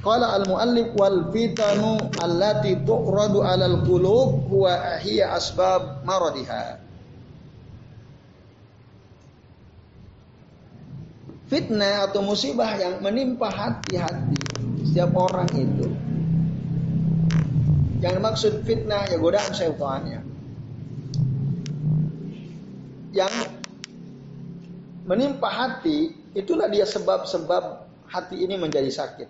qala 0.04 0.36
al 0.36 0.44
muallif 0.44 0.92
wal 0.92 1.32
fitanu 1.32 1.96
allati 2.20 2.76
tuqradu 2.84 3.40
alal 3.40 3.80
qulub 3.88 4.52
huwa 4.52 5.00
hiya 5.00 5.32
asbab 5.32 6.04
maradiha. 6.04 6.76
Fitnah 11.48 12.08
atau 12.08 12.24
musibah 12.24 12.76
yang 12.80 13.00
menimpa 13.04 13.48
hati-hati 13.48 14.40
setiap 14.88 15.12
orang 15.16 15.48
itu. 15.56 15.88
Yang 18.00 18.16
maksud 18.24 18.52
fitnah 18.64 19.04
ya 19.08 19.16
godaan 19.20 19.52
syaitannya. 19.52 20.20
Yang 23.12 23.52
menimpa 25.04 25.48
hati 25.52 26.16
itulah 26.32 26.72
dia 26.72 26.88
sebab-sebab 26.88 27.91
hati 28.12 28.44
ini 28.44 28.60
menjadi 28.60 28.92
sakit. 28.92 29.28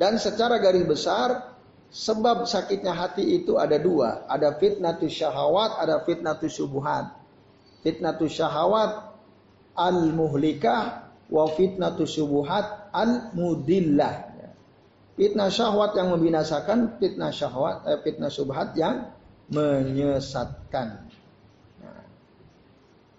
Dan 0.00 0.16
secara 0.16 0.56
garis 0.56 0.88
besar, 0.88 1.52
sebab 1.92 2.48
sakitnya 2.48 2.96
hati 2.96 3.36
itu 3.36 3.60
ada 3.60 3.76
dua. 3.76 4.24
Ada 4.24 4.56
fitnatus 4.56 5.12
syahawat, 5.12 5.76
ada 5.76 6.00
fitnatus 6.08 6.56
subuhat. 6.56 7.20
Fitnatus 7.84 8.32
syahawat 8.32 9.12
al-muhlikah, 9.76 11.12
wa 11.28 11.44
fitnatus 11.52 12.16
subuhat 12.16 12.90
al-mudillah. 12.96 14.30
Fitnah 15.20 15.52
syahwat 15.52 15.92
yang 16.00 16.16
membinasakan, 16.16 16.96
fitnah 16.96 17.28
syahwat, 17.28 17.84
eh, 17.84 18.00
fitnah 18.00 18.32
subhat 18.32 18.72
yang 18.72 19.12
menyesatkan. 19.52 21.12
Nah. 21.84 22.04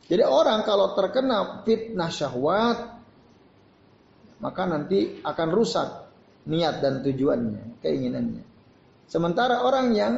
Jadi 0.09 0.23
orang 0.25 0.65
kalau 0.65 0.97
terkena 0.97 1.61
fitnah 1.61 2.09
syahwat, 2.09 2.90
maka 4.41 4.65
nanti 4.65 5.21
akan 5.21 5.49
rusak 5.53 5.87
niat 6.49 6.81
dan 6.81 7.05
tujuannya, 7.05 7.77
keinginannya. 7.85 8.43
Sementara 9.05 9.61
orang 9.61 9.93
yang 9.93 10.13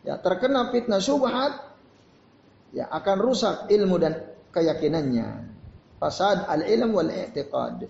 ya 0.00 0.16
terkena 0.16 0.72
fitnah 0.72 1.04
syubhat 1.04 1.60
ya 2.72 2.88
akan 2.88 3.18
rusak 3.20 3.68
ilmu 3.68 4.00
dan 4.00 4.16
keyakinannya. 4.56 5.52
Fasad 6.00 6.48
al-ilm 6.48 6.96
wal 6.96 7.12
i'tiqad. 7.12 7.84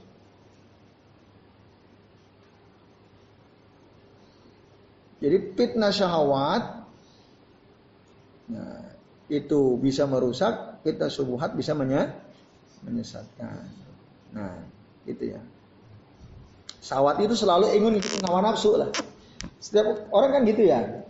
Jadi 5.20 5.36
fitnah 5.52 5.92
syahwat 5.92 6.80
nah, 8.50 8.82
itu 9.28 9.76
bisa 9.78 10.08
merusak, 10.08 10.80
fitnah 10.80 11.12
syubhat 11.12 11.52
bisa 11.54 11.76
menyesatkan. 11.76 13.68
Nah, 14.32 14.79
Gitu 15.10 15.24
ya. 15.36 15.40
Sawat 16.80 17.20
itu 17.20 17.36
selalu 17.36 17.76
ingin 17.76 17.94
hawa 18.24 18.40
nafsu 18.40 18.78
lah. 18.78 18.90
Setiap 19.60 20.08
orang 20.14 20.40
kan 20.40 20.42
gitu 20.48 20.64
ya. 20.64 21.04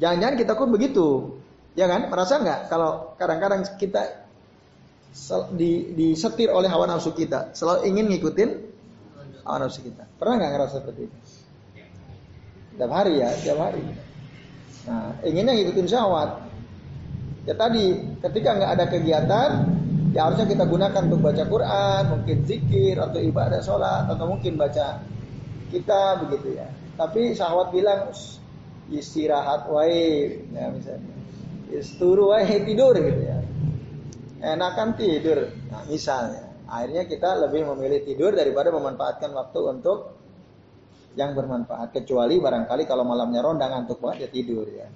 Jangan-jangan 0.00 0.36
kita 0.40 0.52
pun 0.56 0.68
begitu. 0.72 1.38
Ya 1.74 1.90
kan? 1.90 2.08
Merasa 2.08 2.40
nggak 2.40 2.70
kalau 2.70 3.14
kadang-kadang 3.20 3.66
kita 3.76 4.24
di, 5.54 5.94
disetir 5.94 6.50
oleh 6.50 6.66
hawa 6.66 6.90
nafsu 6.90 7.14
kita, 7.14 7.54
selalu 7.54 7.86
ingin 7.86 8.06
ngikutin 8.10 8.50
hawa 9.46 9.66
nafsu 9.66 9.86
kita. 9.86 10.06
Pernah 10.18 10.34
nggak 10.42 10.52
ngerasa 10.58 10.74
seperti 10.82 11.00
itu? 11.06 11.18
Setiap 12.74 12.90
hari 12.90 13.22
ya, 13.22 13.30
setiap 13.30 13.58
hari. 13.62 13.82
Nah, 14.84 15.14
inginnya 15.22 15.54
ngikutin 15.54 15.86
syahwat. 15.86 16.30
Ya 17.44 17.54
tadi, 17.54 18.18
ketika 18.24 18.50
nggak 18.56 18.70
ada 18.74 18.84
kegiatan, 18.90 19.50
ya 20.14 20.30
harusnya 20.30 20.46
kita 20.46 20.64
gunakan 20.70 21.02
untuk 21.10 21.20
baca 21.26 21.42
Quran, 21.42 22.02
mungkin 22.06 22.36
zikir 22.46 22.96
atau 23.02 23.18
ibadah 23.18 23.58
sholat 23.58 24.06
atau 24.06 24.24
mungkin 24.30 24.54
baca 24.54 25.02
kita 25.74 26.00
begitu 26.22 26.54
ya. 26.54 26.70
Tapi 26.94 27.34
sahabat 27.34 27.74
bilang 27.74 28.14
istirahat 28.94 29.66
wae 29.66 30.46
ya 30.54 30.70
misalnya. 30.70 31.12
isturu 31.74 32.30
wae 32.30 32.62
tidur 32.62 32.94
gitu 32.94 33.22
ya. 33.26 33.42
Enakan 34.44 34.94
tidur. 34.94 35.50
Nah, 35.72 35.82
misalnya, 35.90 36.46
akhirnya 36.70 37.10
kita 37.10 37.34
lebih 37.48 37.66
memilih 37.74 38.06
tidur 38.06 38.30
daripada 38.30 38.70
memanfaatkan 38.70 39.34
waktu 39.34 39.60
untuk 39.66 40.14
yang 41.18 41.34
bermanfaat 41.34 41.90
kecuali 41.90 42.38
barangkali 42.38 42.86
kalau 42.86 43.02
malamnya 43.02 43.42
ronda 43.42 43.66
ngantuk 43.66 43.98
banget 43.98 44.26
ya 44.26 44.30
tidur 44.30 44.66
ya. 44.70 44.86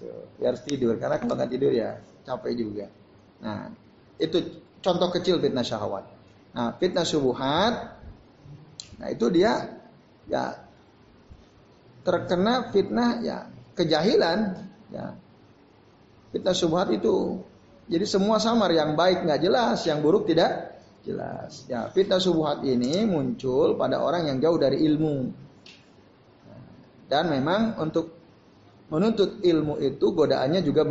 Tuh, 0.00 0.40
ya 0.40 0.50
harus 0.50 0.62
tidur 0.64 0.96
karena 0.96 1.20
kalau 1.20 1.36
nggak 1.36 1.50
tidur 1.52 1.70
ya 1.70 2.00
capek 2.24 2.52
juga. 2.56 2.86
Nah, 3.44 3.68
itu 4.20 4.62
contoh 4.84 5.08
kecil 5.10 5.40
fitnah 5.40 5.64
syahwat. 5.64 6.04
Nah, 6.52 6.76
fitnah 6.76 7.06
subuhat 7.08 7.98
nah 9.00 9.08
itu 9.08 9.32
dia 9.32 9.80
ya 10.28 10.60
terkena 12.04 12.68
fitnah 12.68 13.24
ya 13.24 13.48
kejahilan 13.76 14.60
ya. 14.92 15.16
Fitnah 16.30 16.54
syubhat 16.54 16.94
itu 16.94 17.42
jadi 17.90 18.06
semua 18.06 18.38
samar 18.38 18.70
yang 18.70 18.94
baik 18.94 19.26
nggak 19.26 19.40
jelas 19.42 19.82
yang 19.88 19.98
buruk 19.98 20.30
tidak 20.30 20.78
jelas. 21.02 21.66
Ya 21.66 21.88
fitnah 21.90 22.22
syubhat 22.22 22.62
ini 22.62 23.08
muncul 23.08 23.74
pada 23.74 23.98
orang 23.98 24.30
yang 24.30 24.38
jauh 24.38 24.60
dari 24.60 24.84
ilmu. 24.84 25.48
Dan 27.10 27.26
memang 27.26 27.74
untuk 27.82 28.14
menuntut 28.86 29.42
ilmu 29.42 29.82
itu 29.82 30.06
godaannya 30.14 30.62
juga 30.62 30.86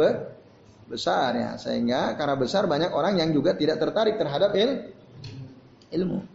besar 0.90 1.38
ya 1.38 1.52
sehingga 1.62 2.18
karena 2.18 2.36
besar 2.36 2.66
banyak 2.66 2.90
orang 2.90 3.22
yang 3.22 3.30
juga 3.30 3.54
tidak 3.54 3.78
tertarik 3.78 4.18
terhadap 4.18 4.52
il, 4.58 4.90
ilmu 5.94 6.26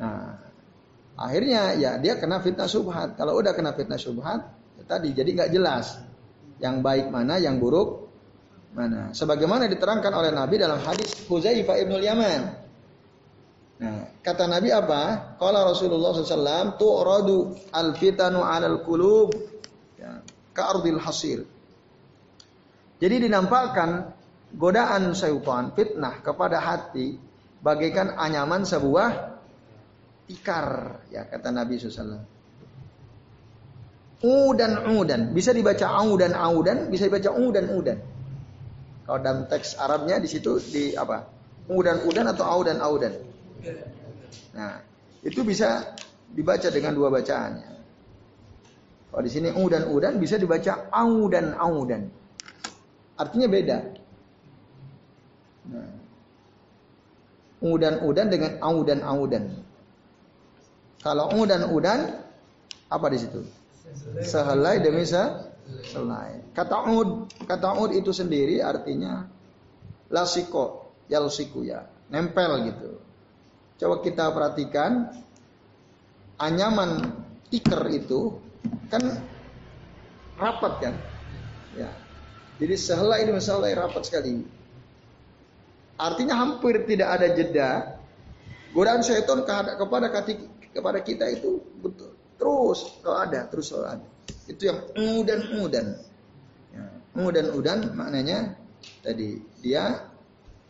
nah 0.00 0.44
Akhirnya 1.14 1.78
ya 1.78 1.94
dia 2.02 2.18
kena 2.18 2.42
fitnah 2.42 2.66
subhat. 2.66 3.14
Kalau 3.14 3.38
udah 3.38 3.54
kena 3.54 3.70
fitnah 3.70 3.98
subhat, 3.98 4.42
ya 4.74 4.82
tadi 4.82 5.14
jadi 5.14 5.30
nggak 5.30 5.50
jelas 5.54 6.02
yang 6.58 6.82
baik 6.82 7.06
mana, 7.06 7.38
yang 7.38 7.62
buruk 7.62 8.10
mana. 8.74 9.14
Sebagaimana 9.14 9.70
diterangkan 9.70 10.10
oleh 10.10 10.34
Nabi 10.34 10.58
dalam 10.58 10.82
hadis 10.82 11.22
Huzaifah 11.30 11.78
ibnul 11.78 12.02
Yaman. 12.02 12.42
Nah, 13.74 13.98
kata 14.22 14.50
Nabi 14.50 14.74
apa? 14.74 15.34
Kalau 15.38 15.60
Rasulullah 15.70 16.14
SAW 16.14 16.78
tu'radu 16.78 17.38
al-fitanu 17.74 18.42
'alal 18.42 18.82
qulub 18.82 19.34
ya, 19.98 20.18
ka'ardil 20.50 20.98
hasir. 20.98 21.46
Jadi 23.02 23.26
dinampakkan 23.26 24.14
godaan 24.54 25.12
syaitan, 25.12 25.74
fitnah 25.74 26.22
kepada 26.22 26.62
hati 26.62 27.18
bagaikan 27.64 28.14
anyaman 28.14 28.62
sebuah 28.62 29.34
tikar 30.30 31.00
ya 31.10 31.26
kata 31.28 31.48
Nabi 31.50 31.80
SAW. 31.80 32.22
Udan 34.24 34.88
udan 34.96 35.36
bisa 35.36 35.52
dibaca 35.52 35.84
audan 36.00 36.32
audan 36.32 36.88
bisa 36.88 37.04
dibaca 37.10 37.28
udan 37.34 37.66
udan. 37.76 37.98
Kalau 39.04 39.20
dalam 39.20 39.44
teks 39.44 39.76
Arabnya 39.76 40.16
di 40.16 40.28
situ 40.30 40.56
di 40.64 40.96
apa? 40.96 41.28
Udan 41.68 42.08
udan 42.08 42.32
atau 42.32 42.44
audan 42.48 42.80
audan. 42.80 43.12
Nah 44.56 44.80
itu 45.20 45.44
bisa 45.44 45.92
dibaca 46.32 46.68
dengan 46.72 46.96
dua 46.96 47.12
bacaannya. 47.12 47.70
Kalau 49.12 49.22
di 49.22 49.30
sini 49.30 49.52
udan 49.52 49.92
udan 49.92 50.16
bisa 50.16 50.40
dibaca 50.40 50.88
audan 50.88 51.52
audan. 51.52 52.23
Artinya 53.14 53.46
beda. 53.46 53.78
Nah, 55.70 55.90
udan 57.64 57.94
udan 58.04 58.26
dengan 58.28 58.52
audan 58.60 59.00
audan. 59.00 59.44
Kalau 61.00 61.32
udan 61.36 61.68
udan 61.72 62.00
apa 62.90 63.06
di 63.08 63.18
situ? 63.20 63.40
Sehelai 64.24 64.82
demi 64.82 65.06
sehelai. 65.06 66.42
Kata 66.52 66.90
ud, 66.92 67.30
kata 67.48 67.76
ud 67.80 67.94
itu 67.96 68.10
sendiri 68.10 68.60
artinya 68.60 69.24
lasiko, 70.12 70.92
yalsiku 71.08 71.64
ya, 71.64 71.86
nempel 72.10 72.68
gitu. 72.68 72.90
Coba 73.80 74.00
kita 74.04 74.30
perhatikan 74.30 75.10
anyaman 76.38 77.14
tikar 77.48 77.88
itu 77.90 78.38
kan 78.90 79.02
rapat 80.38 80.72
kan? 80.82 80.94
Ya. 81.74 81.90
Jadi 82.54 82.74
sehelai 82.78 83.26
demi 83.26 83.42
sehelai 83.42 83.74
rapat 83.74 84.06
sekali. 84.06 84.46
Artinya 85.98 86.34
hampir 86.38 86.86
tidak 86.86 87.08
ada 87.18 87.28
jeda. 87.34 87.70
Godaan 88.74 89.02
syaitan 89.06 89.46
kepada 89.46 90.10
kepada 90.74 90.98
kita 91.02 91.30
itu 91.30 91.62
betul 91.78 92.14
terus. 92.38 92.98
Kalau 93.02 93.18
ada 93.18 93.46
terus 93.46 93.70
kalau 93.70 93.86
ada. 93.86 94.06
Itu 94.50 94.70
yang 94.70 94.78
ya, 96.74 96.84
mudan 97.14 97.46
udan 97.54 97.78
maknanya 97.94 98.58
tadi. 99.02 99.38
Dia 99.62 100.10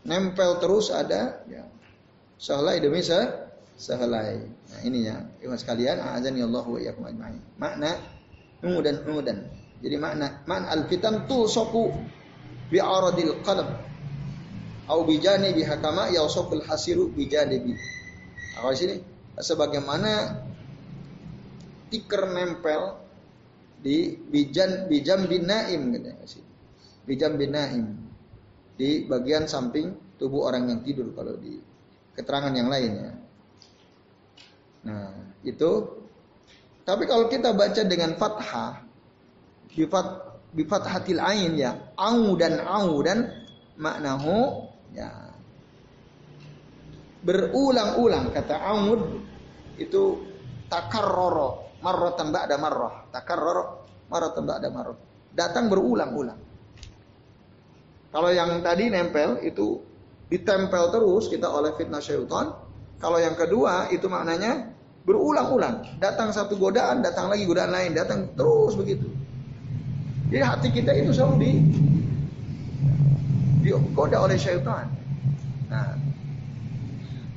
nempel 0.04 0.60
terus 0.60 0.92
ada 0.92 1.40
ya 1.48 1.64
sehelai 2.36 2.80
demi 2.84 3.00
se 3.00 3.16
sehelai. 3.80 4.44
Nah 4.44 4.80
ini 4.84 5.08
ya. 5.08 5.16
Ikhwan 5.40 5.56
sekalian 5.56 6.00
azani 6.00 6.44
Allah 6.44 6.64
wa 6.64 6.76
iyyakum 6.76 7.04
ajma'in. 7.08 7.40
Makna 7.56 7.96
mudan 8.60 9.48
jadi 9.84 10.00
makna 10.00 10.40
man 10.48 10.64
al 10.64 10.88
fitan 10.88 11.28
tu 11.28 11.44
soku 11.44 11.92
bi 12.72 12.80
aradil 12.80 13.36
qalb. 13.44 13.68
Au 14.88 15.04
bi 15.04 15.20
janibi 15.20 15.64
hakama 15.64 16.12
yawsaful 16.12 16.60
hasiru 16.64 17.08
bi 17.08 17.24
janibi 17.24 17.72
nah, 18.56 18.68
di 18.68 18.76
sini 18.76 18.94
sebagaimana 19.40 20.44
tikar 21.88 22.28
nempel 22.28 23.00
di 23.80 24.12
bijan 24.28 24.84
bijam 24.88 25.24
binaim 25.24 25.88
gitu 25.96 26.40
bijam 27.08 27.40
binaim 27.40 27.96
di 28.76 29.08
bagian 29.08 29.48
samping 29.48 29.96
tubuh 30.20 30.52
orang 30.52 30.68
yang 30.68 30.80
tidur 30.84 31.08
kalau 31.16 31.36
di 31.38 31.60
keterangan 32.14 32.54
yang 32.54 32.70
lainnya. 32.70 33.12
Nah, 34.86 35.10
itu. 35.42 36.02
Tapi 36.84 37.08
kalau 37.08 37.32
kita 37.32 37.56
baca 37.56 37.82
dengan 37.88 38.12
fathah 38.20 38.84
bifat 39.74 40.06
bifathatil 40.54 41.18
ain 41.18 41.58
ya, 41.58 41.74
au 41.98 42.38
dan 42.38 42.62
au 42.62 43.02
dan 43.02 43.44
maknahu 43.74 44.70
ya. 44.94 45.10
Berulang-ulang 47.24 48.30
kata 48.30 48.54
Amud 48.54 49.00
itu 49.80 50.22
takarroro 50.70 51.74
marratan 51.82 52.30
ba'da 52.30 52.56
marrah. 52.60 53.08
Takarroro 53.10 53.64
marratan 54.12 54.44
ba'da 54.46 54.68
marrah. 54.70 54.98
Datang 55.34 55.66
berulang-ulang. 55.66 56.38
Kalau 58.14 58.30
yang 58.30 58.62
tadi 58.62 58.92
nempel 58.92 59.42
itu 59.42 59.82
ditempel 60.30 60.94
terus 60.94 61.26
kita 61.26 61.50
oleh 61.50 61.74
fitnah 61.74 61.98
syaitan. 61.98 62.54
Kalau 63.02 63.18
yang 63.18 63.34
kedua 63.34 63.90
itu 63.90 64.06
maknanya 64.06 64.70
berulang-ulang. 65.02 65.98
Datang 65.98 66.30
satu 66.30 66.54
godaan 66.60 67.02
datang 67.02 67.32
lagi 67.32 67.48
godaan 67.48 67.72
lain. 67.74 67.96
Datang 67.96 68.36
terus 68.36 68.78
begitu 68.78 69.10
jadi 70.32 70.44
hati 70.44 70.68
kita 70.72 70.92
itu 70.96 71.10
selalu 71.12 71.36
di 71.40 71.52
digoda 73.64 74.20
oleh 74.20 74.36
syaitan. 74.36 74.92
Nah 75.72 75.96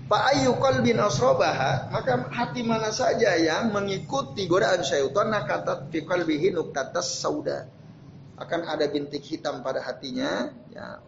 Fa'ayu 0.08 0.56
qalbin 0.64 1.04
asrobaha 1.04 1.92
maka 1.92 2.32
hati 2.32 2.64
mana 2.64 2.96
saja 2.96 3.36
yang 3.36 3.76
mengikuti 3.76 4.48
godaan 4.48 4.80
syaitan 4.80 5.28
nakatat 5.28 5.92
fi 5.92 6.00
qalbihi 6.08 6.56
nuktatas 6.56 7.20
sauda. 7.20 7.68
Akan 8.40 8.64
ada 8.64 8.88
bintik 8.88 9.28
hitam 9.28 9.60
pada 9.60 9.84
hatinya 9.84 10.48
ya. 10.72 11.04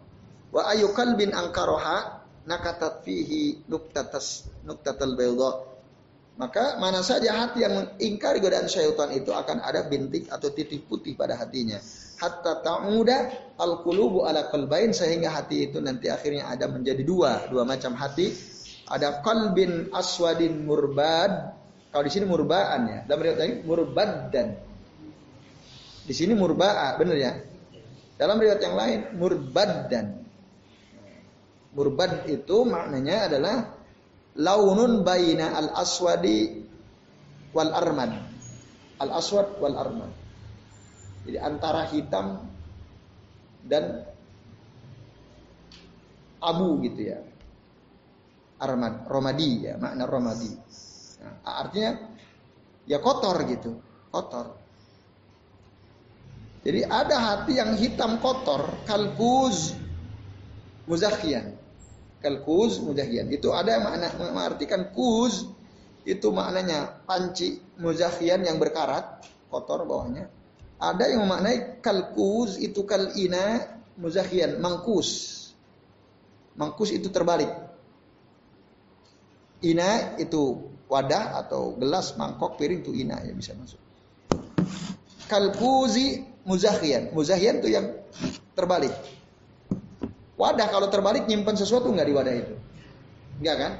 Wa 0.52 0.68
ayu 0.68 0.92
qalbin 0.92 1.32
angkaroha 1.32 2.28
nakatat 2.44 3.00
fihi 3.00 3.64
nuktatas 3.72 4.52
nuktatal 4.68 5.16
bayda 5.16 5.69
maka 6.40 6.80
mana 6.80 7.04
saja 7.04 7.36
hati 7.36 7.60
yang 7.68 7.76
mengingkari 7.76 8.40
godaan 8.40 8.64
syaitan 8.64 9.12
itu 9.12 9.28
akan 9.28 9.60
ada 9.60 9.84
bintik 9.84 10.32
atau 10.32 10.48
titik 10.48 10.88
putih 10.88 11.12
pada 11.12 11.36
hatinya 11.36 11.76
hatta 12.16 12.64
ta'uda 12.64 13.52
al-qulubu 13.60 14.24
ala 14.24 14.48
qalbain 14.48 14.96
sehingga 14.96 15.28
hati 15.28 15.68
itu 15.68 15.84
nanti 15.84 16.08
akhirnya 16.08 16.48
ada 16.48 16.64
menjadi 16.64 17.04
dua 17.04 17.44
dua 17.52 17.68
macam 17.68 17.92
hati 17.92 18.32
ada 18.90 19.22
kalbin 19.22 19.86
aswadin 19.94 20.66
murbad. 20.66 21.54
Kalau 21.94 22.04
di 22.06 22.12
sini 22.12 22.26
murbaan 22.26 22.80
ya. 22.90 22.98
Dalam 23.06 23.22
riwayat 23.22 23.38
tadi 23.38 23.54
murbad 23.62 24.10
dan 24.34 24.46
di 26.06 26.14
sini 26.14 26.34
murbaa, 26.34 26.98
benar 26.98 27.14
ya? 27.14 27.32
Dalam 28.18 28.36
riwayat 28.42 28.60
yang 28.60 28.74
lain 28.74 28.98
murbad 29.14 29.70
dan 29.86 30.26
murbad 31.70 32.26
itu 32.26 32.66
maknanya 32.66 33.30
adalah 33.30 33.56
launun 34.38 35.02
baina 35.02 35.56
al 35.56 35.68
aswadi 35.74 36.62
wal 37.56 37.72
armad. 37.74 38.12
Al 39.00 39.10
aswad 39.16 39.56
wal 39.58 39.76
armad. 39.78 40.12
Jadi 41.24 41.38
antara 41.40 41.88
hitam 41.88 42.46
dan 43.64 44.06
abu 46.40 46.80
gitu 46.84 47.12
ya 47.12 47.20
armad, 48.60 49.08
romadi 49.08 49.64
ya, 49.66 49.80
makna 49.80 50.04
romadi. 50.04 50.52
Nah, 51.20 51.64
artinya 51.64 51.96
ya 52.84 53.00
kotor 53.00 53.40
gitu, 53.48 53.80
kotor. 54.12 54.60
Jadi 56.60 56.84
ada 56.84 57.16
hati 57.16 57.56
yang 57.56 57.72
hitam 57.80 58.20
kotor, 58.20 58.84
kalkuz 58.84 59.72
muzakhian. 60.84 61.56
Kalkuz 62.20 62.84
muzakhian. 62.84 63.32
Itu 63.32 63.56
ada 63.56 63.80
makna 63.80 64.12
mengartikan 64.16 64.92
kuz 64.92 65.48
itu 66.04 66.32
maknanya 66.32 67.04
panci 67.04 67.60
muzakhian 67.76 68.44
yang 68.44 68.56
berkarat, 68.56 69.24
kotor 69.52 69.84
bawahnya. 69.84 70.28
Ada 70.80 71.12
yang 71.12 71.28
memaknai 71.28 71.84
kalkuz 71.84 72.56
itu 72.56 72.88
kalina 72.88 73.68
muzakhian, 74.00 74.56
mangkus. 74.64 75.36
Mangkus 76.56 76.92
itu 76.96 77.12
terbalik. 77.12 77.52
Ina 79.60 80.16
itu 80.16 80.72
wadah 80.88 81.44
atau 81.44 81.76
gelas, 81.76 82.16
mangkok, 82.16 82.56
piring 82.56 82.80
itu 82.80 82.96
ina 82.96 83.20
yang 83.28 83.36
bisa 83.36 83.52
masuk. 83.52 83.76
Kalkuzi 85.28 86.24
muzakhian. 86.48 87.12
Muzakhian 87.12 87.60
itu 87.60 87.68
yang 87.76 87.86
terbalik. 88.56 88.92
Wadah 90.40 90.72
kalau 90.72 90.88
terbalik 90.88 91.28
nyimpan 91.28 91.52
sesuatu 91.52 91.92
nggak 91.92 92.08
di 92.08 92.14
wadah 92.16 92.34
itu? 92.34 92.54
Enggak 93.44 93.56
kan? 93.60 93.72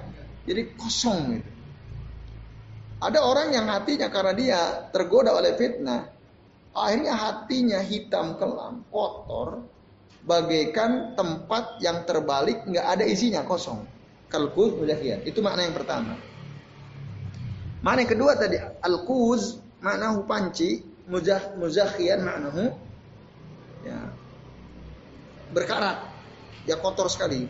Jadi 0.44 0.62
kosong 0.76 1.40
gitu. 1.40 1.50
Ada 3.00 3.24
orang 3.24 3.56
yang 3.56 3.64
hatinya 3.72 4.12
karena 4.12 4.32
dia 4.36 4.60
tergoda 4.92 5.32
oleh 5.32 5.56
fitnah, 5.56 6.12
akhirnya 6.76 7.16
hatinya 7.16 7.80
hitam 7.80 8.36
kelam, 8.36 8.84
kotor, 8.92 9.64
bagaikan 10.28 11.16
tempat 11.16 11.80
yang 11.80 12.04
terbalik 12.04 12.60
nggak 12.68 12.84
ada 12.84 13.04
isinya 13.08 13.40
kosong. 13.48 13.88
Kalkuz 14.28 14.76
muzakhian. 14.76 15.24
Itu 15.24 15.40
makna 15.40 15.64
yang 15.64 15.72
pertama. 15.72 16.12
Makna 17.80 18.04
yang 18.04 18.12
kedua 18.12 18.32
tadi 18.36 18.60
al-kuz 18.84 19.64
makna 19.80 20.12
panci 20.28 20.84
muzah 21.08 21.56
muzakhian 21.56 22.20
maknahu 22.20 22.68
ya 23.82 23.98
berkarat 25.56 26.09
ya 26.64 26.76
kotor 26.80 27.08
sekali. 27.12 27.46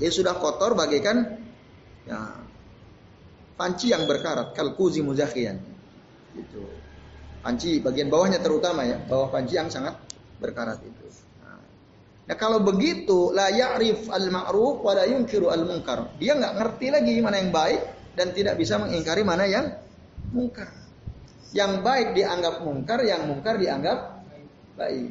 Dia 0.00 0.10
sudah 0.12 0.36
kotor 0.40 0.72
bagaikan 0.72 1.40
ya 2.08 2.18
panci 3.60 3.92
yang 3.92 4.08
berkarat 4.08 4.56
kalkuzi 4.56 5.04
muzakhian 5.04 5.60
itu. 6.36 6.62
Panci 7.40 7.80
bagian 7.80 8.12
bawahnya 8.12 8.40
terutama 8.40 8.84
ya 8.84 9.00
bawah 9.04 9.32
panci 9.32 9.56
yang 9.56 9.68
sangat 9.68 9.96
berkarat 10.40 10.80
itu. 10.80 11.06
Nah, 12.30 12.38
kalau 12.38 12.62
begitu 12.62 13.34
la 13.34 13.50
ya'rif 13.50 14.06
al 14.06 14.30
ma'ruf 14.30 14.86
wa 14.86 14.92
la 14.94 15.02
yunkiru 15.02 15.50
al 15.50 15.66
munkar 15.66 16.14
dia 16.22 16.38
nggak 16.38 16.62
ngerti 16.62 16.86
lagi 16.94 17.14
mana 17.18 17.42
yang 17.42 17.50
baik 17.50 17.80
dan 18.14 18.30
tidak 18.30 18.54
bisa 18.54 18.78
mengingkari 18.78 19.26
mana 19.26 19.50
yang 19.50 19.66
mungkar 20.30 20.70
yang 21.50 21.82
baik 21.82 22.14
dianggap 22.14 22.62
mungkar, 22.62 23.02
yang 23.02 23.26
mungkar 23.26 23.58
dianggap 23.58 24.22
baik. 24.78 25.10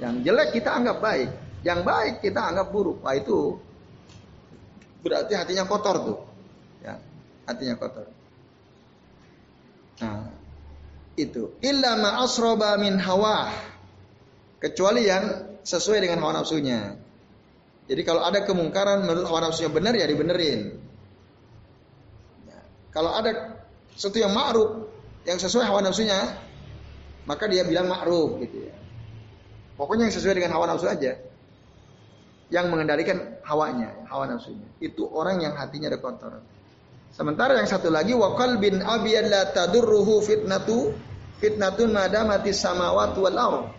Yang 0.00 0.14
jelek 0.24 0.48
kita 0.56 0.70
anggap 0.72 0.98
baik, 1.04 1.30
yang 1.60 1.84
baik 1.84 2.24
kita 2.24 2.40
anggap 2.40 2.72
buruk. 2.72 3.04
Wah 3.04 3.12
itu 3.12 3.60
berarti 5.04 5.36
hatinya 5.36 5.68
kotor 5.68 5.96
tuh. 6.00 6.18
Ya, 6.80 6.96
hatinya 7.44 7.76
kotor. 7.76 8.08
Nah, 10.00 10.32
itu 11.20 11.52
illa 11.60 12.00
ma 12.00 12.24
asroba 12.24 12.80
min 12.80 12.96
hawa 12.96 13.52
kecuali 14.56 15.04
yang 15.04 15.24
sesuai 15.60 16.00
dengan 16.00 16.24
hawa 16.24 16.40
nafsunya. 16.40 16.96
Jadi 17.84 18.00
kalau 18.00 18.24
ada 18.24 18.40
kemungkaran 18.48 19.04
menurut 19.04 19.28
hawa 19.28 19.52
nafsunya 19.52 19.68
benar 19.68 19.92
ya 19.92 20.08
dibenerin. 20.08 20.80
Ya. 22.48 22.60
Kalau 22.96 23.12
ada 23.12 23.60
sesuatu 23.92 24.16
yang 24.16 24.32
ma'ruf 24.32 24.88
yang 25.28 25.36
sesuai 25.36 25.68
hawa 25.68 25.84
nafsunya 25.84 26.16
maka 27.28 27.44
dia 27.52 27.68
bilang 27.68 27.84
ma'ruf 27.84 28.40
gitu 28.40 28.64
ya 28.64 28.79
pokoknya 29.80 30.12
yang 30.12 30.14
sesuai 30.14 30.36
dengan 30.36 30.52
hawa 30.52 30.68
nafsu 30.68 30.84
aja. 30.84 31.16
Yang 32.52 32.66
mengendalikan 32.68 33.40
hawanya 33.48 34.04
hawa 34.12 34.28
nafsunya. 34.28 34.68
Itu 34.82 35.08
orang 35.08 35.40
yang 35.40 35.56
hatinya 35.56 35.88
ada 35.88 35.96
kotor. 35.96 36.44
Sementara 37.16 37.56
yang 37.56 37.64
satu 37.64 37.88
lagi 37.88 38.12
wakal 38.12 38.60
bin 38.60 38.84
abiyad 38.84 39.32
la 39.32 39.48
tadurruhu 39.56 40.20
fitnatu 40.20 40.92
fitnatun 41.40 41.96
madamati 41.96 42.52
samawat 42.52 43.16
wal 43.16 43.70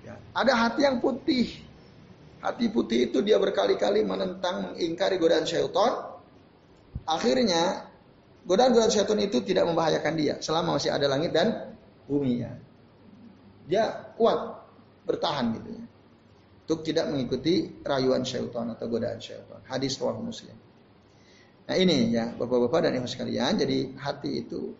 ya, 0.00 0.16
ada 0.32 0.52
hati 0.56 0.88
yang 0.88 1.04
putih. 1.04 1.52
Hati 2.40 2.72
putih 2.72 3.10
itu 3.10 3.20
dia 3.20 3.36
berkali-kali 3.36 4.06
menentang 4.06 4.72
mengingkari 4.72 5.20
godaan 5.20 5.44
syaitan. 5.44 6.16
Akhirnya 7.06 7.86
Godaan-godaan 8.46 8.94
syaitan 8.94 9.18
itu 9.18 9.42
tidak 9.42 9.66
membahayakan 9.66 10.14
dia 10.14 10.34
selama 10.38 10.78
masih 10.78 10.94
ada 10.94 11.10
langit 11.10 11.34
dan 11.34 11.74
bumi 12.06 12.46
ya. 12.46 12.54
Dia 13.66 13.84
kuat 14.14 14.55
bertahan 15.06 15.54
gitu 15.56 15.70
ya. 15.70 15.84
Untuk 16.66 16.82
tidak 16.82 17.06
mengikuti 17.14 17.78
rayuan 17.86 18.26
syaitan 18.26 18.74
atau 18.74 18.90
godaan 18.90 19.22
syaitan. 19.22 19.62
Hadis 19.70 20.02
riwayat 20.02 20.18
Muslim. 20.18 20.56
Nah 21.66 21.76
ini 21.78 22.10
ya 22.10 22.34
Bapak-bapak 22.34 22.90
dan 22.90 22.98
Ibu 22.98 23.06
sekalian, 23.06 23.54
jadi 23.54 23.94
hati 24.02 24.42
itu 24.42 24.74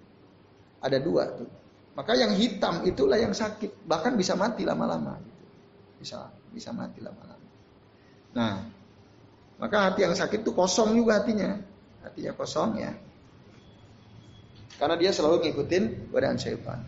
ada 0.82 0.98
dua 0.98 1.30
tuh. 1.30 1.50
Maka 1.94 2.12
yang 2.18 2.34
hitam 2.34 2.84
itulah 2.84 3.16
yang 3.16 3.32
sakit, 3.32 3.86
bahkan 3.86 4.18
bisa 4.18 4.34
mati 4.36 4.66
lama-lama 4.66 5.16
gitu. 5.22 5.44
Bisa 6.02 6.28
bisa 6.50 6.74
mati 6.74 7.00
lama-lama. 7.00 7.48
Nah, 8.36 8.54
maka 9.56 9.76
hati 9.88 10.04
yang 10.04 10.12
sakit 10.12 10.44
itu 10.44 10.52
kosong 10.52 10.92
juga 10.92 11.22
hatinya. 11.22 11.56
Hatinya 12.04 12.36
kosong 12.36 12.82
ya. 12.82 12.92
Karena 14.76 14.94
dia 15.00 15.08
selalu 15.14 15.48
ngikutin 15.48 16.12
godaan 16.12 16.36
syaitan. 16.36 16.84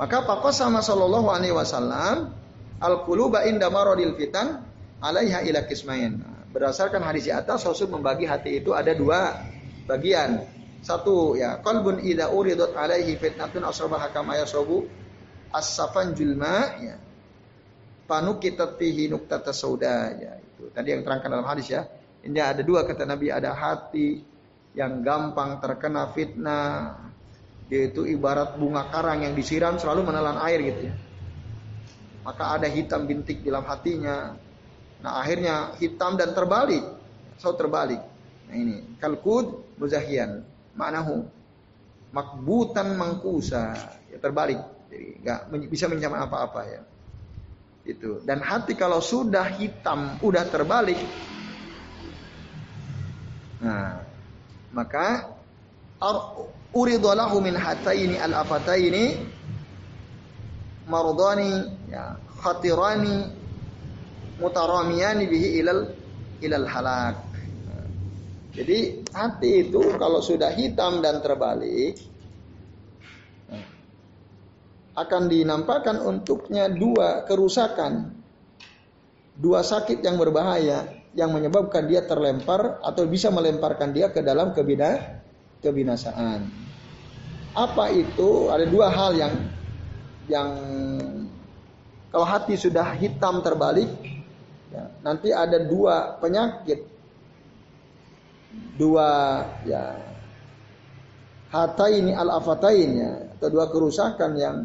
Maka 0.00 0.24
Pak 0.24 0.48
sama 0.56 0.80
Shallallahu 0.80 1.28
Alaihi 1.28 1.52
Wasallam 1.52 2.32
al 2.80 3.04
quluba 3.04 3.44
inda 3.44 3.68
marodil 3.68 4.16
fitan 4.16 4.64
alaiha 5.00 5.44
ila 5.46 5.64
kismain. 5.68 6.20
Berdasarkan 6.50 7.04
hadis 7.06 7.30
di 7.30 7.32
atas 7.32 7.62
Rasul 7.62 7.94
membagi 7.94 8.26
hati 8.26 8.58
itu 8.58 8.74
ada 8.74 8.90
dua 8.90 9.38
bagian. 9.86 10.42
Satu 10.80 11.36
ya 11.36 11.60
qalbun 11.60 12.00
idza 12.00 12.32
uridat 12.32 12.72
alaihi 12.72 13.20
fitnatun 13.20 13.62
asrabaha 13.68 14.08
kama 14.10 14.40
yasabu 14.40 14.88
as-safan 15.52 16.16
julma 16.16 16.74
ya. 16.80 16.96
Panukitat 18.08 18.74
fihi 18.80 19.06
nuktata 19.06 19.54
sauda 19.54 20.10
ya 20.18 20.32
itu. 20.40 20.72
Tadi 20.72 20.88
yang 20.90 21.06
terangkan 21.06 21.30
dalam 21.30 21.46
hadis 21.46 21.70
ya. 21.70 21.86
Ini 22.20 22.36
ada 22.42 22.60
dua 22.66 22.82
kata 22.82 23.06
Nabi 23.06 23.30
ada 23.30 23.54
hati 23.54 24.24
yang 24.74 25.04
gampang 25.04 25.62
terkena 25.62 26.10
fitnah 26.10 26.98
yaitu 27.70 28.02
ibarat 28.10 28.58
bunga 28.58 28.90
karang 28.90 29.22
yang 29.22 29.38
disiram 29.38 29.78
selalu 29.78 30.10
menelan 30.10 30.42
air 30.42 30.58
gitu 30.64 30.80
ya. 30.90 30.94
Maka 32.20 32.60
ada 32.60 32.68
hitam 32.68 33.08
bintik 33.08 33.40
dalam 33.40 33.64
hatinya. 33.64 34.36
Nah 35.00 35.12
akhirnya 35.20 35.76
hitam 35.80 36.20
dan 36.20 36.36
terbalik. 36.36 36.84
So 37.40 37.56
terbalik. 37.56 38.00
Nah 38.48 38.54
ini 38.54 39.00
kalkud 39.00 39.76
muzahian. 39.80 40.44
Ma'nahu 40.76 41.24
makbutan 42.12 42.94
mangkusa. 42.94 43.72
Ya 44.12 44.18
terbalik. 44.20 44.60
Jadi 44.90 45.22
nggak 45.24 45.40
bisa 45.70 45.88
mencapai 45.88 46.20
apa-apa 46.20 46.60
ya. 46.66 46.82
Itu. 47.80 48.20
Dan 48.20 48.44
hati 48.44 48.76
kalau 48.76 49.00
sudah 49.00 49.56
hitam, 49.56 50.20
udah 50.20 50.44
terbalik. 50.44 51.00
Nah, 53.60 54.04
maka 54.72 55.32
uridalahu 56.72 57.40
min 57.40 57.56
hataini 57.56 58.16
al-afataini 58.20 59.20
mardani 60.88 61.68
ya 61.90 62.14
khatirani 62.40 63.28
mutaramiyani 64.38 65.24
bihi 65.26 65.48
ilal 65.60 65.90
ilal 66.40 66.66
halak. 66.70 67.16
Jadi 68.50 69.06
hati 69.14 69.68
itu 69.68 69.94
kalau 69.94 70.18
sudah 70.18 70.50
hitam 70.50 70.98
dan 70.98 71.22
terbalik 71.22 71.94
akan 74.98 75.30
dinampakkan 75.30 76.02
untuknya 76.02 76.66
dua 76.66 77.22
kerusakan, 77.30 78.10
dua 79.38 79.62
sakit 79.62 80.02
yang 80.02 80.18
berbahaya 80.18 80.98
yang 81.14 81.30
menyebabkan 81.30 81.86
dia 81.86 82.02
terlempar 82.06 82.82
atau 82.82 83.06
bisa 83.06 83.30
melemparkan 83.30 83.94
dia 83.94 84.10
ke 84.10 84.22
dalam 84.22 84.50
kebina 84.50 85.22
kebinasaan. 85.62 86.50
Apa 87.54 87.90
itu? 87.90 88.50
Ada 88.50 88.66
dua 88.66 88.90
hal 88.90 89.14
yang 89.18 89.34
yang 90.30 90.50
kalau 92.10 92.26
hati 92.26 92.58
sudah 92.58 92.94
hitam 92.98 93.38
terbalik, 93.40 93.86
ya, 94.74 94.90
nanti 95.06 95.30
ada 95.30 95.62
dua 95.62 96.18
penyakit, 96.18 96.82
dua 98.74 99.08
ya 99.62 99.94
hata 101.50 101.86
ini 101.90 102.10
al 102.14 102.30
afatain 102.34 102.90
ya, 102.98 103.12
atau 103.38 103.48
dua 103.50 103.70
kerusakan 103.70 104.30
yang 104.34 104.56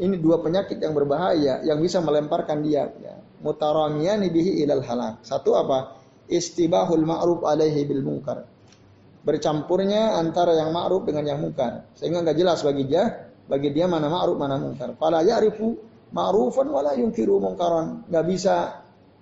ini 0.00 0.16
dua 0.16 0.40
penyakit 0.40 0.80
yang 0.80 0.94
berbahaya 0.94 1.60
yang 1.66 1.78
bisa 1.82 1.98
melemparkan 2.00 2.62
dia 2.62 2.88
ya. 2.98 3.14
Mutaramiyani 3.40 4.28
bihi 4.28 4.60
ilal 4.60 4.84
halak. 4.84 5.24
Satu 5.24 5.56
apa? 5.56 5.96
Istibahul 6.28 7.08
ma'ruf 7.08 7.40
alaihi 7.48 7.88
bil 7.88 8.04
munkar 8.04 8.44
bercampurnya 9.20 10.16
antara 10.16 10.56
yang 10.56 10.72
ma'ruf 10.72 11.04
dengan 11.04 11.24
yang 11.28 11.40
mungkar 11.44 11.84
sehingga 11.92 12.24
nggak 12.24 12.36
jelas 12.40 12.64
bagi 12.64 12.88
dia 12.88 13.28
bagi 13.44 13.68
dia 13.74 13.84
mana 13.90 14.06
ma'ruf 14.08 14.38
mana 14.38 14.56
mungkar. 14.56 14.94
Fala 14.96 15.20
ya'rifu 15.26 15.89
ma'rufan 16.10 16.66
wala 16.70 16.94
yunkiru 16.94 17.38
mungkaran. 17.38 18.06
Enggak 18.10 18.26
bisa 18.26 18.56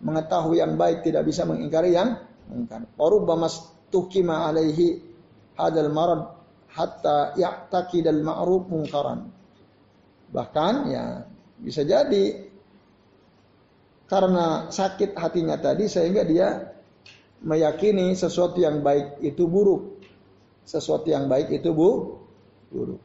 mengetahui 0.01 0.63
yang 0.63 0.79
baik, 0.79 1.03
tidak 1.03 1.27
bisa 1.27 1.45
mengingkari 1.45 1.95
yang 1.95 2.23
mungkar. 2.49 2.87
Warubamas 2.97 3.61
tukima 3.93 4.49
alaihi 4.49 5.03
hadal 5.59 5.91
marad 5.91 6.39
hatta 6.73 7.35
ya'taqidal 7.35 8.21
ma'ruf 8.23 8.69
mungkaran. 8.71 9.29
Bahkan 10.29 10.75
ya 10.93 11.25
bisa 11.59 11.83
jadi 11.83 12.49
karena 14.09 14.73
sakit 14.73 15.17
hatinya 15.17 15.61
tadi 15.61 15.85
sehingga 15.85 16.25
dia 16.25 16.49
meyakini 17.45 18.17
sesuatu 18.17 18.61
yang 18.61 18.81
baik 18.81 19.21
itu 19.21 19.45
buruk. 19.45 20.01
Sesuatu 20.69 21.09
yang 21.09 21.29
baik 21.33 21.49
itu 21.49 21.73
bu, 21.73 22.21
buruk. 22.69 23.01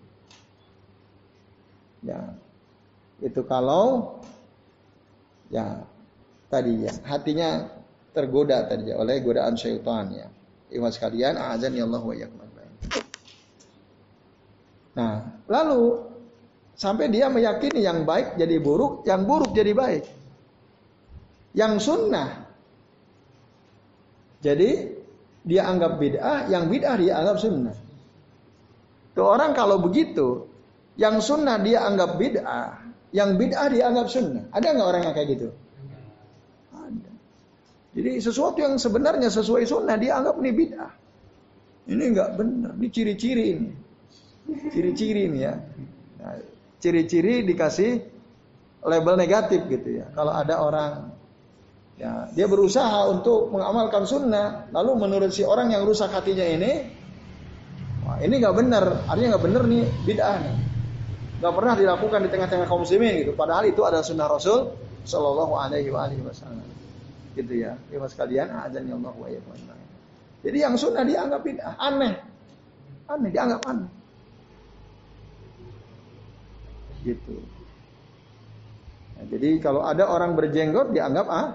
Ya. 2.03 2.35
Itu 3.23 3.47
kalau 3.47 4.19
ya 5.47 5.87
tadi 6.51 6.83
ya 6.83 6.93
hatinya 7.07 7.71
tergoda 8.11 8.67
tadi 8.67 8.91
ya, 8.91 8.99
oleh 8.99 9.23
godaan 9.23 9.55
syaitan 9.55 10.11
ya. 10.11 10.27
Iwan 10.73 10.91
sekalian, 10.91 11.39
azan 11.39 11.71
ya 11.71 11.87
Allah 11.87 12.03
wa 12.03 12.15
Nah, 14.93 15.13
lalu 15.49 16.05
sampai 16.77 17.09
dia 17.09 17.29
meyakini 17.31 17.81
yang 17.81 18.05
baik 18.05 18.37
jadi 18.37 18.61
buruk, 18.61 19.07
yang 19.09 19.25
buruk 19.25 19.55
jadi 19.57 19.73
baik. 19.73 20.05
Yang 21.53 21.73
sunnah 21.85 22.29
jadi 24.43 24.91
dia 25.47 25.65
anggap 25.71 25.97
bid'ah, 25.97 26.51
yang 26.51 26.67
bid'ah 26.67 26.95
dia 26.99 27.13
anggap 27.15 27.37
sunnah. 27.39 27.77
Tuh 29.15 29.25
orang 29.25 29.55
kalau 29.55 29.79
begitu, 29.79 30.49
yang 30.99 31.23
sunnah 31.23 31.57
dia 31.63 31.85
anggap 31.85 32.17
bid'ah, 32.19 32.82
yang 33.13 33.37
bid'ah 33.37 33.69
dia 33.69 33.87
anggap 33.93 34.09
sunnah. 34.09 34.49
Ada 34.49 34.73
nggak 34.73 34.87
orang 34.89 35.01
yang 35.05 35.13
kayak 35.13 35.29
gitu? 35.37 35.47
Ada. 36.73 37.11
Jadi 37.93 38.11
sesuatu 38.17 38.57
yang 38.57 38.75
sebenarnya 38.81 39.29
sesuai 39.29 39.63
sunnah 39.69 39.95
dia 40.01 40.17
anggap 40.17 40.41
ini 40.41 40.51
bid'ah. 40.51 40.91
Ini 41.83 42.03
nggak 42.09 42.29
benar, 42.35 42.73
ini 42.75 42.87
ciri-ciri 42.89 43.45
ini. 43.53 43.71
Ciri-ciri 44.73 45.21
ini 45.29 45.39
ya. 45.45 45.53
Nah, 46.19 46.35
ciri-ciri 46.81 47.45
dikasih 47.45 48.01
label 48.83 49.15
negatif 49.15 49.61
gitu 49.69 50.03
ya. 50.03 50.09
Kalau 50.11 50.33
ada 50.33 50.59
orang 50.59 50.93
ya 51.93 52.33
dia 52.33 52.49
berusaha 52.49 53.13
untuk 53.13 53.53
mengamalkan 53.53 54.09
sunnah, 54.09 54.65
lalu 54.73 54.97
menurut 54.97 55.29
si 55.29 55.45
orang 55.45 55.69
yang 55.69 55.85
rusak 55.85 56.09
hatinya 56.09 56.43
ini, 56.43 56.89
wah 58.03 58.17
ini 58.25 58.41
nggak 58.41 58.55
benar, 58.57 59.05
artinya 59.05 59.37
nggak 59.37 59.45
benar 59.45 59.63
nih 59.69 59.85
bid'ah 60.01 60.37
nih. 60.41 60.72
Nggak 61.43 61.55
pernah 61.59 61.75
dilakukan 61.75 62.19
di 62.23 62.29
tengah-tengah 62.31 62.65
kaum 62.71 62.87
muslimin 62.87 63.19
gitu. 63.19 63.35
Padahal 63.35 63.67
itu 63.67 63.83
adalah 63.83 63.99
sunnah 63.99 64.31
Rasul 64.31 64.71
Shallallahu 65.03 65.59
Alaihi 65.59 65.91
Wasallam. 65.91 66.63
Gitu 67.35 67.67
ya, 67.67 67.75
ibu 67.91 68.07
sekalian, 68.07 68.47
azan 68.63 68.87
ya 68.87 68.95
Allah 68.95 69.11
wa 69.11 69.27
Jadi 70.39 70.57
yang 70.63 70.79
sunnah 70.79 71.03
dianggap 71.03 71.43
bid'ah, 71.43 71.75
aneh, 71.75 72.15
aneh 73.11 73.29
dianggap 73.33 73.59
aneh 73.67 73.91
gitu. 77.03 77.35
Nah, 79.19 79.25
jadi 79.27 79.59
kalau 79.59 79.83
ada 79.83 80.07
orang 80.07 80.33
berjenggot 80.33 80.95
dianggap 80.95 81.27
ah 81.27 81.47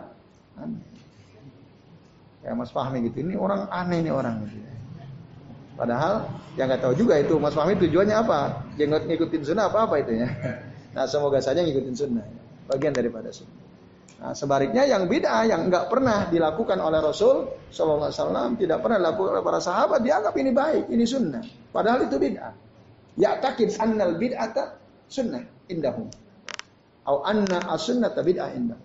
aneh. 0.60 0.84
Kayak 2.44 2.54
Mas 2.54 2.70
Fahmi 2.70 3.02
gitu, 3.10 3.24
ini 3.24 3.34
orang 3.34 3.66
aneh 3.72 3.98
ini 4.04 4.12
orang 4.12 4.44
gitu. 4.46 4.77
Padahal 5.78 6.26
yang 6.58 6.66
nggak 6.66 6.82
tahu 6.82 6.94
juga 6.98 7.22
itu 7.22 7.38
Mas 7.38 7.54
Fahmi 7.54 7.78
tujuannya 7.78 8.16
apa? 8.18 8.66
Jenggot 8.74 9.06
ngikutin 9.06 9.42
sunnah 9.46 9.70
apa 9.70 9.86
apa 9.86 9.94
itu 10.02 10.18
ya. 10.18 10.28
Nah 10.88 11.06
semoga 11.06 11.38
saja 11.38 11.62
ngikutin 11.62 11.94
sunnah, 11.94 12.26
bagian 12.66 12.90
daripada 12.90 13.30
sunnah. 13.30 13.68
Nah, 14.18 14.34
sebaliknya 14.34 14.82
yang 14.82 15.06
bid'ah 15.06 15.46
yang 15.46 15.70
nggak 15.70 15.86
pernah 15.86 16.26
dilakukan 16.26 16.82
oleh 16.82 16.98
Rasul 16.98 17.54
Shallallahu 17.70 18.10
Alaihi 18.10 18.18
Wasallam, 18.18 18.50
tidak 18.58 18.78
pernah 18.82 18.98
dilakukan 18.98 19.30
oleh 19.38 19.44
para 19.46 19.60
sahabat, 19.62 20.02
dianggap 20.02 20.34
ini 20.34 20.50
baik, 20.50 20.84
ini 20.90 21.04
sunnah. 21.06 21.44
Padahal 21.70 22.02
itu 22.02 22.18
bid'ah. 22.18 22.50
Ya 23.14 23.38
takid 23.38 23.78
annal 23.78 24.18
bid'ata 24.18 24.74
sunnah 25.06 25.46
indahum. 25.70 26.10
Au 27.06 27.22
anna 27.22 27.62
as-sunnata 27.70 28.26
bid'ah 28.26 28.50
indah. 28.58 28.80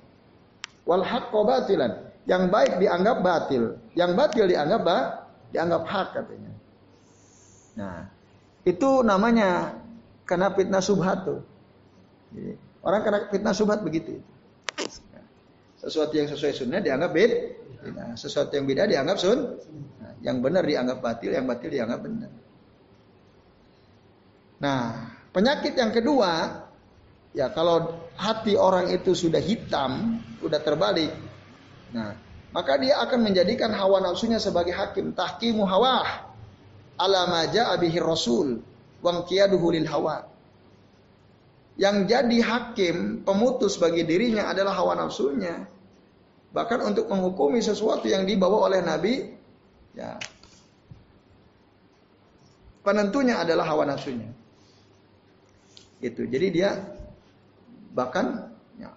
Wal 0.86 1.02
haqqo 1.02 1.42
batilan. 1.42 2.14
Yang 2.30 2.44
baik 2.54 2.74
dianggap 2.80 3.18
batil, 3.20 3.64
yang 4.00 4.16
batil 4.16 4.48
dianggap 4.48 4.82
ba, 4.86 4.98
dianggap 5.52 5.84
hak 5.84 6.08
katanya. 6.16 6.53
Nah, 7.74 8.06
itu 8.64 8.90
namanya 9.02 9.78
kena 10.24 10.54
fitnah 10.54 10.84
subhat 10.84 11.26
tuh. 11.26 11.42
Jadi, 12.34 12.54
orang 12.86 13.02
kena 13.02 13.20
fitnah 13.30 13.56
subhat 13.56 13.82
begitu. 13.82 14.22
Sesuatu 15.80 16.16
yang 16.16 16.32
sesuai 16.32 16.54
sunnah 16.56 16.80
dianggap 16.80 17.12
bid, 17.12 17.32
nah, 17.92 18.16
sesuatu 18.16 18.56
yang 18.56 18.64
beda 18.64 18.88
dianggap 18.88 19.18
sun, 19.20 19.60
nah, 20.00 20.14
yang 20.24 20.40
benar 20.40 20.64
dianggap 20.64 21.04
batil, 21.04 21.36
yang 21.36 21.44
batil 21.44 21.70
dianggap 21.76 22.00
benar. 22.00 22.32
Nah, 24.64 24.80
Penyakit 25.34 25.74
yang 25.74 25.90
kedua, 25.90 26.62
ya 27.34 27.50
kalau 27.50 28.06
hati 28.14 28.54
orang 28.54 28.94
itu 28.94 29.18
sudah 29.18 29.42
hitam, 29.42 30.22
sudah 30.38 30.62
terbalik, 30.62 31.10
nah 31.90 32.14
maka 32.54 32.78
dia 32.78 33.02
akan 33.02 33.26
menjadikan 33.26 33.74
hawa 33.74 33.98
nafsunya 33.98 34.38
sebagai 34.38 34.78
hakim. 34.78 35.10
Tahkimu 35.18 35.66
hawa 35.66 36.06
ala 37.04 37.28
maja 37.28 37.76
abihi 37.76 38.00
rasul 38.00 38.64
wang 39.04 39.28
lil 39.28 39.88
hawa. 39.92 40.32
Yang 41.76 41.98
jadi 42.06 42.38
hakim, 42.46 43.26
pemutus 43.26 43.82
bagi 43.82 44.06
dirinya 44.08 44.48
adalah 44.48 44.78
hawa 44.78 44.94
nafsunya. 44.96 45.66
Bahkan 46.54 46.80
untuk 46.86 47.10
menghukumi 47.10 47.66
sesuatu 47.66 48.06
yang 48.06 48.30
dibawa 48.30 48.70
oleh 48.70 48.80
Nabi, 48.86 49.26
ya 49.98 50.22
penentunya 52.86 53.42
adalah 53.42 53.66
hawa 53.66 53.90
nafsunya. 53.90 54.30
Gitu. 55.98 56.30
Jadi 56.30 56.48
dia 56.54 56.78
bahkan 57.90 58.54
ya, 58.78 58.94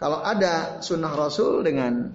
kalau 0.00 0.24
ada 0.24 0.80
sunnah 0.80 1.12
Rasul 1.12 1.60
dengan 1.60 2.08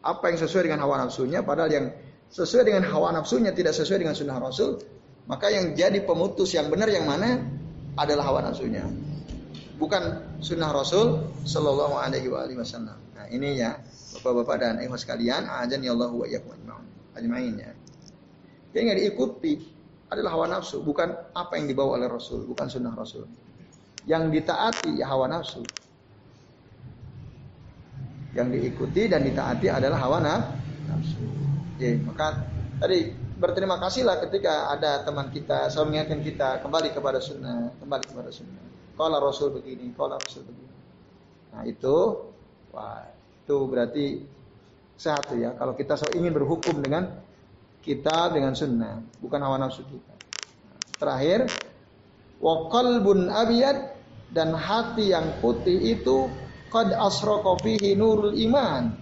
apa 0.00 0.24
yang 0.32 0.40
sesuai 0.40 0.72
dengan 0.72 0.88
hawa 0.88 1.04
nafsunya, 1.04 1.44
padahal 1.44 1.68
yang 1.68 1.86
sesuai 2.32 2.64
dengan 2.64 2.88
hawa 2.88 3.12
nafsunya 3.12 3.52
tidak 3.52 3.76
sesuai 3.76 4.00
dengan 4.00 4.16
sunnah 4.16 4.40
Rasul, 4.40 4.80
maka 5.28 5.52
yang 5.52 5.76
jadi 5.76 6.00
pemutus 6.02 6.56
yang 6.56 6.72
benar 6.72 6.88
yang 6.88 7.04
mana 7.04 7.44
adalah 8.00 8.32
hawa 8.32 8.40
nafsunya, 8.48 8.88
bukan 9.76 10.24
sunnah 10.40 10.72
Rasul 10.72 11.28
Shallallahu 11.44 11.92
Alaihi 12.00 12.32
Wasallam. 12.32 12.96
Nah 13.12 13.28
ini 13.28 13.60
ya 13.60 13.76
bapak-bapak 14.16 14.56
dan 14.56 14.74
ibu 14.80 14.96
sekalian, 14.96 15.44
ajan 15.44 15.84
ya 15.84 15.92
Allah 15.92 16.08
wa 16.08 16.24
ajmain 17.12 17.54
ya. 17.60 17.72
Nggak 18.72 18.96
diikuti 18.96 19.60
adalah 20.08 20.32
hawa 20.32 20.56
nafsu, 20.56 20.80
bukan 20.80 21.12
apa 21.36 21.60
yang 21.60 21.68
dibawa 21.68 22.00
oleh 22.00 22.08
Rasul, 22.08 22.48
bukan 22.48 22.72
sunnah 22.72 22.96
Rasul. 22.96 23.28
Yang 24.08 24.40
ditaati 24.40 24.96
ya 24.96 25.12
hawa 25.12 25.28
nafsu. 25.28 25.60
Yang 28.32 28.48
diikuti 28.56 29.12
dan 29.12 29.20
ditaati 29.20 29.68
adalah 29.68 30.00
hawa 30.00 30.24
nafsu. 30.24 31.51
Oke, 31.82 31.98
maka 32.06 32.46
tadi 32.78 33.10
berterima 33.42 33.74
kasihlah 33.82 34.22
ketika 34.22 34.70
ada 34.70 35.02
teman 35.02 35.34
kita 35.34 35.66
selalu 35.66 35.90
mengingatkan 35.90 36.22
kita 36.22 36.48
kembali 36.62 36.94
kepada 36.94 37.18
sunnah, 37.18 37.74
kembali 37.82 38.04
kepada 38.06 38.30
sunnah. 38.30 38.62
Kalau 38.94 39.18
Rasul 39.18 39.50
begini, 39.50 39.90
kalau 39.98 40.14
Rasul 40.14 40.46
begini. 40.46 40.78
Nah 41.50 41.66
itu, 41.66 42.22
wah 42.70 43.02
itu 43.18 43.56
berarti 43.66 44.06
sehat 44.94 45.26
ya. 45.34 45.58
Kalau 45.58 45.74
kita 45.74 45.98
ingin 46.14 46.30
berhukum 46.30 46.78
dengan 46.78 47.18
kita 47.82 48.30
dengan 48.30 48.54
sunnah, 48.54 49.02
bukan 49.18 49.42
hawa 49.42 49.58
nafsu 49.58 49.82
kita. 49.82 50.14
Terakhir, 51.02 51.50
wa 52.38 52.70
qalbun 52.70 53.26
abiyad 53.26 53.90
dan 54.30 54.54
hati 54.54 55.10
yang 55.10 55.34
putih 55.42 55.98
itu 55.98 56.30
qad 56.70 56.94
asraqa 56.94 57.58
fihi 57.58 57.98
nurul 57.98 58.38
iman. 58.38 58.94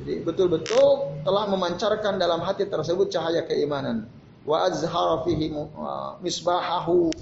Jadi 0.00 0.24
betul-betul 0.24 1.20
telah 1.28 1.44
memancarkan 1.44 2.16
dalam 2.16 2.40
hati 2.40 2.64
tersebut 2.64 3.12
cahaya 3.12 3.44
keimanan. 3.44 4.08
Wa 4.48 4.64
azhara 4.64 5.20
fihi 5.28 5.52
misbahahu 6.24 7.12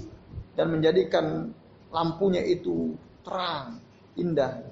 dan 0.55 0.71
menjadikan 0.71 1.51
lampunya 1.91 2.39
itu 2.39 2.95
terang, 3.27 3.83
indah. 4.15 4.63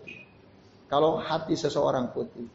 Kalau 0.88 1.20
hati 1.20 1.60
seseorang 1.60 2.16
putih. 2.16 2.48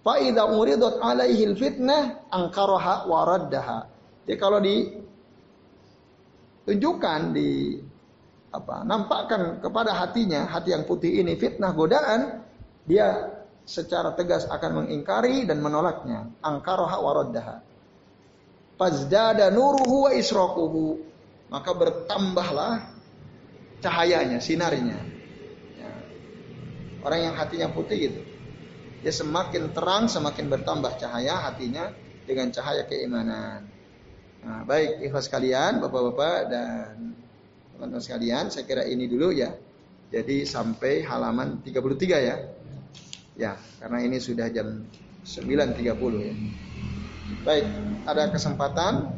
Fa 0.00 0.16
idza 0.20 0.48
uridat 0.48 1.00
alaihi 1.04 1.52
fitnah 1.52 2.24
angkaraha 2.32 3.04
wa 3.04 3.28
raddaha. 3.28 3.84
Jadi 4.24 4.36
kalau 4.40 4.56
ditunjukkan 6.64 7.20
di 7.36 7.76
apa 8.54 8.86
nampakkan 8.86 9.58
kepada 9.58 9.98
hatinya 9.98 10.46
hati 10.46 10.70
yang 10.70 10.86
putih 10.86 11.10
ini 11.20 11.34
fitnah 11.34 11.74
godaan 11.74 12.46
dia 12.86 13.33
secara 13.64 14.12
tegas 14.12 14.44
akan 14.44 14.84
mengingkari 14.84 15.48
dan 15.48 15.64
menolaknya 15.64 16.28
angkaraha 16.44 16.98
wa 17.00 17.12
raddaha 17.16 17.56
fazdada 18.76 19.48
nuruhu 19.48 20.08
wa 20.08 20.10
israquhu 20.12 21.00
maka 21.48 21.70
bertambahlah 21.70 22.94
cahayanya, 23.84 24.40
sinarnya. 24.40 24.98
Ya. 25.76 25.92
Orang 27.04 27.20
yang 27.20 27.34
hatinya 27.36 27.68
putih 27.68 28.10
gitu. 28.10 28.20
Dia 29.04 29.12
semakin 29.12 29.76
terang, 29.76 30.08
semakin 30.08 30.48
bertambah 30.48 30.96
cahaya 30.96 31.44
hatinya 31.44 31.92
dengan 32.24 32.48
cahaya 32.48 32.88
keimanan. 32.88 33.68
Nah, 34.40 34.64
baik 34.64 35.04
ikhlas 35.04 35.28
kalian, 35.28 35.84
bapak-bapak 35.84 36.38
dan 36.48 37.14
teman-teman 37.76 38.00
sekalian, 38.00 38.48
saya 38.48 38.64
kira 38.64 38.88
ini 38.88 39.04
dulu 39.04 39.28
ya. 39.30 39.52
Jadi 40.08 40.48
sampai 40.48 41.04
halaman 41.04 41.60
33 41.60 42.18
ya. 42.24 42.36
Ya, 43.34 43.58
karena 43.82 43.98
ini 44.06 44.22
sudah 44.22 44.46
jam 44.50 44.86
9.30 45.26 45.82
ya. 46.22 46.34
Baik, 47.42 47.66
ada 48.06 48.30
kesempatan? 48.30 49.10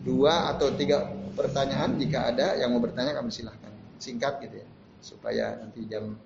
Dua 0.00 0.48
atau 0.56 0.72
tiga 0.76 1.12
pertanyaan 1.36 2.00
jika 2.00 2.32
ada 2.32 2.56
yang 2.56 2.72
mau 2.72 2.80
bertanya 2.80 3.16
kami 3.16 3.28
silahkan. 3.32 3.72
Singkat 4.00 4.40
gitu 4.44 4.64
ya 4.64 4.68
supaya 5.00 5.56
nanti 5.56 5.88
jam 5.88 6.16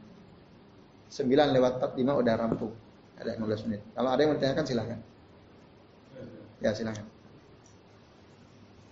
9 1.11 1.31
lewat 1.31 1.79
45 1.79 2.23
udah 2.23 2.35
rampung. 2.35 2.75
Ada 3.15 3.39
15 3.39 3.67
menit. 3.71 3.83
Kalau 3.95 4.11
ada 4.11 4.19
yang 4.19 4.31
mau 4.35 4.37
bertanyakan 4.39 4.67
silahkan. 4.67 4.99
Ya 6.59 6.71
silahkan. 6.75 7.07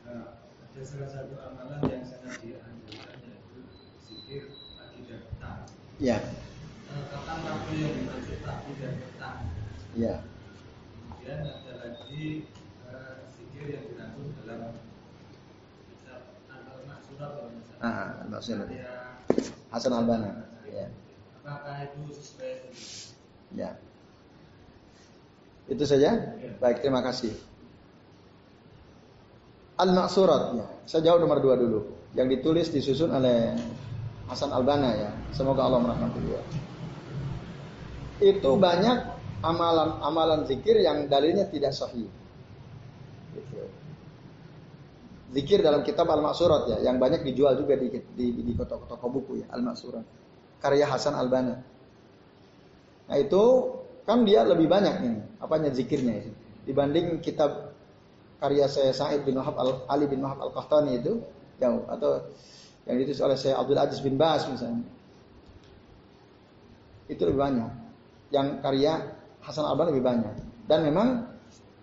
Nah, 0.07 0.38
ada 0.38 0.82
salah 0.86 1.11
satu 1.11 1.34
amalan 1.43 1.80
yang 1.90 2.05
sangat 2.07 2.38
dianjurkan 2.38 3.16
yaitu 3.26 3.59
zikir 4.07 4.43
pagi 4.78 5.01
dan 5.11 5.20
petang. 5.26 5.59
Ya 5.99 6.18
waktu 7.41 7.72
yang 7.80 7.95
dimaksud 7.97 8.39
dan 8.45 8.95
petang 9.01 9.39
ya 9.97 10.14
kemudian 11.09 11.41
ada 11.41 11.72
lagi 11.80 12.49
uh, 12.91 13.24
zikir 13.33 13.66
yang 13.72 13.85
dirangkum 13.89 14.37
dalam 14.45 14.76
Ah, 17.83 18.22
maksudnya 18.30 18.70
Hasan 19.74 19.91
Albana. 19.91 20.47
Ya. 20.70 20.87
Apakah 21.43 21.91
itu 21.91 22.14
sesuai? 22.14 22.70
Ya. 23.59 23.74
Itu 25.66 25.83
saja. 25.83 26.39
Baik, 26.62 26.78
terima 26.87 27.03
kasih. 27.03 27.35
Al-Maksurat 29.83 30.55
ya. 30.55 30.66
Saya 30.87 31.11
jawab 31.11 31.26
nomor 31.26 31.43
dua 31.43 31.59
dulu. 31.59 31.91
Yang 32.14 32.39
ditulis 32.39 32.66
disusun 32.70 33.11
oleh 33.11 33.59
Hasan 34.30 34.55
Albana 34.55 34.95
ya. 34.95 35.11
Semoga 35.35 35.66
Allah 35.66 35.83
merahmati 35.83 36.22
dia. 36.22 36.39
Itu 38.23 38.55
banyak 38.55 38.99
amalan-amalan 39.43 40.47
zikir 40.47 40.79
yang 40.79 41.11
dalilnya 41.11 41.51
tidak 41.51 41.75
sahih. 41.75 42.07
Gitu 43.35 43.83
zikir 45.33 45.64
dalam 45.64 45.81
kitab 45.83 46.07
Al-Maksurat 46.12 46.68
ya, 46.68 46.79
yang 46.85 47.01
banyak 47.01 47.25
dijual 47.25 47.57
juga 47.57 47.75
di 47.81 47.89
di, 48.12 48.27
di 48.45 48.53
toko-toko 48.53 49.07
buku 49.09 49.33
ya, 49.43 49.47
Al-Maksurat. 49.57 50.05
Karya 50.61 50.87
Hasan 50.87 51.16
Albana. 51.16 51.59
Nah, 53.09 53.16
itu 53.18 53.43
kan 54.07 54.23
dia 54.23 54.47
lebih 54.47 54.70
banyak 54.70 54.95
ini, 55.03 55.20
apanya 55.43 55.75
zikirnya 55.75 56.23
itu. 56.23 56.31
Dibanding 56.70 57.18
kitab 57.18 57.75
karya 58.39 58.70
saya 58.70 58.95
Said 58.95 59.27
bin 59.27 59.35
Wahab 59.35 59.59
Al 59.59 59.83
Ali 59.91 60.07
bin 60.07 60.23
Wahab 60.23 60.39
Al-Qahtani 60.39 61.03
itu 61.03 61.18
yang 61.59 61.83
atau 61.91 62.23
yang 62.87 63.03
ditulis 63.03 63.23
oleh 63.23 63.35
saya 63.35 63.59
Abdul 63.59 63.79
Aziz 63.79 63.99
bin 63.99 64.14
Bas 64.14 64.47
misalnya. 64.47 64.87
Itu 67.11 67.27
lebih 67.27 67.43
banyak. 67.43 67.70
Yang 68.33 68.64
karya 68.64 68.93
Hasan 69.45 69.68
Albana 69.68 69.93
lebih 69.93 70.03
banyak. 70.03 70.35
Dan 70.64 70.89
memang 70.89 71.28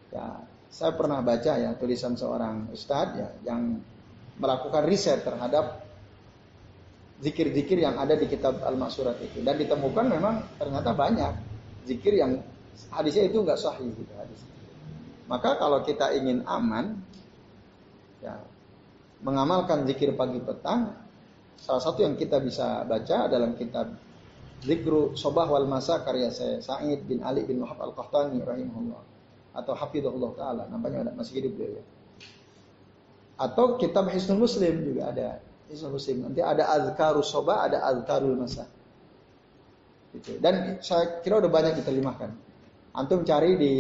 ya 0.10 0.41
saya 0.70 0.93
pernah 0.97 1.22
baca 1.22 1.58
ya 1.58 1.74
tulisan 1.78 2.14
seorang 2.14 2.70
ustadz 2.74 3.18
ya 3.18 3.30
yang 3.45 3.82
melakukan 4.39 4.86
riset 4.86 5.26
terhadap 5.26 5.86
zikir-zikir 7.20 7.84
yang 7.84 8.00
ada 8.00 8.16
di 8.16 8.30
kitab 8.32 8.64
Al-Maksurat 8.64 9.20
itu 9.20 9.43
dan 9.43 9.60
ditemukan 9.60 10.06
memang 10.08 10.39
ternyata 10.56 10.95
banyak 10.95 11.34
zikir 11.84 12.16
yang 12.16 12.39
hadisnya 12.93 13.28
itu 13.28 13.43
nggak 13.43 13.60
sahih 13.60 13.91
gitu 13.91 14.14
hadis. 14.16 14.39
Maka 15.28 15.60
kalau 15.60 15.84
kita 15.84 16.16
ingin 16.16 16.47
aman 16.47 16.95
ya 18.24 18.39
mengamalkan 19.20 19.84
zikir 19.84 20.16
pagi 20.16 20.39
petang 20.39 20.95
salah 21.60 21.84
satu 21.84 22.08
yang 22.08 22.16
kita 22.16 22.39
bisa 22.39 22.88
baca 22.88 23.28
dalam 23.28 23.60
kitab 23.60 23.91
Zikru 24.60 25.16
Sobah 25.16 25.47
wal 25.47 25.68
Masa 25.72 26.03
karya 26.03 26.28
saya 26.32 26.60
Sa'id 26.60 27.07
bin 27.07 27.24
Ali 27.24 27.47
bin 27.47 27.64
Wahab 27.64 27.80
Al-Qahtani 27.80 28.43
rahimahullah 28.43 29.01
atau 29.55 29.74
hafizahullah 29.74 30.32
taala 30.36 30.64
nampaknya 30.68 31.10
masih 31.16 31.41
hidup 31.41 31.53
dia 31.57 31.80
ya. 31.80 31.84
Atau 33.39 33.80
kitab 33.80 34.12
Hisnul 34.12 34.43
Muslim 34.43 34.84
juga 34.84 35.16
ada. 35.16 35.39
Hisnul 35.72 35.95
Muslim. 35.95 36.28
Nanti 36.28 36.43
ada 36.43 36.76
azkarus 36.76 37.32
soba, 37.32 37.64
ada 37.64 37.80
azkarul 37.88 38.36
masa. 38.36 38.68
Gitu. 40.12 40.43
Dan 40.43 40.84
saya 40.84 41.24
kira 41.24 41.39
udah 41.39 41.47
banyak 41.47 41.80
diterjemahkan. 41.80 42.36
Antum 42.91 43.24
cari 43.24 43.55
di 43.55 43.74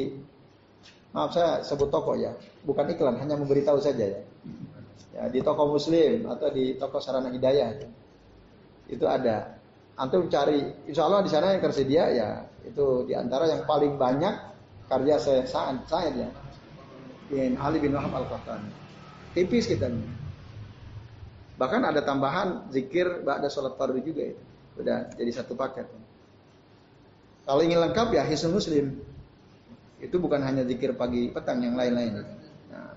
maaf 1.11 1.35
saya 1.35 1.59
sebut 1.65 1.91
toko 1.91 2.15
ya, 2.15 2.31
bukan 2.63 2.87
iklan, 2.93 3.19
hanya 3.19 3.35
memberitahu 3.35 3.83
saja 3.83 4.05
ya. 4.15 4.21
Ya 5.11 5.23
di 5.27 5.43
toko 5.43 5.75
Muslim 5.75 6.29
atau 6.29 6.47
di 6.53 6.79
toko 6.79 7.03
Sarana 7.03 7.27
Hidayah 7.27 7.69
ya. 7.75 7.89
itu 8.89 9.05
ada. 9.05 9.58
Antum 9.99 10.31
cari, 10.31 10.63
insya 10.87 11.11
Allah 11.11 11.19
di 11.19 11.27
sana 11.27 11.51
yang 11.51 11.59
tersedia 11.59 12.07
ya 12.15 12.29
itu 12.63 13.03
di 13.03 13.11
antara 13.11 13.51
yang 13.51 13.67
paling 13.67 13.99
banyak 13.99 14.31
karya 14.87 15.19
saya 15.19 15.43
Sa'ad 15.43 15.83
Sa'ad 15.91 16.15
ya 16.15 16.29
bin 17.27 17.59
Ali 17.59 17.83
bin 17.83 17.91
Wahab 17.91 18.23
Al-Qahtani 18.23 18.71
tipis 19.35 19.67
kita 19.67 19.91
nih 19.91 20.19
bahkan 21.59 21.83
ada 21.83 21.99
tambahan 21.99 22.71
zikir 22.71 23.27
ba'da 23.27 23.51
sholat 23.51 23.75
fardu 23.75 23.99
juga 23.99 24.31
itu. 24.31 24.43
Udah 24.79 25.11
jadi 25.19 25.31
satu 25.35 25.59
paket. 25.59 25.91
Kalau 27.43 27.59
ingin 27.59 27.83
lengkap 27.83 28.15
ya 28.15 28.23
Hisnul 28.23 28.55
Muslim. 28.55 28.95
Itu 29.99 30.15
bukan 30.23 30.39
hanya 30.39 30.63
zikir 30.63 30.95
pagi 30.95 31.27
petang 31.27 31.59
yang 31.59 31.75
lain-lain. 31.75 32.23
Nah, 32.71 32.95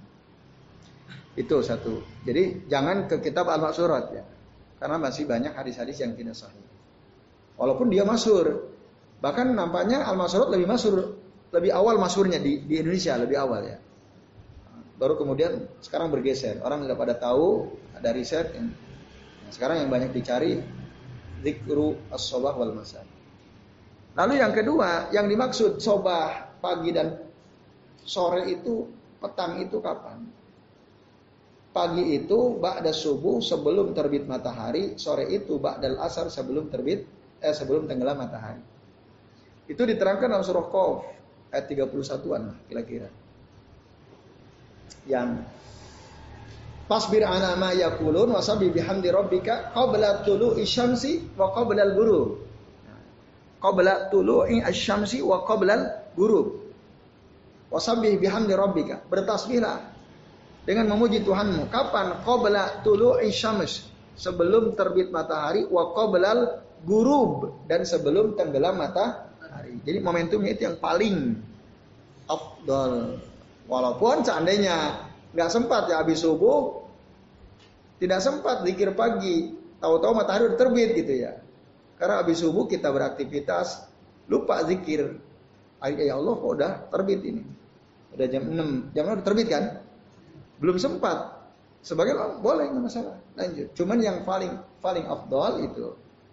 itu 1.34 1.58
satu. 1.58 1.98
Jadi 2.22 2.70
jangan 2.70 3.10
ke 3.10 3.18
kitab 3.18 3.50
Al-Maksurat 3.50 4.14
ya. 4.14 4.22
Karena 4.78 5.02
masih 5.02 5.26
banyak 5.26 5.50
hadis-hadis 5.50 5.98
yang 5.98 6.14
tidak 6.14 6.38
sahih 6.38 6.62
walaupun 7.62 7.86
dia 7.94 8.02
masur 8.02 8.74
bahkan 9.22 9.46
nampaknya 9.54 10.02
Al-Maksurat 10.02 10.50
lebih 10.50 10.66
masur 10.66 11.22
lebih 11.52 11.70
awal 11.70 12.00
masurnya 12.00 12.40
di, 12.40 12.64
di 12.64 12.80
Indonesia 12.80 13.12
lebih 13.20 13.36
awal 13.36 13.60
ya. 13.68 13.78
Baru 14.96 15.20
kemudian 15.20 15.68
sekarang 15.84 16.08
bergeser. 16.08 16.64
Orang 16.64 16.88
nggak 16.88 16.96
pada 16.96 17.14
tahu 17.20 17.68
ada 17.92 18.08
riset. 18.10 18.56
Ya. 18.56 18.64
Nah, 18.64 19.50
sekarang 19.52 19.84
yang 19.84 19.90
banyak 19.92 20.16
dicari 20.16 20.64
zikru 21.44 22.00
as-sobah 22.08 22.56
wal 22.56 22.72
masa. 22.72 23.04
Lalu 24.16 24.40
yang 24.40 24.52
kedua, 24.56 25.12
yang 25.12 25.28
dimaksud 25.28 25.80
sobah 25.80 26.56
pagi 26.60 26.92
dan 26.92 27.20
sore 28.00 28.48
itu 28.48 28.88
petang 29.20 29.60
itu 29.60 29.80
kapan? 29.80 30.24
Pagi 31.72 32.20
itu 32.20 32.60
ba'da 32.60 32.92
subuh 32.92 33.40
sebelum 33.40 33.96
terbit 33.96 34.28
matahari, 34.28 35.00
sore 35.00 35.24
itu 35.32 35.56
ba'dal 35.56 35.96
asar 36.04 36.28
sebelum 36.28 36.68
terbit 36.68 37.08
eh 37.42 37.54
sebelum 37.54 37.90
tenggelam 37.90 38.22
matahari. 38.22 38.62
Itu 39.66 39.82
diterangkan 39.82 40.30
dalam 40.30 40.44
surah 40.46 40.66
Qaf 40.70 40.94
ayat 41.50 41.64
31-an 41.66 42.42
kira-kira. 42.70 43.08
Yang 45.10 45.42
Fasbir 46.86 47.24
ana 47.24 47.56
ma 47.56 47.72
yakulun 47.72 48.36
wasabi 48.36 48.68
bihamdi 48.68 49.08
rabbika 49.08 49.72
qabla 49.72 50.26
tulu'i 50.26 50.66
syamsi 50.66 51.24
wa 51.38 51.54
qabla 51.54 51.88
al-ghurub. 51.88 52.42
Qabla 53.62 54.10
tulu'i 54.10 54.60
asy-syamsi 54.60 55.22
wa 55.22 55.46
qabla 55.46 55.72
al-ghurub. 55.78 56.62
Wasabi 57.72 58.20
bihamdi 58.20 58.52
rabbika. 58.52 59.00
Bertasbihlah 59.08 59.80
dengan 60.68 60.92
memuji 60.92 61.24
Tuhanmu. 61.24 61.72
Kapan? 61.72 62.20
Qabla 62.26 62.84
tulu'i 62.84 63.32
syams. 63.32 63.88
Sebelum 64.12 64.76
terbit 64.76 65.08
matahari 65.08 65.64
wa 65.72 65.96
qabla 65.96 66.60
al-ghurub 66.82 67.62
dan 67.70 67.86
sebelum 67.86 68.34
tenggelam 68.34 68.82
matahari 68.82 69.32
hari. 69.52 69.72
Jadi 69.84 69.98
momentumnya 70.00 70.52
itu 70.56 70.62
yang 70.66 70.78
paling 70.80 71.36
afdol. 72.26 73.20
Walaupun 73.68 74.26
seandainya 74.26 75.06
nggak 75.36 75.50
sempat 75.52 75.86
ya 75.92 76.02
habis 76.02 76.24
subuh, 76.24 76.82
tidak 78.02 78.20
sempat 78.24 78.66
zikir 78.66 78.96
pagi, 78.96 79.54
tahu-tahu 79.78 80.12
matahari 80.16 80.50
udah 80.50 80.58
terbit 80.58 80.90
gitu 80.96 81.28
ya. 81.28 81.38
Karena 82.00 82.18
habis 82.24 82.42
subuh 82.42 82.66
kita 82.66 82.90
beraktivitas, 82.90 83.86
lupa 84.26 84.64
zikir. 84.66 85.20
Ya 85.82 86.14
Allah 86.14 86.34
kok 86.38 86.50
udah 86.58 86.72
terbit 86.90 87.20
ini. 87.26 87.42
Udah 88.14 88.26
jam 88.28 88.44
6, 88.44 88.94
jam 88.94 89.02
6 89.08 89.18
udah 89.18 89.26
terbit 89.26 89.48
kan? 89.50 89.64
Belum 90.58 90.78
sempat. 90.78 91.42
Sebagai 91.82 92.14
boleh 92.38 92.70
nggak 92.70 92.84
masalah. 92.86 93.18
Lanjut. 93.34 93.74
Cuman 93.74 93.98
yang 93.98 94.22
paling 94.22 94.54
paling 94.78 95.06
afdol 95.06 95.66
itu 95.66 95.86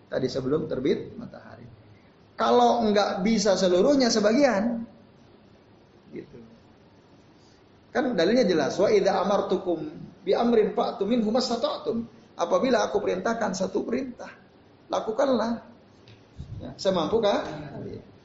tadi 0.10 0.28
sebelum 0.28 0.66
terbit 0.66 1.16
matahari. 1.16 1.66
Kalau 2.36 2.84
nggak 2.90 3.22
bisa 3.22 3.56
seluruhnya 3.56 4.10
sebagian. 4.10 4.84
Gitu. 6.10 6.38
Kan 7.94 8.18
dalilnya 8.18 8.48
jelas. 8.48 8.76
Wa 8.80 8.90
idza 8.90 9.16
amartukum 9.22 9.86
bi 10.26 10.34
amrin 10.34 10.74
fa'tu 10.74 11.06
minhu 11.06 11.30
mastata'tum. 11.30 12.04
Apabila 12.40 12.88
aku 12.88 13.04
perintahkan 13.04 13.52
satu 13.52 13.84
perintah, 13.84 14.32
lakukanlah. 14.88 15.60
Ya, 16.60 16.72
semampu 16.80 17.20
kah? 17.20 17.44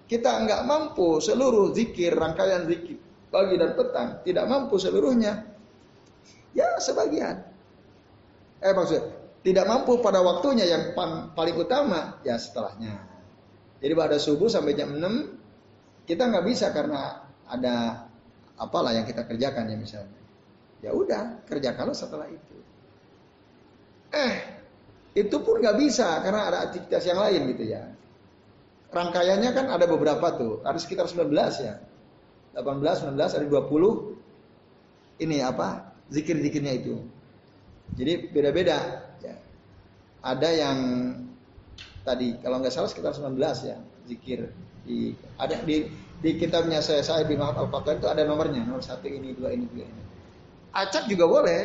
Kita 0.06 0.42
enggak 0.42 0.62
mampu 0.66 1.18
seluruh 1.18 1.74
zikir, 1.74 2.14
rangkaian 2.14 2.66
zikir 2.70 3.02
pagi 3.34 3.58
dan 3.58 3.74
petang, 3.74 4.22
tidak 4.22 4.46
mampu 4.46 4.78
seluruhnya. 4.78 5.42
Ya, 6.54 6.78
sebagian. 6.78 7.42
Eh 8.62 8.70
maksud, 8.70 9.02
tidak 9.44 9.68
mampu 9.68 10.00
pada 10.00 10.24
waktunya 10.24 10.64
yang 10.64 10.96
paling 11.36 11.56
utama, 11.60 12.16
ya 12.24 12.40
setelahnya. 12.40 12.96
Jadi 13.84 13.92
pada 13.92 14.16
subuh 14.16 14.48
sampai 14.48 14.72
jam 14.72 14.96
6 14.96 16.08
kita 16.08 16.32
nggak 16.32 16.44
bisa 16.48 16.72
karena 16.72 17.28
ada 17.44 18.08
apalah 18.56 18.96
yang 18.96 19.04
kita 19.04 19.28
kerjakan 19.28 19.68
ya 19.68 19.76
misalnya. 19.76 20.20
Ya 20.80 20.96
udah, 20.96 21.44
kerjakanlah 21.44 21.92
setelah 21.92 22.28
itu. 22.32 22.56
Eh, 24.16 24.34
itu 25.12 25.36
pun 25.44 25.60
nggak 25.60 25.76
bisa 25.76 26.24
karena 26.24 26.48
ada 26.48 26.58
aktivitas 26.64 27.04
yang 27.04 27.20
lain 27.20 27.40
gitu 27.52 27.64
ya. 27.68 27.84
Rangkaiannya 28.88 29.50
kan 29.52 29.66
ada 29.68 29.84
beberapa 29.84 30.24
tuh, 30.40 30.64
ada 30.64 30.80
sekitar 30.80 31.04
19 31.04 31.28
ya. 31.60 31.84
18, 32.56 33.12
19, 33.12 33.36
ada 33.36 33.44
20. 33.44 35.20
Ini 35.20 35.36
apa? 35.44 35.92
Zikir-zikirnya 36.08 36.72
itu. 36.80 36.96
Jadi 37.92 38.32
beda-beda. 38.32 39.03
Ada 40.24 40.48
yang 40.48 40.78
tadi 42.00 42.40
kalau 42.40 42.64
nggak 42.64 42.72
salah 42.72 42.88
sekitar 42.88 43.12
19 43.12 43.36
ya 43.68 43.76
zikir 44.08 44.48
di 44.84 45.16
ada 45.40 45.56
di 45.64 45.88
di 46.20 46.30
kitabnya 46.40 46.80
saya 46.80 47.04
saya 47.04 47.28
di 47.28 47.36
Muhammad 47.36 47.72
Al 47.72 48.00
itu 48.00 48.08
ada 48.08 48.22
nomornya 48.24 48.64
nomor 48.64 48.80
satu 48.80 49.04
ini 49.04 49.36
dua 49.36 49.52
ini 49.52 49.68
dua 49.68 49.84
ini. 49.84 50.02
Acak 50.72 51.08
juga 51.08 51.28
boleh. 51.28 51.62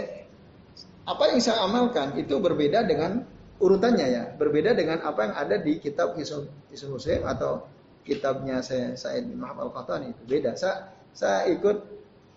Apa 1.07 1.31
yang 1.33 1.39
saya 1.41 1.65
amalkan 1.65 2.13
itu 2.19 2.37
berbeda 2.37 2.85
dengan 2.85 3.25
urutannya 3.57 4.07
ya, 4.07 4.23
berbeda 4.37 4.77
dengan 4.77 5.01
apa 5.01 5.25
yang 5.25 5.33
ada 5.33 5.55
di 5.57 5.81
kitab 5.81 6.13
Hisnul 6.13 6.51
Muslim 6.69 7.25
atau 7.25 7.65
kitabnya 8.05 8.61
saya 8.61 8.93
Said 8.93 9.25
bin 9.25 9.41
Muhammad 9.41 9.73
Al 9.73 10.05
itu 10.05 10.21
beda. 10.27 10.53
Saya 10.53 10.91
saya 11.15 11.49
ikut 11.49 11.77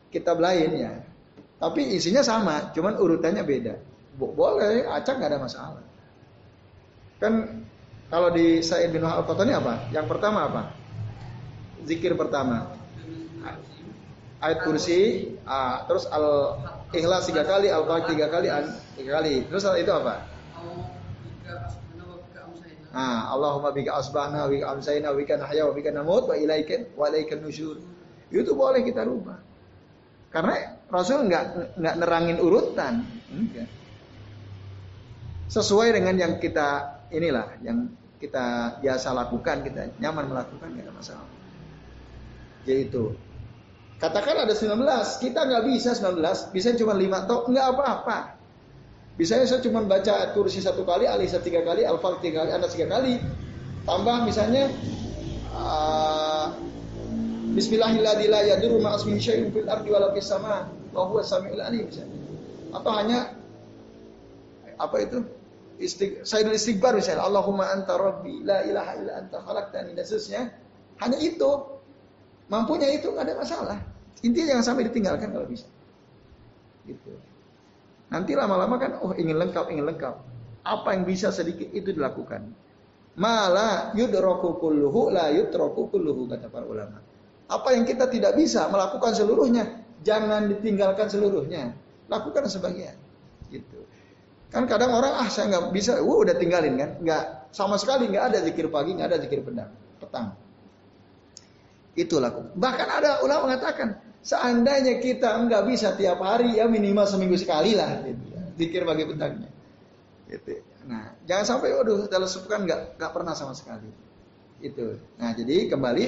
kitab 0.09 0.41
lain 0.41 0.71
ya. 0.73 0.93
Tapi 1.61 1.95
isinya 1.95 2.25
sama, 2.27 2.75
cuman 2.75 2.99
urutannya 2.99 3.45
beda. 3.47 3.75
Boleh, 4.19 4.83
acak 4.89 5.21
nggak 5.21 5.31
ada 5.31 5.41
masalah. 5.43 5.85
Kan 7.23 7.63
kalau 8.11 8.35
di 8.35 8.59
Said 8.67 8.91
bin 8.91 9.07
Muhammad 9.07 9.31
Al 9.31 9.63
apa? 9.63 9.75
Yang 9.95 10.07
pertama 10.11 10.51
apa? 10.51 10.63
Zikir 11.87 12.19
pertama. 12.19 12.75
Ayat 14.43 14.67
kursi, 14.67 15.31
ah, 15.47 15.87
terus 15.87 16.03
al 16.11 16.59
ikhlas 16.91 17.31
tiga 17.31 17.47
kali, 17.47 17.71
al 17.71 17.87
tiga 18.11 18.27
kali, 18.27 18.51
tiga 18.99 19.23
kali. 19.23 19.47
Terus 19.47 19.63
itu 19.79 19.93
apa? 19.95 20.27
Ah, 22.93 23.33
Allahumma 23.33 23.71
bika 23.73 23.97
asbahna 23.97 24.45
wa 24.45 24.49
bika 24.53 24.67
amsayna 24.69 25.15
wa 25.15 25.17
bika 25.17 25.39
nahya 25.39 25.65
wa 25.65 25.73
bika 25.73 25.95
namut 25.95 26.27
wa 26.27 26.35
ilaika 26.35 26.91
wa 26.99 27.07
nusyur. 27.39 27.81
Itu 28.35 28.53
boleh 28.53 28.83
kita 28.83 29.07
rubah. 29.07 29.39
Karena 30.29 30.77
Rasul 30.91 31.25
nggak 31.31 31.79
nggak 31.81 31.95
nerangin 32.03 32.39
urutan, 32.43 33.05
enggak. 33.33 33.69
Sesuai 35.49 35.97
dengan 35.97 36.17
yang 36.21 36.35
kita 36.37 36.92
inilah 37.13 37.61
yang 37.61 37.93
kita 38.19 38.79
biasa 38.81 39.13
lakukan, 39.13 39.67
kita 39.67 39.93
nyaman 39.99 40.31
melakukan 40.31 40.69
nggak 40.73 40.87
ada 40.89 40.95
masalah. 40.95 41.29
Yaitu 42.65 43.15
katakan 43.99 44.47
ada 44.47 44.55
19, 44.55 44.79
kita 45.19 45.41
nggak 45.43 45.65
bisa 45.67 45.91
19, 45.99 46.55
bisa 46.55 46.69
cuma 46.79 46.95
5 46.95 47.29
toh 47.29 47.41
nggak 47.51 47.67
apa-apa. 47.75 48.19
Misalnya 49.21 49.45
saya 49.45 49.61
cuma 49.61 49.85
baca 49.85 50.33
kursi 50.33 50.65
satu 50.65 50.89
kali, 50.89 51.05
alisa 51.05 51.37
tiga 51.43 51.61
kali, 51.61 51.85
alfa 51.85 52.17
tiga 52.25 52.49
kali, 52.49 52.51
anas 52.57 52.73
tiga 52.73 52.89
kali. 52.89 53.21
Tambah 53.85 54.25
misalnya 54.25 54.73
uh, 55.53 56.49
Bismillahirrahmanirrahim 57.53 58.57
alim 61.61 61.85
misalnya. 61.93 62.19
Atau 62.73 62.93
hanya 62.97 63.37
apa 64.81 64.97
itu? 65.05 65.42
Istig, 65.83 66.23
Sayyidul 66.23 66.55
istighbar 66.55 66.95
misalnya 66.95 67.27
Allahumma 67.27 67.67
anta 67.75 67.99
rabbi 67.99 68.47
la 68.47 68.63
ilaha 68.63 68.93
illa 69.03 69.13
anta 69.19 69.43
khalaqtani 69.43 69.99
dan 69.99 70.05
seterusnya. 70.07 70.43
Hanya 71.03 71.19
itu. 71.19 71.51
Mampunya 72.47 72.87
itu 72.95 73.11
nggak 73.11 73.27
ada 73.27 73.35
masalah. 73.35 73.79
Intinya 74.23 74.55
jangan 74.55 74.65
sampai 74.65 74.83
ditinggalkan 74.87 75.35
kalau 75.35 75.47
bisa. 75.51 75.67
Gitu. 76.87 77.11
Nanti 78.13 78.37
lama-lama 78.39 78.79
kan, 78.79 79.03
oh 79.03 79.17
ingin 79.19 79.41
lengkap, 79.41 79.73
ingin 79.75 79.89
lengkap. 79.89 80.15
Apa 80.63 80.95
yang 80.95 81.03
bisa 81.03 81.35
sedikit 81.35 81.67
itu 81.75 81.91
dilakukan. 81.91 82.47
Mala 83.19 83.91
yudroku 83.99 84.63
kulluhu 84.63 85.11
la 85.11 85.35
yudroku 85.35 85.91
kulluhu 85.91 86.31
kata 86.31 86.47
para 86.47 86.65
ulama. 86.65 87.03
Apa 87.51 87.75
yang 87.75 87.83
kita 87.83 88.07
tidak 88.07 88.39
bisa 88.39 88.71
melakukan 88.71 89.13
seluruhnya, 89.13 89.83
jangan 90.07 90.47
ditinggalkan 90.47 91.11
seluruhnya. 91.11 91.75
Lakukan 92.07 92.47
sebagian. 92.47 93.02
Kan 94.53 94.69
kadang 94.69 94.93
orang 94.93 95.17
ah 95.17 95.29
saya 95.33 95.49
nggak 95.49 95.73
bisa, 95.73 95.99
uh, 95.99 96.19
udah 96.23 96.37
tinggalin 96.37 96.77
kan? 96.77 96.91
Nggak 97.01 97.53
sama 97.57 97.81
sekali 97.81 98.13
nggak 98.13 98.25
ada 98.33 98.39
zikir 98.45 98.69
pagi, 98.69 98.93
nggak 98.95 99.09
ada 99.09 99.19
zikir 99.25 99.41
petang. 99.41 99.73
Petang. 99.97 100.27
Itu 101.97 102.21
lakukan. 102.21 102.53
Bahkan 102.57 102.89
ada 102.89 103.11
ulama 103.25 103.53
mengatakan 103.53 104.13
Seandainya 104.23 105.03
kita 105.03 105.35
nggak 105.35 105.67
bisa 105.67 105.99
tiap 105.99 106.23
hari 106.23 106.63
ya 106.63 106.71
minimal 106.71 107.03
seminggu 107.11 107.35
sekali 107.35 107.75
lah 107.75 108.07
gitu 108.07 108.23
ya. 108.31 108.43
Zikir 108.55 108.83
bagi 108.87 109.03
petangnya. 109.11 109.51
Gitu. 110.31 110.63
Nah, 110.87 111.11
jangan 111.27 111.45
sampai 111.59 111.75
waduh 111.75 112.07
dalam 112.07 112.31
sepekan 112.31 112.63
nggak 112.63 113.03
nggak 113.03 113.11
pernah 113.11 113.35
sama 113.35 113.51
sekali. 113.59 113.91
Itu. 114.63 114.95
Nah, 115.19 115.35
jadi 115.35 115.67
kembali 115.67 116.05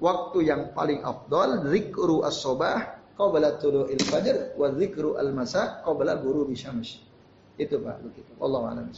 waktu 0.00 0.38
yang 0.48 0.72
paling 0.72 1.04
afdal 1.04 1.68
zikru 1.68 2.24
as-sobah 2.24 2.96
qabla 3.20 3.60
tulu'il 3.60 4.00
fajr 4.00 4.56
wa 4.56 4.72
zikru 4.72 5.20
al-masa 5.20 5.84
qabla 5.84 6.16
guru 6.24 6.48
bisyams. 6.48 7.04
Itu 7.58 7.82
Pak 7.82 7.96
begitu. 8.06 8.30
Allah 8.38 8.62
a'lam 8.72 8.88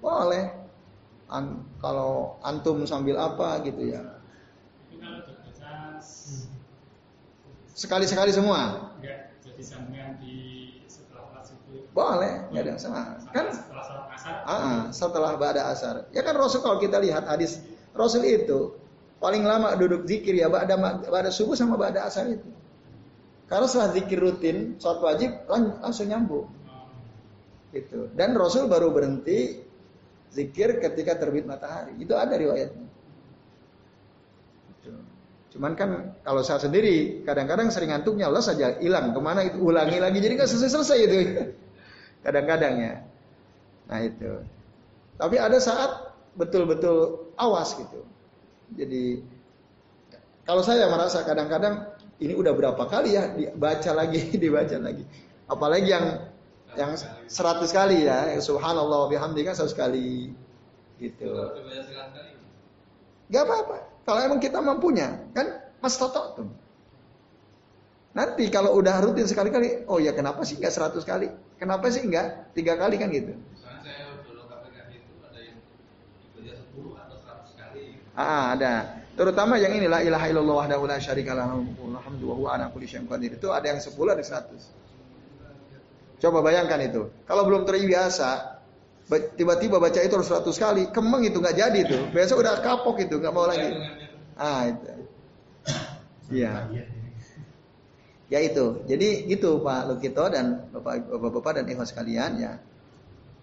Boleh. 0.00 0.44
An, 1.30 1.62
kalau 1.78 2.40
antum 2.42 2.82
sambil 2.86 3.14
apa 3.18 3.62
gitu 3.62 3.94
ya. 3.94 4.02
Sekali-sekali 7.80 8.28
semua? 8.28 8.92
Enggak, 9.00 9.40
jadi 9.40 9.62
sambungan 9.64 10.20
di 10.20 10.36
setelah 10.84 11.32
kelas 11.32 11.48
itu. 11.56 11.88
Boleh, 11.96 12.34
enggak 12.52 12.62
ada 12.68 12.72
masalah. 12.76 13.04
Kan 13.32 13.46
setelah 13.56 13.84
asar. 14.12 14.34
Ah, 14.44 14.80
setelah 14.92 15.32
ba'da 15.40 15.62
asar. 15.72 15.94
Ya 16.12 16.20
kan 16.20 16.36
Rasul 16.36 16.60
kalau 16.60 16.76
kita 16.76 17.00
lihat 17.00 17.24
hadis 17.24 17.64
Rasul 17.96 18.28
itu 18.28 18.76
paling 19.16 19.48
lama 19.48 19.72
duduk 19.80 20.04
zikir 20.04 20.36
ya 20.36 20.52
ba'da 20.52 20.76
ba'da 21.08 21.32
subuh 21.32 21.56
sama 21.56 21.80
ba'da 21.80 22.04
asar 22.04 22.28
itu. 22.28 22.52
Karena 23.48 23.64
setelah 23.64 23.90
zikir 23.96 24.18
rutin, 24.20 24.76
sholat 24.76 25.00
wajib 25.00 25.30
langsung 25.80 26.06
nyambung. 26.06 26.46
Gitu. 27.70 28.10
Dan 28.18 28.34
Rasul 28.34 28.66
baru 28.66 28.90
berhenti 28.90 29.62
zikir 30.34 30.82
ketika 30.82 31.18
terbit 31.18 31.46
matahari. 31.46 31.94
Itu 31.98 32.18
ada 32.18 32.34
riwayatnya. 32.34 32.90
Cuman 35.50 35.74
kan 35.74 36.14
kalau 36.22 36.46
saya 36.46 36.62
sendiri 36.62 37.26
kadang-kadang 37.26 37.74
sering 37.74 37.90
ngantuknya 37.90 38.30
Allah 38.30 38.42
saja 38.42 38.78
hilang 38.78 39.10
ke 39.10 39.18
mana 39.18 39.42
itu 39.42 39.58
ulangi 39.58 39.98
lagi 39.98 40.22
jadi 40.22 40.38
nggak 40.38 40.46
selesai-selesai 40.46 40.98
itu 41.10 41.16
kadang-kadang 42.24 42.74
ya. 42.78 42.94
Nah 43.90 43.98
itu. 44.06 44.30
Tapi 45.18 45.36
ada 45.42 45.58
saat 45.58 46.14
betul-betul 46.38 47.28
awas 47.34 47.74
gitu. 47.74 48.06
Jadi 48.78 49.26
kalau 50.46 50.62
saya 50.62 50.86
merasa 50.86 51.26
kadang-kadang 51.26 51.98
ini 52.22 52.38
udah 52.38 52.54
berapa 52.54 52.82
kali 52.86 53.18
ya 53.18 53.34
dibaca 53.34 53.90
lagi 53.90 54.30
dibaca 54.42 54.76
lagi. 54.78 55.02
Apalagi 55.50 55.88
yang 55.90 56.30
yang 56.78 56.94
seratus 57.26 57.70
kali 57.74 58.06
ya, 58.06 58.30
subhanallah 58.38 59.10
bihamdi 59.10 59.42
kan 59.42 59.54
seratus 59.56 59.74
kali 59.74 60.30
gitu. 61.00 61.30
Gak 63.30 63.42
apa-apa. 63.46 63.76
Kalau 64.06 64.20
emang 64.26 64.40
kita 64.42 64.58
mampunya, 64.58 65.22
kan 65.34 65.70
mas 65.78 65.94
toto 65.94 66.22
tuh. 66.34 66.50
Nanti 68.10 68.50
kalau 68.50 68.74
udah 68.74 68.98
rutin 69.06 69.22
sekali-kali, 69.22 69.86
oh 69.86 70.02
ya 70.02 70.10
kenapa 70.10 70.42
sih 70.42 70.58
nggak 70.58 70.74
seratus 70.74 71.06
kali? 71.06 71.30
Kenapa 71.62 71.86
sih 71.94 72.02
nggak 72.02 72.58
tiga 72.58 72.74
kali 72.74 72.98
kan 72.98 73.06
gitu? 73.14 73.38
Ah, 78.18 78.52
ada. 78.52 79.00
Terutama 79.14 79.56
yang 79.62 79.72
inilah 79.72 80.02
ilaha 80.02 80.26
illallah 80.26 80.56
wahdahu 80.66 80.84
la 80.90 80.98
syarika 80.98 81.32
lahu 81.36 81.62
alhamdu 81.94 82.24
wa 82.28 82.34
huwa 82.34 82.48
ala 82.58 82.64
kulli 82.74 82.90
syai'in 82.90 83.06
qadir. 83.06 83.38
Itu 83.38 83.54
ada 83.54 83.70
yang 83.70 83.78
10 83.78 83.94
ada 84.10 84.24
100. 84.24 84.58
Coba 86.20 86.44
bayangkan 86.44 86.78
itu. 86.84 87.08
Kalau 87.24 87.48
belum 87.48 87.64
terbiasa, 87.64 88.60
tiba-tiba 89.34 89.80
baca 89.80 89.98
itu 90.04 90.14
100 90.14 90.44
kali, 90.60 90.82
kemeng 90.92 91.24
itu 91.24 91.40
nggak 91.40 91.56
jadi 91.56 91.80
tuh. 91.88 92.02
Biasa 92.12 92.36
udah 92.36 92.60
kapok 92.60 93.00
itu, 93.00 93.16
nggak 93.16 93.32
mau 93.32 93.48
lagi. 93.48 93.72
Ah 94.36 94.68
itu. 94.68 94.86
Iya. 96.30 96.68
Ya 98.30 98.38
itu. 98.38 98.86
Jadi 98.86 99.26
gitu 99.26 99.58
Pak 99.64 99.90
Lukito 99.90 100.22
dan 100.30 100.70
Bapak-bapak 100.70 101.58
dan 101.60 101.64
ikhwan 101.66 101.88
sekalian 101.88 102.38
ya. 102.38 102.52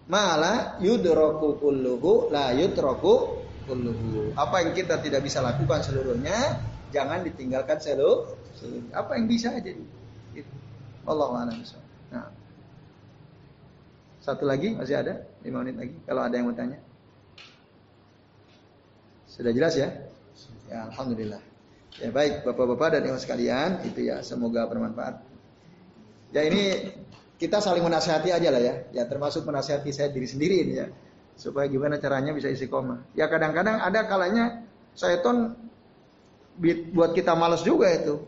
Mala 0.08 0.80
yudroku 0.80 1.60
kulluhu 1.60 2.32
la 2.32 2.56
yudroku 2.56 3.44
kulluhu. 3.68 4.32
Apa 4.32 4.64
yang 4.64 4.72
kita 4.72 4.96
tidak 5.04 5.20
bisa 5.20 5.44
lakukan 5.44 5.84
seluruhnya, 5.84 6.64
jangan 6.88 7.20
ditinggalkan 7.20 7.76
seluruh. 7.76 8.32
Apa 8.96 9.20
yang 9.20 9.28
bisa 9.28 9.52
aja. 9.52 9.68
Allah 11.04 11.28
Nah. 11.44 11.87
Satu 14.18 14.44
lagi 14.44 14.74
masih 14.74 14.98
ada? 14.98 15.24
lima 15.46 15.62
menit 15.62 15.76
lagi. 15.78 15.94
Kalau 16.04 16.22
ada 16.26 16.34
yang 16.34 16.46
mau 16.50 16.56
tanya. 16.56 16.78
Sudah 19.28 19.52
jelas 19.54 19.78
ya? 19.78 19.88
Ya, 20.68 20.90
alhamdulillah. 20.90 21.40
Ya 21.98 22.10
baik, 22.14 22.46
bapak-bapak 22.46 22.98
dan 22.98 23.10
ibu 23.10 23.18
sekalian, 23.18 23.82
itu 23.82 24.06
ya 24.06 24.22
semoga 24.22 24.66
bermanfaat. 24.70 25.18
Ya 26.30 26.44
ini 26.44 26.94
kita 27.40 27.58
saling 27.58 27.82
menasihati 27.82 28.30
aja 28.34 28.48
lah 28.50 28.62
ya. 28.62 28.74
Ya 28.92 29.02
termasuk 29.08 29.46
menasihati 29.46 29.90
saya 29.94 30.12
diri 30.12 30.28
sendiri 30.28 30.56
ini 30.62 30.74
ya. 30.78 30.86
Supaya 31.38 31.70
gimana 31.70 31.98
caranya 32.02 32.34
bisa 32.34 32.50
isi 32.50 32.66
koma. 32.66 33.06
Ya 33.14 33.30
kadang-kadang 33.30 33.78
ada 33.78 34.04
kalanya 34.10 34.66
syaiton 34.98 35.54
buat 36.92 37.14
kita 37.14 37.32
males 37.38 37.62
juga 37.62 37.88
itu. 37.94 38.20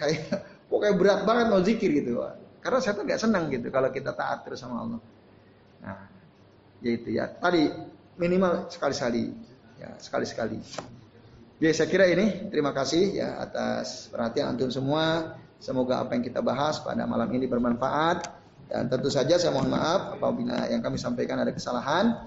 Kayak 0.00 0.42
pokoknya 0.66 0.94
berat 0.96 1.20
banget 1.28 1.46
mau 1.52 1.60
zikir 1.62 1.92
gitu. 1.92 2.24
Karena 2.64 2.78
saya 2.80 2.96
tuh 2.96 3.04
nggak 3.04 3.20
senang 3.20 3.52
gitu 3.52 3.68
kalau 3.68 3.92
kita 3.92 4.16
taat 4.16 4.42
terus 4.48 4.64
sama 4.64 4.80
Allah. 4.80 5.00
Nah, 5.84 6.08
ya 6.80 6.90
itu 6.96 7.08
ya. 7.12 7.28
Tadi 7.28 7.68
minimal 8.16 8.72
sekali-sekali, 8.72 9.30
ya 9.78 9.94
sekali-sekali. 10.00 10.58
Ya 11.62 11.70
saya 11.70 11.86
kira 11.86 12.10
ini 12.10 12.50
terima 12.50 12.74
kasih 12.74 13.14
ya 13.14 13.38
atas 13.38 14.10
perhatian 14.10 14.56
antum 14.56 14.72
semua. 14.72 15.38
Semoga 15.62 16.04
apa 16.04 16.12
yang 16.12 16.24
kita 16.26 16.44
bahas 16.44 16.82
pada 16.84 17.08
malam 17.08 17.30
ini 17.32 17.48
bermanfaat 17.48 18.26
dan 18.68 18.90
tentu 18.90 19.08
saja 19.08 19.40
saya 19.40 19.54
mohon 19.54 19.72
maaf 19.72 20.18
apabila 20.20 20.68
yang 20.68 20.84
kami 20.84 21.00
sampaikan 21.00 21.40
ada 21.40 21.56
kesalahan 21.56 22.20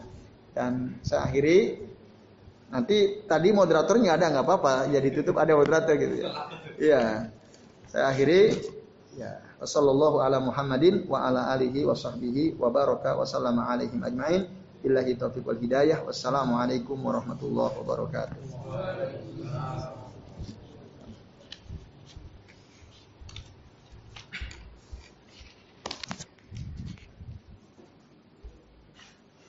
dan 0.57 0.97
saya 1.05 1.29
akhiri 1.29 1.85
nanti 2.73 3.27
tadi 3.29 3.53
moderatornya 3.53 4.17
ada 4.17 4.33
nggak 4.33 4.45
apa-apa 4.47 4.89
ya 4.89 4.97
ditutup 5.03 5.37
ada 5.37 5.53
moderator 5.53 5.93
gitu 6.01 6.15
ya. 6.23 6.31
Iya. 6.81 7.03
Saya 7.93 8.03
akhiri 8.09 8.57
ya 9.21 9.46
Wassallallahu 9.57 10.21
ala 10.21 10.37
Muhammadin 10.37 11.09
wa 11.09 11.25
ala 11.25 11.49
alihi 11.57 11.81
wa 11.81 11.97
sahbihi 11.97 12.61
wa 12.61 12.69
baraka 12.69 13.17
wa 13.17 13.25
sallama 13.25 13.65
alaihim 13.65 14.05
ajmain. 14.05 14.45
Billahi 14.85 15.17
taufiq 15.17 15.41
wal 15.41 15.57
hidayah. 15.57 16.05
Wassalamualaikum 16.05 17.01
warahmatullahi 17.01 17.73
wabarakatuh. 17.81 18.37